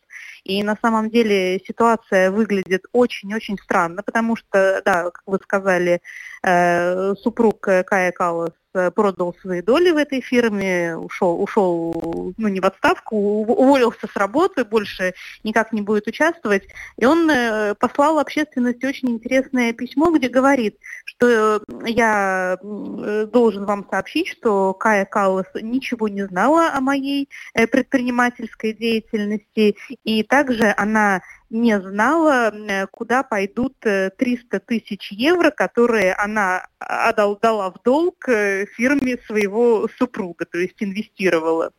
И 0.44 0.62
на 0.62 0.78
самом 0.82 1.10
деле 1.10 1.60
ситуация 1.66 2.32
выглядит 2.32 2.84
очень-очень 2.92 3.58
странно, 3.58 4.04
потому 4.04 4.36
что, 4.36 4.82
да, 4.84 5.06
как 5.06 5.22
вы 5.26 5.40
сказали, 5.42 6.02
э, 6.44 7.14
супруг 7.16 7.62
Кая 7.62 8.12
Каллас 8.12 8.52
продал 8.96 9.36
свои 9.42 9.62
доли 9.62 9.92
в 9.92 9.98
этой 9.98 10.22
фирме, 10.22 10.96
ушел, 10.98 11.42
ушел 11.42 12.34
ну, 12.38 12.48
не 12.48 12.60
в 12.60 12.66
отставку, 12.66 13.16
уволился 13.16 14.08
с 14.08 14.16
работы, 14.16 14.66
больше 14.66 15.14
никак 15.44 15.74
не 15.74 15.82
будет 15.82 16.08
участвовать. 16.08 16.64
И 16.98 17.06
он 17.06 17.30
э, 17.30 17.76
послал 17.76 18.20
общественности 18.20 18.86
очень 18.86 19.10
интересное 19.10 19.74
письмо, 19.74 20.12
где 20.12 20.30
говорит, 20.30 20.78
что 21.06 21.62
я 21.86 22.58
должен 22.62 23.66
вам 23.66 23.86
сообщить, 23.90 24.30
что 24.30 24.74
Кая 24.74 25.06
Каллас 25.06 25.48
ничего 25.56 26.08
не 26.08 26.26
знала 26.28 26.72
о 26.74 26.82
моей 26.82 27.30
э, 27.54 27.68
предпринимательской 27.68 28.74
деятельности, 28.74 29.76
и 30.04 30.24
также 30.24 30.74
она 30.78 31.22
не 31.54 31.80
знала, 31.80 32.52
э, 32.52 32.88
куда 32.88 33.22
пойдут 33.24 33.80
300 33.80 34.18
э, 34.18 34.60
тысяч 34.60 35.12
евро, 35.12 35.52
которые 35.52 36.14
она 36.16 36.66
отдала 36.80 37.70
в 37.70 37.82
долг 37.84 38.28
э, 38.28 38.66
фирме 38.66 39.18
своего 39.28 39.88
супруга, 39.98 40.46
то 40.46 40.58
есть 40.58 40.82
инвестировала. 40.82 41.72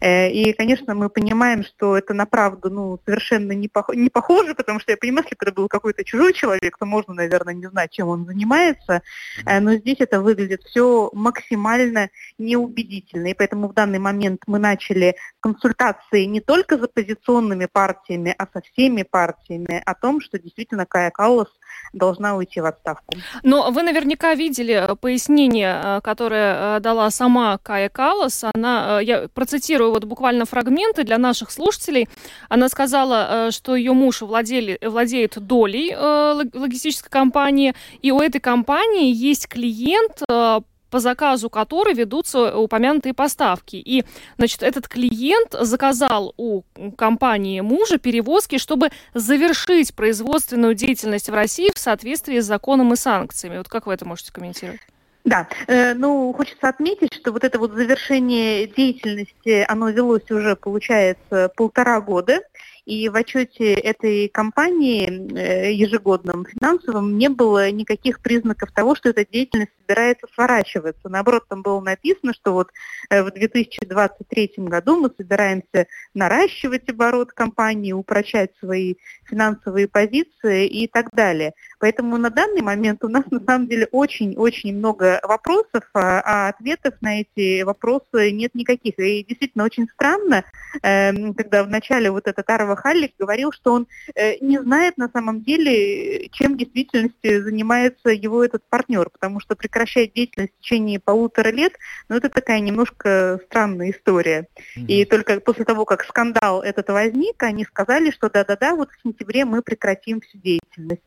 Э, 0.00 0.30
и, 0.30 0.52
конечно, 0.52 0.94
мы 0.94 1.08
понимаем, 1.08 1.64
что 1.64 1.96
это 1.96 2.14
на 2.14 2.26
правду 2.26 2.70
ну, 2.70 3.00
совершенно 3.04 3.52
не, 3.52 3.66
пох- 3.66 3.94
не 3.94 4.10
похоже, 4.10 4.54
потому 4.54 4.78
что 4.78 4.92
я 4.92 4.96
понимаю, 4.96 5.24
если 5.24 5.36
бы 5.36 5.44
это 5.44 5.52
был 5.52 5.68
какой-то 5.68 6.04
чужой 6.04 6.32
человек, 6.32 6.78
то 6.78 6.86
можно, 6.86 7.14
наверное, 7.14 7.54
не 7.54 7.66
знать, 7.68 7.90
чем 7.90 8.08
он 8.08 8.26
занимается, 8.26 9.02
э, 9.44 9.60
но 9.60 9.74
здесь 9.74 9.96
это 9.98 10.20
выглядит 10.20 10.62
все 10.62 11.10
максимально 11.12 12.10
неубедительно. 12.38 13.26
И 13.28 13.34
поэтому 13.34 13.68
в 13.68 13.74
данный 13.74 13.98
момент 13.98 14.42
мы 14.46 14.58
начали 14.58 15.16
консультации 15.40 16.24
не 16.24 16.40
только 16.40 16.78
с 16.78 16.82
оппозиционными 16.82 17.66
партиями, 17.66 18.34
а 18.38 18.46
со 18.52 18.60
всеми 18.60 19.02
партиями 19.02 19.15
о 19.24 19.94
том, 19.94 20.20
что 20.20 20.38
действительно 20.38 20.86
Кая 20.86 21.10
Каллас 21.10 21.48
должна 21.92 22.36
уйти 22.36 22.60
в 22.60 22.66
отставку. 22.66 23.14
Но 23.42 23.70
вы 23.70 23.82
наверняка 23.82 24.34
видели 24.34 24.88
пояснение, 25.00 26.00
которое 26.02 26.80
дала 26.80 27.10
сама 27.10 27.58
Кая 27.58 27.88
Каллас. 27.88 28.44
Она, 28.54 29.00
я 29.00 29.28
процитирую 29.28 29.92
вот 29.92 30.04
буквально 30.04 30.44
фрагменты 30.44 31.04
для 31.04 31.18
наших 31.18 31.50
слушателей. 31.50 32.08
Она 32.48 32.68
сказала, 32.68 33.48
э, 33.48 33.50
что 33.50 33.74
ее 33.76 33.92
муж 33.92 34.22
владели, 34.22 34.78
владеет 34.82 35.38
долей 35.38 35.92
э, 35.92 36.42
логистической 36.54 37.10
компании, 37.10 37.74
и 38.02 38.10
у 38.10 38.20
этой 38.20 38.40
компании 38.40 39.12
есть 39.12 39.48
клиент, 39.48 40.22
э, 40.28 40.60
по 40.96 41.00
заказу 41.00 41.50
которой 41.50 41.92
ведутся 41.92 42.56
упомянутые 42.56 43.12
поставки. 43.12 43.76
И, 43.76 44.06
значит, 44.38 44.62
этот 44.62 44.88
клиент 44.88 45.52
заказал 45.52 46.32
у 46.38 46.62
компании 46.96 47.60
мужа 47.60 47.98
перевозки, 47.98 48.56
чтобы 48.56 48.88
завершить 49.12 49.94
производственную 49.94 50.74
деятельность 50.74 51.28
в 51.28 51.34
России 51.34 51.70
в 51.74 51.78
соответствии 51.78 52.40
с 52.40 52.46
законом 52.46 52.94
и 52.94 52.96
санкциями. 52.96 53.58
Вот 53.58 53.68
как 53.68 53.86
вы 53.86 53.92
это 53.92 54.06
можете 54.06 54.32
комментировать? 54.32 54.80
Да, 55.26 55.48
э, 55.66 55.92
ну, 55.92 56.32
хочется 56.32 56.68
отметить, 56.68 57.12
что 57.12 57.30
вот 57.30 57.44
это 57.44 57.58
вот 57.58 57.72
завершение 57.72 58.66
деятельности, 58.66 59.66
оно 59.68 59.90
велось 59.90 60.30
уже, 60.30 60.56
получается, 60.56 61.50
полтора 61.56 62.00
года, 62.00 62.40
и 62.86 63.08
в 63.10 63.16
отчете 63.16 63.74
этой 63.74 64.28
компании 64.28 65.08
э, 65.36 65.72
ежегодном 65.72 66.46
финансовом 66.46 67.18
не 67.18 67.28
было 67.28 67.70
никаких 67.70 68.20
признаков 68.20 68.70
того, 68.72 68.94
что 68.94 69.10
эта 69.10 69.26
деятельность 69.26 69.72
собирается 69.86 70.26
сворачиваться. 70.34 71.08
Наоборот, 71.08 71.44
там 71.48 71.62
было 71.62 71.80
написано, 71.80 72.32
что 72.34 72.52
вот 72.52 72.70
э, 73.10 73.22
в 73.22 73.30
2023 73.30 74.52
году 74.58 75.00
мы 75.00 75.10
собираемся 75.16 75.86
наращивать 76.14 76.88
оборот 76.88 77.32
компании, 77.32 77.92
упрочать 77.92 78.50
свои 78.58 78.94
финансовые 79.24 79.88
позиции 79.88 80.66
и 80.66 80.88
так 80.88 81.10
далее. 81.12 81.52
Поэтому 81.78 82.16
на 82.16 82.30
данный 82.30 82.62
момент 82.62 83.04
у 83.04 83.08
нас 83.08 83.24
на 83.30 83.40
самом 83.40 83.68
деле 83.68 83.88
очень-очень 83.92 84.76
много 84.76 85.20
вопросов, 85.22 85.84
а, 85.94 86.20
а 86.24 86.48
ответов 86.48 86.94
на 87.00 87.20
эти 87.20 87.62
вопросы 87.62 88.30
нет 88.30 88.54
никаких. 88.54 88.98
И 88.98 89.24
действительно 89.24 89.64
очень 89.64 89.88
странно, 89.88 90.44
эм, 90.82 91.34
когда 91.34 91.62
в 91.64 91.68
начале 91.68 92.10
вот 92.10 92.26
этот 92.26 92.48
Арва 92.48 92.76
Халлик 92.76 93.12
говорил, 93.18 93.52
что 93.52 93.72
он 93.72 93.86
э, 94.14 94.38
не 94.40 94.58
знает 94.60 94.96
на 94.96 95.08
самом 95.08 95.42
деле, 95.42 96.28
чем 96.28 96.54
в 96.54 96.56
действительности 96.56 97.40
занимается 97.40 98.10
его 98.10 98.42
этот 98.44 98.62
партнер, 98.68 99.10
потому 99.10 99.40
что 99.40 99.54
прекращать 99.76 100.14
деятельность 100.14 100.52
в 100.58 100.62
течение 100.62 100.98
полутора 100.98 101.50
лет, 101.50 101.74
ну 102.08 102.16
это 102.16 102.30
такая 102.30 102.60
немножко 102.60 103.38
странная 103.46 103.90
история. 103.90 104.48
Mm-hmm. 104.76 104.86
И 104.86 105.04
только 105.04 105.40
после 105.40 105.66
того, 105.66 105.84
как 105.84 106.04
скандал 106.04 106.62
этот 106.62 106.88
возник, 106.88 107.42
они 107.42 107.64
сказали, 107.64 108.10
что 108.10 108.30
да-да-да, 108.30 108.74
вот 108.74 108.88
в 108.90 109.02
сентябре 109.02 109.44
мы 109.44 109.60
прекратим 109.60 110.22
всю 110.22 110.38
деятельность. 110.38 111.02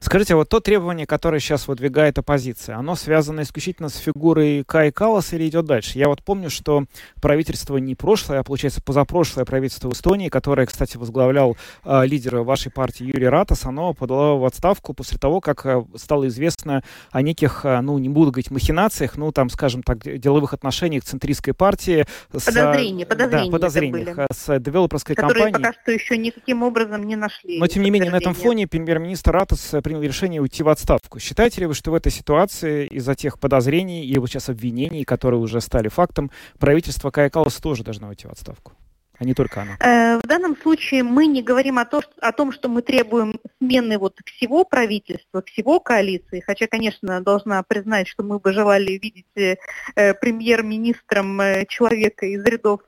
Скажите, 0.00 0.34
а 0.34 0.36
вот 0.36 0.48
то 0.48 0.60
требование, 0.60 1.06
которое 1.06 1.40
сейчас 1.40 1.66
выдвигает 1.66 2.18
оппозиция, 2.18 2.76
оно 2.76 2.94
связано 2.94 3.42
исключительно 3.42 3.88
с 3.88 3.96
фигурой 3.96 4.64
Кай 4.64 4.92
Калас 4.92 5.32
или 5.32 5.48
идет 5.48 5.64
дальше? 5.64 5.98
Я 5.98 6.08
вот 6.08 6.22
помню, 6.22 6.48
что 6.50 6.84
правительство 7.20 7.76
не 7.76 7.94
прошлое, 7.94 8.40
а 8.40 8.44
получается 8.44 8.80
позапрошлое 8.82 9.44
правительство 9.44 9.90
Эстонии, 9.90 10.28
которое, 10.28 10.66
кстати, 10.66 10.96
возглавлял 10.96 11.56
э, 11.84 12.06
лидер 12.06 12.36
вашей 12.38 12.70
партии 12.70 13.04
Юрий 13.04 13.28
Ратас, 13.28 13.64
оно 13.64 13.94
подало 13.94 14.38
в 14.38 14.44
отставку 14.44 14.94
после 14.94 15.18
того, 15.18 15.40
как 15.40 15.66
э, 15.66 15.84
стало 15.96 16.28
известно 16.28 16.82
о 17.10 17.22
неких, 17.22 17.64
э, 17.64 17.80
ну, 17.80 17.98
не 17.98 18.08
буду 18.08 18.30
говорить 18.30 18.50
махинациях, 18.50 19.16
ну, 19.16 19.32
там, 19.32 19.50
скажем 19.50 19.82
так, 19.82 19.98
деловых 19.98 20.52
отношениях 20.52 21.04
центристской 21.04 21.54
партии. 21.54 22.06
С, 22.32 22.44
подозрения, 22.44 23.06
подозрения. 23.06 23.50
Да, 23.50 23.52
подозрениях 23.52 24.16
с 24.32 24.58
девелоперской 24.60 25.16
которые 25.16 25.44
компанией. 25.44 25.72
пока 25.72 25.82
что 25.82 25.92
еще 25.92 26.16
никаким 26.16 26.62
образом 26.62 27.04
не 27.04 27.16
нашли. 27.16 27.58
Но, 27.58 27.66
тем 27.66 27.82
не 27.82 27.90
менее, 27.90 28.10
на 28.10 28.16
этом 28.16 28.34
фоне 28.34 28.68
премьер-министр 28.68 29.31
Ратус 29.32 29.74
принял 29.82 30.02
решение 30.02 30.40
уйти 30.40 30.62
в 30.62 30.68
отставку. 30.68 31.18
Считаете 31.18 31.62
ли 31.62 31.66
вы, 31.66 31.74
что 31.74 31.90
в 31.90 31.94
этой 31.94 32.12
ситуации 32.12 32.86
из-за 32.86 33.14
тех 33.14 33.38
подозрений 33.38 34.04
и 34.04 34.18
вот 34.18 34.28
сейчас 34.28 34.48
обвинений, 34.48 35.04
которые 35.04 35.40
уже 35.40 35.60
стали 35.60 35.88
фактом, 35.88 36.30
правительство 36.58 37.10
Кая 37.10 37.30
Калласа 37.30 37.60
тоже 37.60 37.82
должно 37.82 38.08
уйти 38.08 38.26
в 38.26 38.30
отставку? 38.30 38.72
А 39.22 39.24
не 39.24 39.34
только 39.34 39.62
она? 39.62 39.76
Э, 39.78 40.18
в 40.18 40.26
данном 40.26 40.56
случае 40.56 41.04
мы 41.04 41.26
не 41.26 41.42
говорим 41.42 41.78
о, 41.78 41.84
то, 41.84 42.02
о 42.20 42.32
том, 42.32 42.50
что 42.50 42.68
мы 42.68 42.82
требуем 42.82 43.38
смены 43.58 43.98
вот 43.98 44.18
всего 44.24 44.64
правительства, 44.64 45.42
всего 45.42 45.78
коалиции, 45.78 46.40
хотя, 46.40 46.66
конечно, 46.66 47.20
должна 47.20 47.62
признать, 47.62 48.08
что 48.08 48.24
мы 48.24 48.40
бы 48.40 48.52
желали 48.52 48.98
видеть 49.00 49.26
э, 49.94 50.14
премьер-министром 50.14 51.40
э, 51.40 51.66
человека 51.66 52.26
из 52.26 52.44
рядов 52.44 52.80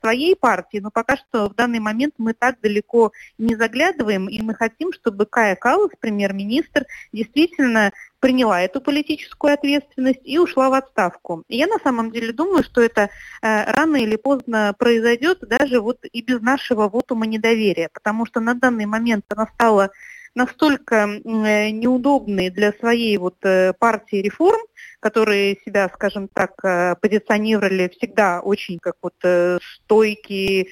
своей 0.00 0.36
партии, 0.36 0.78
но 0.78 0.90
пока 0.90 1.16
что 1.16 1.48
в 1.48 1.54
данный 1.54 1.80
момент 1.80 2.14
мы 2.18 2.34
так 2.34 2.60
далеко 2.60 3.12
не 3.38 3.56
заглядываем, 3.56 4.28
и 4.28 4.42
мы 4.42 4.54
хотим, 4.54 4.92
чтобы 4.92 5.24
Кая 5.24 5.56
Каллас, 5.56 5.90
премьер-министр, 5.98 6.84
действительно 7.12 7.92
приняла 8.20 8.62
эту 8.62 8.80
политическую 8.80 9.54
ответственность 9.54 10.20
и 10.24 10.38
ушла 10.38 10.70
в 10.70 10.74
отставку. 10.74 11.44
Я 11.48 11.66
на 11.66 11.78
самом 11.78 12.10
деле 12.10 12.32
думаю, 12.32 12.64
что 12.64 12.80
это 12.80 13.10
э, 13.42 13.70
рано 13.72 13.96
или 13.96 14.16
поздно 14.16 14.74
произойдет 14.78 15.40
даже 15.40 15.80
вот 15.80 15.98
и 16.10 16.22
без 16.22 16.40
нашего 16.40 16.88
вотума 16.88 17.26
недоверия, 17.26 17.88
потому 17.92 18.26
что 18.26 18.40
на 18.40 18.54
данный 18.54 18.86
момент 18.86 19.24
она 19.28 19.46
стала 19.54 19.90
настолько 20.34 20.94
э, 20.94 21.70
неудобной 21.70 22.50
для 22.50 22.72
своей 22.72 23.16
вот 23.18 23.36
э, 23.42 23.72
партии 23.78 24.16
реформ, 24.16 24.60
которые 25.00 25.56
себя, 25.64 25.90
скажем 25.92 26.28
так, 26.28 26.52
э, 26.64 26.94
позиционировали 27.00 27.90
всегда 27.96 28.40
очень 28.40 28.78
как 28.78 28.94
вот 29.02 29.14
э, 29.24 29.58
стойкие, 29.60 30.68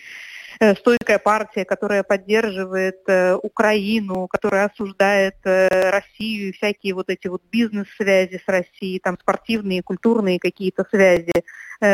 стойкая 0.79 1.19
партия, 1.19 1.65
которая 1.65 2.03
поддерживает 2.03 3.01
э, 3.07 3.35
Украину, 3.35 4.27
которая 4.29 4.67
осуждает 4.67 5.37
э, 5.45 5.91
Россию, 5.91 6.53
всякие 6.55 6.95
вот 6.95 7.09
эти 7.09 7.29
вот 7.29 7.43
бизнес-связи 7.51 8.41
с 8.45 8.49
Россией, 8.49 8.99
там 9.01 9.19
спортивные, 9.21 9.83
культурные 9.83 10.39
какие-то 10.39 10.85
связи, 10.91 11.45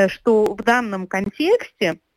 что 0.09 0.55
в 0.55 0.63
данном 0.63 1.09
контексте 1.09 1.99
Э, 1.99 2.12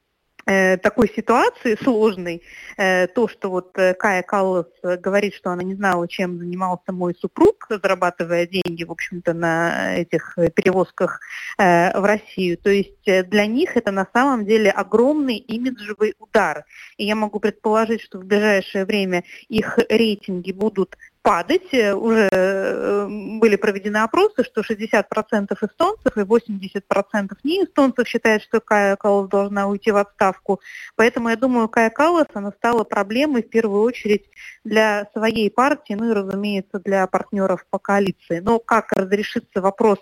такой 0.45 1.09
ситуации 1.15 1.75
сложной, 1.81 2.43
э, 2.77 3.07
то, 3.07 3.27
что 3.27 3.49
вот 3.49 3.77
э, 3.77 3.93
Кая 3.95 4.21
Каллас 4.21 4.67
говорит, 4.83 5.33
что 5.33 5.51
она 5.51 5.63
не 5.63 5.75
знала, 5.75 6.07
чем 6.07 6.37
занимался 6.37 6.91
мой 6.91 7.15
супруг, 7.15 7.67
зарабатывая 7.69 8.45
деньги, 8.45 8.83
в 8.83 8.91
общем-то, 8.91 9.33
на 9.33 9.97
этих 9.97 10.37
перевозках 10.55 11.19
в 11.57 12.05
Россию. 12.05 12.57
То 12.57 12.69
есть 12.69 13.03
для 13.05 13.45
них 13.45 13.75
это 13.75 13.91
на 13.91 14.07
самом 14.13 14.45
деле 14.45 14.69
огромный 14.69 15.37
имиджевый 15.37 16.13
удар. 16.19 16.65
И 16.97 17.05
я 17.05 17.15
могу 17.15 17.39
предположить, 17.39 18.01
что 18.01 18.19
в 18.19 18.25
ближайшее 18.25 18.85
время 18.85 19.23
их 19.47 19.79
рейтинги 19.89 20.51
будут 20.51 20.95
падать. 21.25 21.73
Э, 21.73 21.93
уже 21.95 22.29
э, 22.31 23.07
были 23.09 23.55
проведены 23.55 23.97
опросы, 23.97 24.43
что 24.43 24.61
60% 24.61 25.57
эстонцев 25.59 26.17
и 26.17 26.19
80% 26.19 27.37
не 27.43 27.63
эстонцев 27.63 28.07
считают, 28.07 28.43
что 28.43 28.59
Кая 28.61 28.95
Каллас 28.95 29.29
должна 29.29 29.67
уйти 29.67 29.91
в 29.91 29.97
отставку. 29.97 30.59
Поэтому 30.95 31.29
я 31.29 31.35
думаю, 31.35 31.67
Кая 31.67 31.89
Каллас, 31.89 32.27
она 32.35 32.51
стала 32.51 32.83
проблемой 32.83 33.41
в 33.41 33.49
первую 33.49 33.81
очередь 33.81 34.25
для 34.63 35.07
своей 35.13 35.49
партии, 35.49 35.95
ну 35.95 36.11
и, 36.11 36.13
разумеется, 36.13 36.79
для 36.79 37.07
партнеров 37.07 37.65
по 37.71 37.79
коалиции. 37.79 38.39
Но 38.39 38.59
как 38.59 38.91
разрешится 38.91 39.61
вопрос 39.61 39.97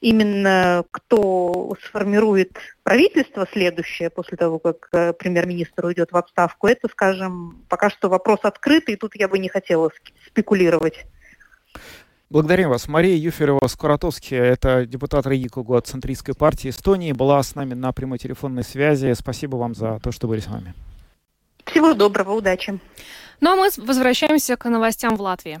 именно 0.00 0.84
кто 0.90 1.76
сформирует 1.84 2.58
правительство 2.82 3.46
следующее 3.52 4.10
после 4.10 4.36
того, 4.36 4.58
как 4.58 4.88
э, 4.92 5.12
премьер-министр 5.12 5.86
уйдет 5.86 6.12
в 6.12 6.16
отставку, 6.16 6.66
это, 6.66 6.88
скажем, 6.88 7.64
пока 7.68 7.90
что 7.90 8.08
вопрос 8.08 8.40
открытый, 8.42 8.94
и 8.94 8.96
тут 8.96 9.14
я 9.16 9.28
бы 9.28 9.38
не 9.38 9.48
хотела 9.48 9.90
спекулировать. 10.26 11.06
Благодарим 12.28 12.70
вас. 12.70 12.88
Мария 12.88 13.16
Юферова-Скоратовский, 13.16 14.36
это 14.36 14.84
депутат 14.84 15.26
Рейкугу 15.26 15.74
от 15.74 15.86
Центристской 15.86 16.34
партии 16.34 16.70
Эстонии, 16.70 17.12
была 17.12 17.40
с 17.40 17.54
нами 17.54 17.74
на 17.74 17.92
прямой 17.92 18.18
телефонной 18.18 18.64
связи. 18.64 19.12
Спасибо 19.12 19.56
вам 19.56 19.76
за 19.76 20.00
то, 20.00 20.10
что 20.10 20.26
были 20.26 20.40
с 20.40 20.46
нами. 20.46 20.74
Всего 21.64 21.94
доброго, 21.94 22.32
удачи. 22.32 22.80
Ну 23.40 23.52
а 23.52 23.56
мы 23.56 23.68
возвращаемся 23.76 24.56
к 24.56 24.68
новостям 24.68 25.16
в 25.16 25.20
Латвии. 25.20 25.60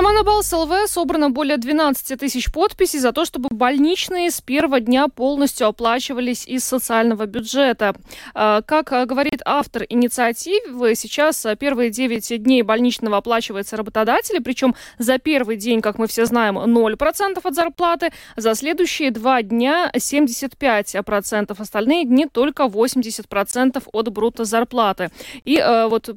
На 0.00 0.04
Монобалс 0.04 0.50
ЛВ 0.50 0.88
собрано 0.88 1.28
более 1.28 1.58
12 1.58 2.18
тысяч 2.18 2.50
подписей 2.50 2.98
за 3.00 3.12
то, 3.12 3.26
чтобы 3.26 3.50
больничные 3.50 4.30
с 4.30 4.40
первого 4.40 4.80
дня 4.80 5.08
полностью 5.08 5.66
оплачивались 5.66 6.46
из 6.46 6.64
социального 6.64 7.26
бюджета. 7.26 7.94
А, 8.32 8.62
как 8.62 8.94
а, 8.94 9.04
говорит 9.04 9.42
автор 9.44 9.84
инициативы, 9.90 10.94
сейчас 10.94 11.44
а, 11.44 11.54
первые 11.54 11.90
9 11.90 12.42
дней 12.42 12.62
больничного 12.62 13.18
оплачивается 13.18 13.76
работодатели, 13.76 14.38
причем 14.38 14.74
за 14.96 15.18
первый 15.18 15.58
день, 15.58 15.82
как 15.82 15.98
мы 15.98 16.06
все 16.06 16.24
знаем, 16.24 16.56
0% 16.56 17.38
от 17.44 17.54
зарплаты, 17.54 18.10
за 18.38 18.54
следующие 18.54 19.10
два 19.10 19.42
дня 19.42 19.90
75%, 19.94 21.54
остальные 21.58 22.06
дни 22.06 22.24
только 22.24 22.62
80% 22.62 23.82
от 23.92 24.08
брута 24.08 24.44
зарплаты. 24.44 25.10
И 25.44 25.62
вот 25.90 26.08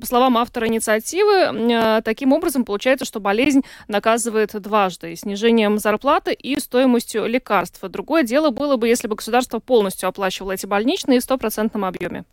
по 0.00 0.06
словам 0.06 0.36
автора 0.36 0.66
инициативы, 0.66 2.02
таким 2.02 2.32
образом 2.32 2.64
получается, 2.64 3.04
что 3.04 3.19
болезнь 3.20 3.62
наказывает 3.88 4.60
дважды– 4.60 5.14
снижением 5.16 5.78
зарплаты 5.78 6.32
и 6.32 6.58
стоимостью 6.58 7.26
лекарств. 7.26 7.80
Другое 7.82 8.22
дело 8.22 8.50
было 8.50 8.76
бы, 8.76 8.88
если 8.88 9.08
бы 9.08 9.16
государство 9.16 9.58
полностью 9.58 10.08
оплачивало 10.08 10.52
эти 10.52 10.66
больничные 10.66 11.20
в 11.20 11.22
стопроцентном 11.22 11.84
объеме. 11.84 12.24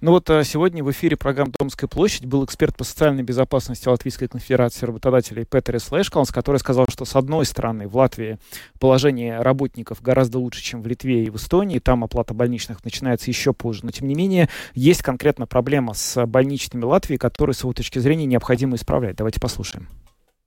Ну 0.00 0.12
вот 0.12 0.28
а, 0.30 0.44
сегодня 0.44 0.84
в 0.84 0.90
эфире 0.90 1.16
программы 1.16 1.52
«Домская 1.58 1.88
площадь» 1.88 2.26
был 2.26 2.44
эксперт 2.44 2.76
по 2.76 2.84
социальной 2.84 3.22
безопасности 3.22 3.88
Латвийской 3.88 4.28
конфедерации 4.28 4.86
работодателей 4.86 5.44
Петер 5.44 5.80
Слэшкалнс, 5.80 6.30
который 6.30 6.58
сказал, 6.58 6.86
что 6.88 7.04
с 7.04 7.16
одной 7.16 7.44
стороны 7.46 7.88
в 7.88 7.96
Латвии 7.96 8.38
положение 8.78 9.40
работников 9.40 10.02
гораздо 10.02 10.38
лучше, 10.38 10.62
чем 10.62 10.82
в 10.82 10.86
Литве 10.86 11.24
и 11.24 11.30
в 11.30 11.36
Эстонии, 11.36 11.78
там 11.78 12.04
оплата 12.04 12.34
больничных 12.34 12.84
начинается 12.84 13.30
еще 13.30 13.52
позже, 13.52 13.80
но 13.84 13.90
тем 13.90 14.08
не 14.08 14.14
менее 14.14 14.48
есть 14.74 15.02
конкретно 15.02 15.46
проблема 15.46 15.94
с 15.94 16.24
больничными 16.26 16.84
Латвии, 16.84 17.16
которую 17.16 17.54
с 17.54 17.62
его 17.62 17.72
точки 17.72 17.98
зрения 17.98 18.26
необходимо 18.26 18.76
исправлять. 18.76 19.16
Давайте 19.16 19.40
послушаем 19.40 19.88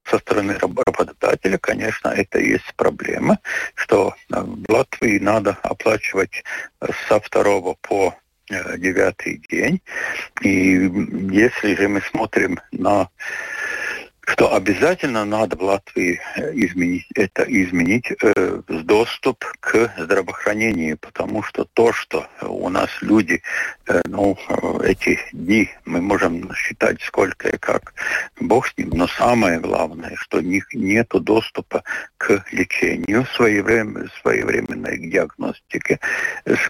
со 0.09 0.19
стороны 0.19 0.57
работодателя, 0.57 1.57
конечно, 1.57 2.09
это 2.09 2.39
есть 2.39 2.73
проблема, 2.75 3.39
что 3.75 4.13
э, 4.31 4.39
в 4.39 4.71
Латвии 4.71 5.19
надо 5.19 5.57
оплачивать 5.63 6.43
со 7.07 7.19
второго 7.19 7.75
по 7.81 8.15
э, 8.49 8.77
девятый 8.77 9.41
день. 9.49 9.81
И 10.41 10.89
если 11.31 11.75
же 11.75 11.87
мы 11.87 12.01
смотрим 12.01 12.59
на 12.71 13.09
что 14.27 14.53
обязательно 14.53 15.23
надо 15.23 15.55
в 15.55 15.63
Латвии 15.63 16.19
э, 16.35 16.51
изменить, 16.53 17.07
это 17.15 17.43
изменить 17.43 18.11
э, 18.11 18.61
доступ 18.67 19.45
к 19.61 19.93
здравоохранению, 19.97 20.97
потому 20.97 21.41
что 21.43 21.63
то, 21.63 21.93
что 21.93 22.27
у 22.41 22.67
нас 22.67 22.89
люди, 22.99 23.41
э, 23.87 24.01
ну, 24.05 24.37
э, 24.49 24.89
эти 24.89 25.17
дни 25.31 25.69
мы 25.85 26.01
можем 26.01 26.53
считать 26.53 27.01
сколько 27.03 27.47
и 27.47 27.57
как, 27.57 27.93
бог 28.41 28.67
с 28.67 28.77
ним, 28.77 28.89
но 28.89 29.07
самое 29.07 29.61
главное, 29.61 30.15
что 30.17 30.39
у 30.39 30.41
них 30.41 30.73
нет 30.73 31.07
доступа 31.13 31.83
к 32.17 32.43
лечению, 32.51 33.25
своевременно, 33.33 34.09
своевременной 34.21 35.07
диагностике, 35.09 35.99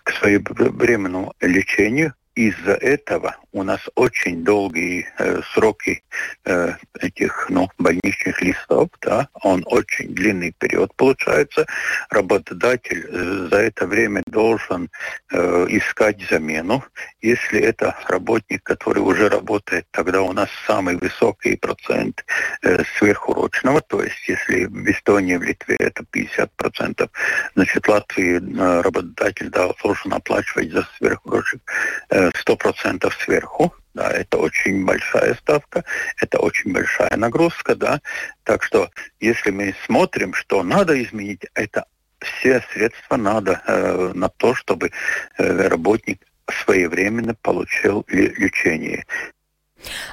к 0.03 0.11
своевременному 0.11 1.33
лечению, 1.41 2.13
из-за 2.37 2.73
этого 2.73 3.35
у 3.51 3.63
нас 3.63 3.79
очень 3.95 4.43
долгие 4.43 5.07
э, 5.17 5.41
сроки 5.53 6.03
э, 6.45 6.73
этих 6.99 7.47
ну, 7.49 7.67
больничных 7.79 8.39
листов, 8.43 8.89
да, 9.01 9.27
он 9.41 9.63
очень 9.65 10.13
длинный 10.13 10.53
период 10.59 10.93
получается. 10.95 11.65
Работодатель 12.11 13.07
э, 13.09 13.47
за 13.49 13.57
это 13.57 13.87
время 13.87 14.21
должен 14.27 14.91
э, 15.31 15.65
искать 15.69 16.21
замену. 16.29 16.83
Если 17.21 17.59
это 17.59 17.95
работник, 18.07 18.61
который 18.61 18.99
уже 18.99 19.29
работает, 19.29 19.87
тогда 19.89 20.21
у 20.21 20.31
нас 20.31 20.49
самый 20.67 20.95
высокий 20.97 21.55
процент 21.55 22.23
э, 22.61 22.83
сверхурочного, 22.99 23.81
то 23.81 24.03
есть 24.03 24.27
если 24.27 24.65
в 24.65 24.91
Эстонии, 24.91 25.37
в 25.37 25.41
Литве 25.41 25.75
это 25.79 26.03
50%, 26.03 27.09
значит 27.55 27.87
Латвии 27.87 28.35
э, 28.37 28.81
работодатель 28.81 29.49
должен 29.49 30.13
оплачивать 30.13 30.71
за 30.71 30.87
сверхурочных 30.97 31.61
э, 32.09 32.26
100% 32.35 33.11
сверху, 33.23 33.73
да, 33.93 34.09
это 34.11 34.37
очень 34.37 34.85
большая 34.85 35.35
ставка, 35.35 35.83
это 36.21 36.39
очень 36.39 36.71
большая 36.71 37.15
нагрузка, 37.17 37.75
да, 37.75 38.01
так 38.43 38.63
что 38.63 38.89
если 39.19 39.51
мы 39.51 39.75
смотрим, 39.85 40.33
что 40.33 40.63
надо 40.63 41.01
изменить, 41.03 41.45
это 41.53 41.85
все 42.19 42.63
средства 42.73 43.17
надо 43.17 43.61
э, 43.65 44.11
на 44.13 44.29
то, 44.29 44.55
чтобы 44.55 44.91
э, 45.37 45.67
работник 45.67 46.21
своевременно 46.49 47.35
получил 47.35 48.05
лечение. 48.07 49.05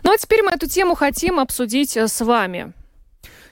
Ну 0.02 0.12
а 0.12 0.18
теперь 0.18 0.42
мы 0.42 0.52
эту 0.52 0.68
тему 0.68 0.94
хотим 0.94 1.40
обсудить 1.40 1.96
э, 1.96 2.08
с 2.08 2.20
вами. 2.24 2.72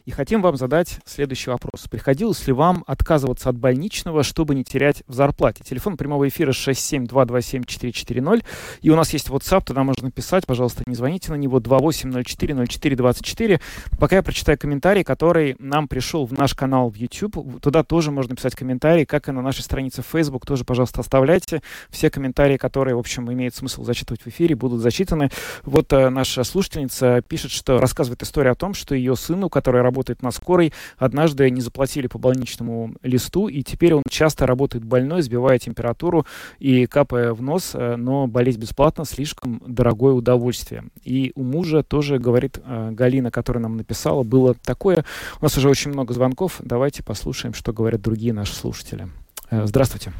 И 0.05 0.11
хотим 0.11 0.42
вам 0.42 0.57
задать 0.57 0.98
следующий 1.05 1.50
вопрос. 1.50 1.86
Приходилось 1.88 2.44
ли 2.48 2.53
вам 2.53 2.82
отказываться 2.88 3.50
от 3.50 3.57
больничного, 3.57 4.24
чтобы 4.24 4.57
не 4.57 4.64
терять 4.64 5.05
в 5.07 5.14
зарплате? 5.14 5.62
Телефон 5.62 5.96
прямого 5.96 6.28
эфира 6.28 6.50
67227-440. 6.50 8.42
И 8.80 8.90
у 8.90 8.96
нас 8.96 9.12
есть 9.12 9.28
WhatsApp, 9.28 9.66
туда 9.66 9.84
можно 9.84 10.11
писать. 10.11 10.44
Пожалуйста, 10.44 10.82
не 10.86 10.96
звоните 10.96 11.30
на 11.30 11.36
него 11.36 11.61
28040424. 11.61 13.61
Пока 13.96 14.16
я 14.16 14.24
прочитаю 14.24 14.59
комментарий, 14.59 15.05
который 15.05 15.55
нам 15.61 15.86
пришел 15.86 16.26
в 16.26 16.32
наш 16.32 16.55
канал 16.55 16.90
в 16.90 16.96
YouTube. 16.96 17.61
Туда 17.61 17.84
тоже 17.84 18.11
можно 18.11 18.34
писать 18.34 18.57
комментарии, 18.57 19.05
как 19.05 19.28
и 19.28 19.32
на 19.32 19.40
нашей 19.40 19.62
странице 19.62 20.03
в 20.03 20.07
Facebook. 20.07 20.46
Тоже, 20.46 20.64
пожалуйста, 20.64 21.03
оставляйте. 21.03 21.62
Все 21.90 22.11
комментарии, 22.11 22.57
которые, 22.57 22.96
в 22.96 22.98
общем, 22.98 23.32
имеет 23.32 23.55
смысл 23.55 23.84
зачитывать 23.84 24.22
в 24.22 24.26
эфире, 24.26 24.57
будут 24.57 24.80
зачитаны. 24.80 25.30
Вот 25.62 25.92
э, 25.92 26.09
наша 26.09 26.42
слушательница 26.42 27.22
пишет, 27.28 27.53
что 27.53 27.78
рассказывает 27.78 28.24
историю 28.24 28.50
о 28.50 28.57
том, 28.57 28.74
что 28.74 28.96
ее 28.96 29.14
сыну, 29.14 29.48
который 29.48 29.80
работает 29.80 29.91
на 30.22 30.30
скорой, 30.30 30.72
однажды 30.97 31.51
не 31.51 31.61
заплатили 31.61 32.07
по 32.07 32.18
больничному 32.18 32.95
листу, 33.03 33.49
и 33.49 33.62
теперь 33.62 33.95
он 33.95 34.03
часто 34.09 34.47
работает 34.47 34.84
больной, 34.84 35.22
сбивая 35.22 35.59
температуру 35.59 36.26
и 36.59 36.86
капая 36.86 37.32
в 37.32 37.43
нос, 37.43 37.72
э, 37.74 37.97
но 37.97 38.26
болеть 38.26 38.57
бесплатно 38.57 39.05
слишком 39.05 39.62
дорогое 39.66 40.14
удовольствие. 40.14 40.84
И 41.03 41.32
у 41.34 41.43
мужа 41.43 41.82
тоже, 41.82 42.18
говорит 42.18 42.59
э, 42.64 42.90
Галина, 42.93 43.30
которая 43.30 43.62
нам 43.62 43.76
написала, 43.76 44.22
было 44.22 44.55
такое. 44.55 45.05
У 45.40 45.45
нас 45.45 45.57
уже 45.57 45.68
очень 45.68 45.90
много 45.90 46.14
звонков. 46.14 46.57
Давайте 46.61 47.03
послушаем, 47.03 47.55
что 47.55 47.72
говорят 47.72 48.01
другие 48.01 48.32
наши 48.32 48.55
слушатели. 48.55 49.09
Э, 49.51 49.66
здравствуйте. 49.66 50.12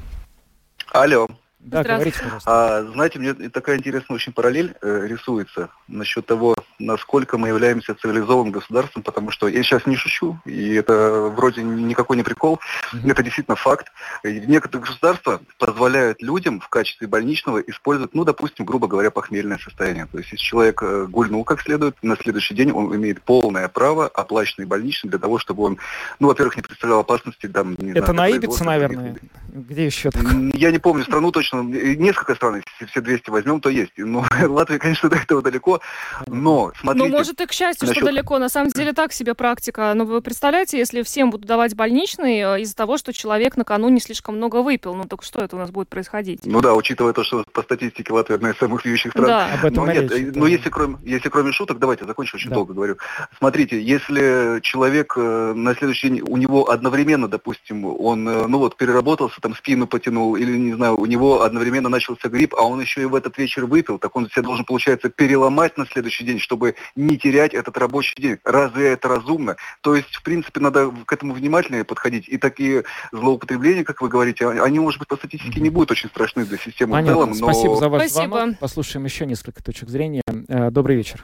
Алло. 0.93 1.29
Да, 1.63 1.85
говорите, 1.85 2.19
пожалуйста. 2.21 2.51
А, 2.51 2.83
знаете, 2.93 3.21
мне 3.21 3.35
такая 3.35 3.79
интересная 3.79 4.17
очень 4.17 4.33
параллель 4.33 4.75
э, 4.83 5.07
рисуется 5.07 5.69
насчет 5.87 6.27
того, 6.27 6.57
насколько 6.81 7.39
мы 7.39 7.49
являемся 7.49 7.95
цивилизованным 7.95 8.53
государством, 8.53 9.05
потому 9.05 9.31
что 9.31 9.47
я 9.47 9.63
сейчас 9.63 9.87
не 9.87 9.95
шучу, 9.95 10.41
и 10.45 10.75
это 10.75 11.33
вроде 11.35 11.63
никакой 11.63 12.17
не 12.17 12.25
прикол, 12.25 12.59
mm-hmm. 12.93 13.11
это 13.13 13.23
действительно 13.23 13.55
факт. 13.55 13.93
И 14.25 14.41
некоторые 14.41 14.87
государства 14.87 15.41
позволяют 15.59 16.21
людям 16.21 16.61
в 16.61 16.69
качестве 16.69 17.07
больничного 17.07 17.61
использовать, 17.61 18.13
ну, 18.13 18.25
допустим, 18.25 18.65
грубо 18.65 18.89
говоря, 18.89 19.13
похмельное 19.13 19.59
состояние. 19.59 20.07
То 20.11 20.19
есть, 20.19 20.33
если 20.33 20.45
человек 20.45 20.83
э, 20.83 21.07
гульнул 21.09 21.45
как 21.45 21.61
следует, 21.61 21.97
на 22.03 22.17
следующий 22.17 22.55
день 22.55 22.73
он 22.73 22.95
имеет 22.97 23.23
полное 23.23 23.69
право 23.69 24.09
оплаченный 24.09 24.67
больничный 24.67 25.11
для 25.11 25.21
того, 25.21 25.39
чтобы 25.39 25.63
он, 25.63 25.79
ну, 26.19 26.27
во-первых, 26.27 26.57
не 26.57 26.63
представлял 26.63 26.99
опасности. 26.99 27.47
Там, 27.47 27.77
не 27.79 27.93
это 27.93 28.13
знаю, 28.13 28.33
на 28.33 28.37
Ибице, 28.37 28.65
наверное? 28.65 29.17
Где 29.53 29.87
еще 29.87 30.11
такое? 30.11 30.51
Я 30.55 30.73
не 30.73 30.79
помню 30.79 31.05
страну 31.05 31.31
точно, 31.31 31.51
несколько 31.61 32.34
стран, 32.34 32.62
если 32.78 32.90
все 32.90 33.00
200 33.00 33.30
возьмем, 33.30 33.61
то 33.61 33.68
есть. 33.68 33.92
Но 33.96 34.24
Латвия, 34.48 34.78
конечно, 34.78 35.09
до 35.09 35.16
этого 35.16 35.42
далеко, 35.42 35.80
но 36.26 36.72
смотрите... 36.78 37.09
Ну, 37.09 37.16
может, 37.16 37.40
и 37.40 37.46
к 37.46 37.53
счастью, 37.53 37.88
насчет... 37.88 38.03
что 38.03 38.12
далеко. 38.12 38.38
На 38.38 38.48
самом 38.48 38.70
деле 38.70 38.92
так 38.92 39.12
себе 39.12 39.34
практика. 39.34 39.92
Но 39.94 40.05
вы 40.05 40.20
представляете, 40.20 40.78
если 40.78 41.03
всем 41.03 41.30
будут 41.30 41.46
давать 41.46 41.74
больничный 41.74 42.38
э, 42.40 42.61
из-за 42.62 42.76
того, 42.76 42.96
что 42.96 43.12
человек 43.12 43.57
накануне 43.57 44.00
слишком 44.00 44.36
много 44.36 44.62
выпил, 44.62 44.94
ну 44.94 45.05
так 45.05 45.22
что 45.22 45.40
это 45.40 45.57
у 45.57 45.59
нас 45.59 45.70
будет 45.70 45.88
происходить? 45.88 46.40
Ну 46.44 46.61
да, 46.61 46.74
учитывая 46.74 47.12
то, 47.12 47.24
что 47.24 47.44
по 47.53 47.62
статистике 47.62 48.12
Латвия 48.12 48.36
одна 48.36 48.50
из 48.50 48.59
самых 48.59 48.82
пьющих 48.82 49.12
стран. 49.12 49.26
Да. 49.26 49.55
Об 49.55 49.64
этом 49.64 49.86
но 49.86 49.92
нет, 49.92 50.11
речь, 50.12 50.34
ну 50.34 50.46
если 50.46 50.70
кроме, 50.70 50.96
если 51.03 51.28
кроме 51.28 51.53
шуток, 51.53 51.78
давайте 51.78 52.05
закончу, 52.05 52.36
очень 52.36 52.50
Да. 52.50 52.57
долго 52.57 52.74
говорю. 52.74 52.96
Смотрите, 53.38 53.80
если 53.80 54.61
человек 54.61 55.14
э, 55.16 55.53
на 55.55 55.74
следующий 55.74 56.09
день, 56.09 56.22
у 56.22 56.36
него 56.36 56.70
одновременно, 56.70 57.28
допустим, 57.28 57.84
он, 57.84 58.28
э, 58.28 58.46
ну 58.46 58.59
вот, 58.59 58.76
переработался, 58.76 59.40
там 59.40 59.55
спину 59.55 59.86
потянул, 59.86 60.36
или, 60.36 60.57
не 60.57 60.74
знаю, 60.74 60.96
у 60.98 61.07
него 61.07 61.41
одновременно 61.45 61.88
начался 61.88 62.28
грипп, 62.28 62.55
а 62.55 62.62
он 62.62 62.80
еще 62.80 63.03
и 63.03 63.05
в 63.05 63.14
этот 63.14 63.36
вечер 63.38 63.66
выпил, 63.66 63.99
так 63.99 64.14
он 64.16 64.28
себя 64.30 64.43
должен, 64.43 64.64
получается, 64.64 65.09
переломать 65.09 65.76
на 65.78 65.86
следующий 65.86 66.24
день, 66.24 66.38
чтобы 66.38 66.74
не 66.97 67.16
терять 67.18 67.55
этот 67.55 67.76
рабочий 67.78 68.20
день. 68.20 68.38
Разве 68.45 68.88
это 68.90 69.09
разумно? 69.09 69.57
То 69.80 69.95
есть, 69.95 70.14
в 70.14 70.22
принципе, 70.22 70.61
надо 70.61 70.90
к 71.07 71.12
этому 71.12 71.34
внимательнее 71.34 71.84
подходить. 71.84 72.28
И 72.28 72.38
такие 72.38 72.84
злоупотребления, 73.12 73.84
как 73.84 74.01
вы 74.03 74.09
говорите, 74.09 74.49
они, 74.49 74.78
может 74.80 74.99
быть, 74.99 75.09
по 75.09 75.16
статистике 75.16 75.61
не 75.61 75.70
будут 75.70 75.90
очень 75.93 76.09
страшны 76.09 76.45
для 76.45 76.59
системы 76.59 76.90
в 76.90 76.95
Понятно. 76.95 77.14
целом, 77.14 77.30
но... 77.30 77.34
Спасибо 77.53 77.76
за 77.76 77.88
ваш 77.88 78.03
Спасибо. 78.11 78.36
звонок. 78.36 78.59
Послушаем 78.59 79.05
еще 79.05 79.26
несколько 79.26 79.62
точек 79.62 79.88
зрения. 79.88 80.22
Э, 80.49 80.70
Добрый 80.70 80.97
вечер. 80.97 81.22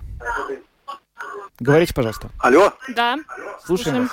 Говорите, 1.61 1.93
пожалуйста. 1.95 2.31
Алло, 2.39 2.73
Да, 2.95 3.17
Слушаем 3.65 4.03
вас. 4.03 4.11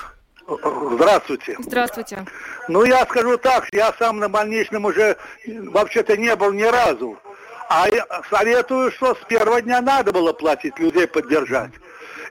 Здравствуйте. 0.48 1.56
здравствуйте. 1.60 2.26
Ну, 2.68 2.84
я 2.84 3.06
скажу 3.06 3.38
так, 3.38 3.68
я 3.72 3.94
сам 4.00 4.20
на 4.20 4.30
больничном 4.30 4.86
уже 4.86 5.18
вообще-то 5.46 6.18
не 6.18 6.36
был 6.36 6.52
ни 6.52 6.64
разу. 6.64 7.18
А 7.68 7.88
я 7.90 8.06
советую, 8.30 8.92
что 8.92 9.16
с 9.16 9.26
первого 9.28 9.62
дня 9.62 9.82
надо 9.82 10.12
было 10.12 10.34
платить, 10.34 10.78
людей 10.78 11.08
поддержать. 11.08 11.72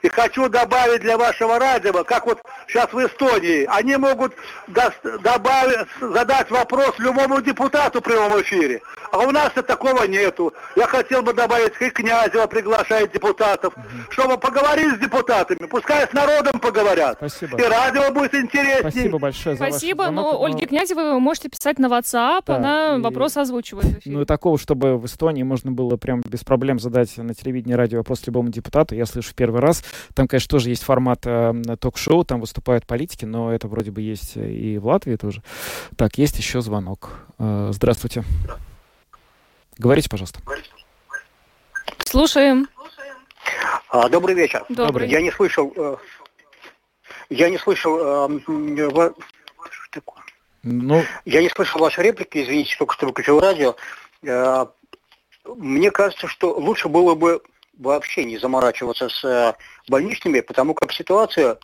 И 0.02 0.08
хочу 0.08 0.48
добавить 0.48 1.00
для 1.00 1.16
вашего 1.16 1.58
радио, 1.58 2.04
как 2.04 2.26
вот 2.26 2.38
сейчас 2.68 2.92
в 2.92 2.98
Эстонии, 2.98 3.66
они 3.68 3.96
могут 3.96 4.34
добавить, 4.68 5.88
задать 5.98 6.50
вопрос 6.50 6.92
любому 6.98 7.40
депутату 7.40 8.00
в 8.00 8.04
прямом 8.04 8.40
эфире. 8.42 8.82
А 9.14 9.18
у 9.18 9.30
нас 9.30 9.52
такого 9.52 10.04
нету. 10.08 10.52
Я 10.74 10.88
хотел 10.88 11.22
бы 11.22 11.32
добавить, 11.32 11.72
и 11.80 11.88
Князева 11.90 12.48
приглашает 12.48 13.12
депутатов, 13.12 13.72
чтобы 14.10 14.36
поговорить 14.38 14.96
с 14.96 14.98
депутатами. 14.98 15.66
Пускай 15.68 16.08
с 16.08 16.12
народом 16.12 16.58
поговорят. 16.58 17.18
Спасибо. 17.18 17.56
И 17.56 17.62
радио 17.62 18.12
будет 18.12 18.34
интереснее. 18.34 18.80
Спасибо 18.80 19.18
большое 19.18 19.54
за 19.56 19.66
Спасибо, 19.68 19.98
ваш 20.02 20.06
звонок. 20.12 20.32
но 20.40 20.44
Ольге 20.44 20.66
Князевой 20.66 21.12
вы 21.12 21.20
можете 21.20 21.48
писать 21.48 21.78
на 21.78 21.86
WhatsApp, 21.86 22.42
Да, 22.46 22.56
она 22.56 22.96
и- 22.96 23.00
вопрос 23.02 23.36
озвучивает 23.36 23.86
в 23.86 23.98
эфире. 24.00 24.16
Ну 24.16 24.22
и 24.22 24.24
такого, 24.24 24.58
чтобы 24.58 24.98
в 24.98 25.06
Эстонии 25.06 25.44
можно 25.44 25.70
было 25.70 25.96
прям 25.96 26.20
без 26.22 26.42
проблем 26.42 26.80
задать 26.80 27.16
на 27.16 27.34
телевидении 27.34 27.74
радио 27.74 27.98
вопрос 27.98 28.26
любому 28.26 28.48
депутату, 28.48 28.96
я 28.96 29.06
слышу 29.06 29.30
в 29.30 29.34
первый 29.34 29.60
раз. 29.60 29.84
Там, 30.14 30.26
конечно, 30.26 30.48
тоже 30.48 30.70
есть 30.70 30.82
формат 30.82 31.20
э, 31.24 31.52
ток-шоу, 31.80 32.24
там 32.24 32.40
выступают 32.40 32.84
политики, 32.84 33.24
но 33.24 33.52
это 33.54 33.68
вроде 33.68 33.92
бы 33.92 34.00
есть 34.00 34.32
и 34.36 34.76
в 34.78 34.86
Латвии 34.86 35.14
тоже. 35.14 35.40
Так, 35.96 36.18
есть 36.18 36.36
еще 36.38 36.60
звонок. 36.60 37.10
Э, 37.38 37.68
здравствуйте. 37.72 38.24
Говорите, 39.78 40.08
пожалуйста. 40.08 40.40
Слушаем. 42.06 42.68
А, 43.88 44.08
добрый 44.08 44.34
вечер. 44.34 44.64
Добрый. 44.68 45.08
Я 45.08 45.20
не 45.20 45.30
слышал, 45.30 45.72
э, 45.76 45.96
я 47.30 47.48
не 47.50 47.58
слышал, 47.58 47.98
э, 47.98 48.40
м, 48.48 48.88
ва-? 48.90 49.14
Ну, 50.62 51.02
я 51.24 51.42
не 51.42 51.50
слышал 51.50 51.80
вашей 51.80 52.04
реплики, 52.04 52.42
извините, 52.42 52.74
только 52.78 52.94
что 52.94 53.06
выключил 53.06 53.38
радио. 53.40 53.76
Э, 54.22 54.66
Мне 55.44 55.90
кажется, 55.90 56.26
что 56.26 56.54
лучше 56.54 56.88
было 56.88 57.14
бы 57.14 57.42
вообще 57.78 58.24
не 58.24 58.38
заморачиваться 58.38 59.08
с 59.10 59.24
э, 59.24 59.54
больничными, 59.88 60.40
потому 60.40 60.72
как 60.74 60.92
ситуация, 60.92 61.58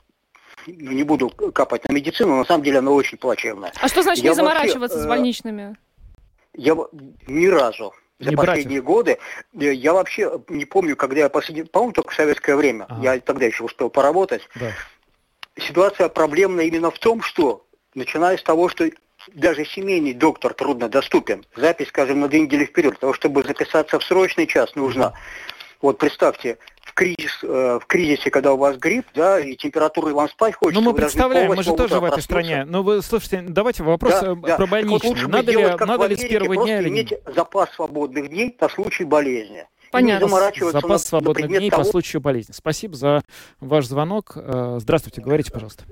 ну, 0.67 0.93
не 0.93 1.03
буду 1.03 1.31
капать 1.31 1.89
на 1.89 1.93
медицину, 1.93 2.37
на 2.37 2.45
самом 2.45 2.63
деле 2.63 2.79
она 2.81 2.91
очень 2.91 3.17
плачевная. 3.17 3.73
А 3.81 3.89
что 3.89 4.03
значит 4.03 4.23
Я 4.23 4.31
не 4.31 4.37
заморачиваться 4.37 4.99
вообще, 4.99 5.03
с 5.03 5.05
э, 5.07 5.09
больничными? 5.09 5.77
Я 6.55 6.77
ни 7.27 7.47
разу 7.47 7.95
за 8.21 8.31
Не 8.31 8.37
последние 8.37 8.83
годы, 8.83 9.19
э, 9.59 9.73
я 9.73 9.93
вообще 9.95 10.41
не 10.49 10.67
помню, 10.67 10.95
когда 10.95 11.21
я 11.21 11.29
последний, 11.29 11.65
по-моему, 11.65 11.93
только 11.95 12.13
в 12.13 12.15
советское 12.15 12.55
время, 12.55 12.85
Ага. 12.89 13.03
я 13.15 13.21
тогда 13.21 13.47
еще 13.47 13.65
успел 13.65 13.89
поработать. 13.91 14.43
да. 14.55 14.73
Ситуация 15.59 16.09
проблемна 16.09 16.61
именно 16.61 16.91
в 16.91 16.99
том, 16.99 17.23
что, 17.23 17.67
начиная 17.95 18.37
с 18.39 18.43
того, 18.43 18.69
что 18.69 18.89
даже 19.35 19.65
семейный 19.65 20.15
доктор 20.15 20.55
труднодоступен, 20.55 21.45
запись, 21.57 21.89
скажем, 21.89 22.21
на 22.21 22.29
две 22.29 22.41
недели 22.41 22.65
вперед, 22.65 22.93
для 22.93 23.01
того, 23.01 23.13
чтобы 23.15 23.43
записаться 23.43 23.99
в 23.99 24.05
срочный 24.05 24.47
час 24.47 24.75
нужна. 24.75 25.13
Вот 25.83 25.99
представьте, 25.99 26.59
кризис, 27.01 27.39
э, 27.43 27.79
в 27.83 27.87
кризисе, 27.87 28.31
когда 28.31 28.53
у 28.53 28.59
вас 28.59 28.77
грипп, 28.77 29.07
да, 29.15 29.41
и 29.41 29.57
температура, 29.57 30.13
вам 30.13 30.29
спать 30.29 30.55
хочется. 30.55 30.83
Ну, 30.83 30.91
мы 30.91 30.95
представляем, 30.95 31.49
мы 31.49 31.63
же 31.63 31.71
тоже 31.75 31.95
в 31.95 32.05
этой 32.05 32.11
проснуться. 32.17 32.21
стране. 32.21 32.65
Ну, 32.67 32.83
вы 32.83 33.01
слушайте, 33.01 33.43
давайте 33.49 33.83
вопрос 33.85 34.13
Да, 34.21 34.33
э, 34.33 34.35
да. 34.35 34.57
про 34.59 34.67
Так 34.67 34.85
вот 34.85 35.03
надо 35.29 35.51
ли, 35.51 35.57
сделать, 35.59 35.77
как 35.79 35.89
надо 35.89 36.07
ли 36.07 36.17
с 36.17 36.21
первого 36.21 36.63
дня 36.63 36.81
или 36.81 36.89
иметь 36.91 37.15
запас 37.35 37.71
свободных 37.71 38.29
дней 38.29 38.55
на 38.61 38.69
случай 38.69 39.05
болезни. 39.05 39.67
Понятно. 39.91 40.29
Запас 40.29 40.85
на- 40.85 40.99
свободных 40.99 41.49
на 41.49 41.57
дней 41.57 41.71
по 41.71 41.79
того, 41.79 41.91
случаю 41.91 42.21
болезни. 42.21 42.53
Спасибо 42.53 42.95
за 42.95 43.23
ваш 43.61 43.87
звонок. 43.87 44.33
Э, 44.37 44.77
Здравствуйте, 44.79 45.23
говорите, 45.23 45.51
пожалуйста. 45.51 45.85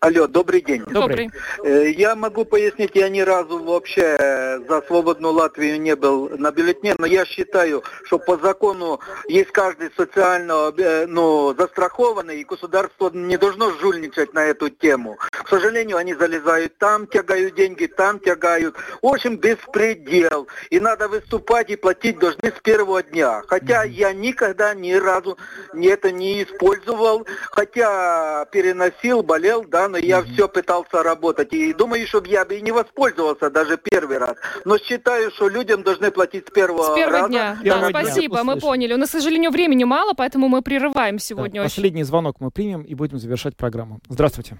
Алло, 0.00 0.26
добрый 0.26 0.60
день. 0.60 0.84
Добрый. 0.86 1.30
Э, 1.64 1.88
Я 1.90 2.14
могу 2.14 2.44
пояснить, 2.44 2.90
я 2.94 3.08
ни 3.08 3.20
разу 3.20 3.58
вообще 3.58 4.16
э, 4.18 4.58
за 4.68 4.82
свободную 4.82 5.32
Латвию 5.32 5.80
не 5.80 5.96
был 5.96 6.28
на 6.36 6.50
бюллетне, 6.52 6.94
но 6.98 7.06
я 7.06 7.24
считаю, 7.24 7.82
что 8.04 8.18
по 8.18 8.36
закону 8.36 9.00
есть 9.26 9.52
каждый 9.52 9.90
социально 9.96 10.70
э, 10.76 11.06
ну, 11.06 11.54
застрахованный, 11.58 12.40
и 12.40 12.44
государство 12.44 13.10
не 13.10 13.38
должно 13.38 13.70
жульничать 13.72 14.34
на 14.34 14.44
эту 14.44 14.68
тему. 14.68 15.16
К 15.30 15.48
сожалению, 15.48 15.96
они 15.96 16.14
залезают 16.14 16.76
там, 16.76 17.06
тягают 17.06 17.54
деньги, 17.54 17.86
там 17.86 18.20
тягают. 18.20 18.76
В 19.00 19.06
общем, 19.06 19.38
беспредел. 19.38 20.46
И 20.68 20.78
надо 20.78 21.08
выступать 21.08 21.70
и 21.70 21.76
платить 21.76 22.18
должны 22.18 22.50
с 22.50 22.60
первого 22.60 23.02
дня. 23.02 23.42
Хотя 23.48 23.84
я 23.84 24.12
никогда 24.12 24.74
ни 24.74 24.92
разу 24.92 25.38
это 25.72 26.12
не 26.12 26.42
использовал, 26.42 27.26
хотя 27.50 28.44
переносил, 28.52 29.22
болел, 29.22 29.64
да, 29.64 29.85
но 29.88 29.98
я 29.98 30.22
все 30.22 30.48
пытался 30.48 31.02
работать. 31.02 31.52
И 31.52 31.72
думаю, 31.72 32.06
что 32.06 32.22
я 32.26 32.44
бы 32.44 32.56
и 32.56 32.62
не 32.62 32.72
воспользовался 32.72 33.50
даже 33.50 33.76
первый 33.78 34.18
раз. 34.18 34.36
Но 34.64 34.78
считаю, 34.78 35.30
что 35.30 35.48
людям 35.48 35.82
должны 35.82 36.10
платить 36.10 36.46
с 36.48 36.50
первого, 36.50 36.92
С 36.92 36.94
первого 36.94 37.12
раза. 37.12 37.28
дня. 37.28 37.58
Первого 37.62 37.82
Да, 37.82 37.90
дня. 37.90 38.02
спасибо, 38.04 38.42
мы 38.44 38.58
поняли. 38.58 38.94
У 38.94 38.96
нас, 38.96 39.08
к 39.08 39.12
сожалению, 39.12 39.50
времени 39.50 39.84
мало, 39.84 40.12
поэтому 40.14 40.48
мы 40.48 40.62
прерываем 40.62 41.16
Да, 41.16 41.20
сегодня 41.22 41.60
очень. 41.62 41.70
Последний 41.70 42.04
звонок 42.04 42.36
мы 42.40 42.50
примем 42.50 42.82
и 42.82 42.94
будем 42.94 43.18
завершать 43.18 43.56
программу. 43.56 44.00
Здравствуйте. 44.08 44.56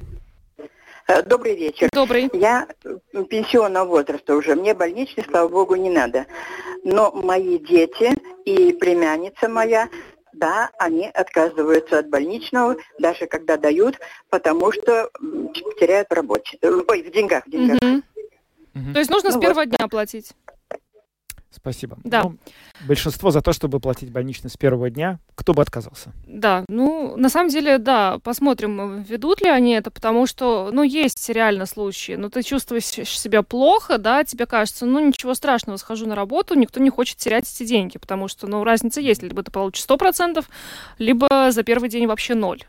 Э, 1.08 1.22
Добрый 1.22 1.54
вечер. 1.56 1.88
Добрый. 1.92 2.28
Я 2.32 2.66
э, 2.84 3.24
пенсионного 3.30 3.84
возраста 3.86 4.34
уже. 4.34 4.54
Мне 4.56 4.74
больничный, 4.74 5.24
слава 5.28 5.48
богу, 5.48 5.76
не 5.76 5.90
надо. 5.90 6.26
Но 6.82 7.12
мои 7.12 7.58
дети 7.58 8.12
и 8.44 8.72
племянница 8.72 9.48
моя, 9.48 9.88
да, 10.38 10.70
они 10.78 11.06
отказываются 11.06 11.98
от 11.98 12.08
больничного, 12.08 12.76
даже 12.98 13.26
когда 13.26 13.56
дают, 13.56 13.98
потому 14.30 14.72
что 14.72 15.10
теряют 15.80 16.08
в 16.08 16.12
работе. 16.12 16.58
Э, 16.62 16.80
Ой, 16.86 17.02
в 17.02 17.10
деньгах, 17.10 17.46
в 17.46 17.50
деньгах. 17.50 17.78
Мгм. 18.74 18.92
То 18.92 18.98
есть 18.98 19.10
нужно 19.10 19.30
с 19.30 19.34
Ну 19.34 19.40
первого 19.40 19.66
дня 19.66 19.88
платить. 19.88 20.32
Спасибо. 21.66 21.98
Да. 22.04 22.22
Ну, 22.22 22.36
большинство 22.86 23.32
за 23.32 23.40
то, 23.40 23.52
чтобы 23.52 23.80
платить 23.80 24.12
больничный 24.12 24.50
с 24.50 24.56
первого 24.56 24.88
дня. 24.88 25.18
Кто 25.34 25.52
бы 25.52 25.62
отказался? 25.62 26.12
Да, 26.24 26.64
ну, 26.68 27.16
на 27.16 27.28
самом 27.28 27.48
деле, 27.48 27.78
да, 27.78 28.20
посмотрим, 28.20 29.02
ведут 29.02 29.42
ли 29.42 29.48
они 29.48 29.72
это, 29.72 29.90
потому 29.90 30.28
что, 30.28 30.70
ну, 30.72 30.84
есть 30.84 31.28
реально 31.28 31.66
случаи. 31.66 32.12
Ну, 32.12 32.30
ты 32.30 32.44
чувствуешь 32.44 32.84
себя 32.84 33.42
плохо, 33.42 33.98
да, 33.98 34.22
тебе 34.22 34.46
кажется, 34.46 34.86
ну, 34.86 35.00
ничего 35.00 35.34
страшного, 35.34 35.76
схожу 35.76 36.06
на 36.06 36.14
работу, 36.14 36.54
никто 36.54 36.78
не 36.78 36.90
хочет 36.90 37.16
терять 37.16 37.52
эти 37.52 37.66
деньги, 37.66 37.98
потому 37.98 38.28
что, 38.28 38.46
ну, 38.46 38.62
разница 38.62 39.00
есть, 39.00 39.24
либо 39.24 39.42
ты 39.42 39.50
получишь 39.50 39.84
100%, 39.88 40.44
либо 40.98 41.50
за 41.50 41.64
первый 41.64 41.88
день 41.88 42.06
вообще 42.06 42.36
ноль. 42.36 42.62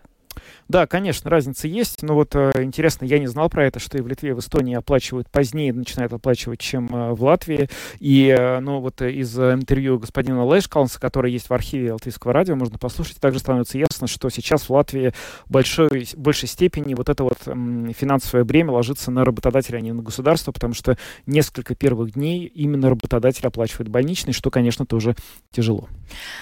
Да, 0.68 0.86
конечно, 0.86 1.30
разница 1.30 1.68
есть. 1.68 2.03
Но 2.03 2.13
вот 2.13 2.36
э, 2.36 2.51
интересно, 2.57 3.05
я 3.05 3.20
не 3.20 3.28
знал 3.28 3.49
про 3.49 3.65
это, 3.65 3.80
что 3.80 3.97
и 3.97 4.01
в 4.01 4.07
Литве, 4.07 4.32
и 4.32 4.34
в 4.34 4.39
Эстонии 4.39 4.76
оплачивают 4.76 5.30
позднее, 5.30 5.72
начинают 5.72 6.11
оплачивать, 6.11 6.59
чем 6.59 6.93
э, 6.93 7.13
в 7.13 7.24
Латвии. 7.24 7.70
И, 7.99 8.28
э, 8.28 8.59
ну, 8.59 8.82
вот 8.82 9.01
из 9.01 9.38
интервью 9.39 9.97
господина 9.97 10.43
Лэшкалнса, 10.45 10.99
который 10.99 11.32
есть 11.32 11.49
в 11.49 11.53
архиве 11.53 11.93
Латвийского 11.93 12.34
радио, 12.34 12.55
можно 12.55 12.78
послушать, 12.78 13.20
также 13.22 13.39
становится 13.39 13.78
ясно, 13.78 14.07
что 14.07 14.30
сейчас 14.30 14.63
в 14.63 14.70
Латвии 14.72 15.13
большой, 15.47 16.09
большей 16.18 16.49
степени 16.49 16.95
вот 16.95 17.07
это 17.07 17.24
вот 17.24 17.38
финансовое 17.43 18.43
бремя 18.43 18.72
ложится 18.72 19.09
на 19.09 19.24
работодателя, 19.24 19.78
а 19.78 19.82
не 19.82 19.93
на 19.93 20.03
государство, 20.03 20.51
потому 20.51 20.74
что 20.74 20.97
несколько 21.26 21.76
первых 21.76 22.13
дней 22.13 22.45
именно 22.45 22.89
работодатель 22.89 23.47
оплачивает 23.47 23.89
больничный, 23.89 24.34
что, 24.34 24.51
конечно, 24.51 24.86
тоже 24.86 25.15
тяжело. 25.51 25.88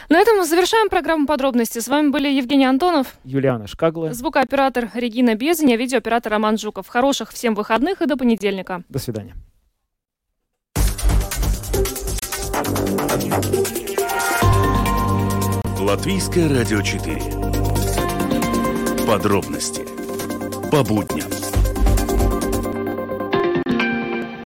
На 0.09 0.19
этом 0.19 0.37
мы 0.37 0.45
завершаем 0.45 0.89
программу 0.89 1.27
подробности. 1.27 1.79
С 1.79 1.87
вами 1.87 2.09
были 2.09 2.27
Евгений 2.27 2.65
Антонов, 2.65 3.15
Юлиана 3.23 3.67
Шкагла. 3.67 4.14
Звукооператор 4.15 4.89
Регина 4.93 5.35
Безень, 5.35 5.73
а 5.73 5.77
видеооператор 5.77 6.31
Роман 6.31 6.57
Жуков. 6.57 6.87
Хороших 6.87 7.31
всем 7.31 7.53
выходных 7.53 8.01
и 8.01 8.05
до 8.05 8.17
понедельника. 8.17 8.83
До 8.89 8.99
свидания. 8.99 9.35
Латвийское 15.79 16.49
радио 16.49 16.81
4. 16.81 19.05
Подробности 19.05 19.85
по 20.71 20.83
будням. 20.83 21.29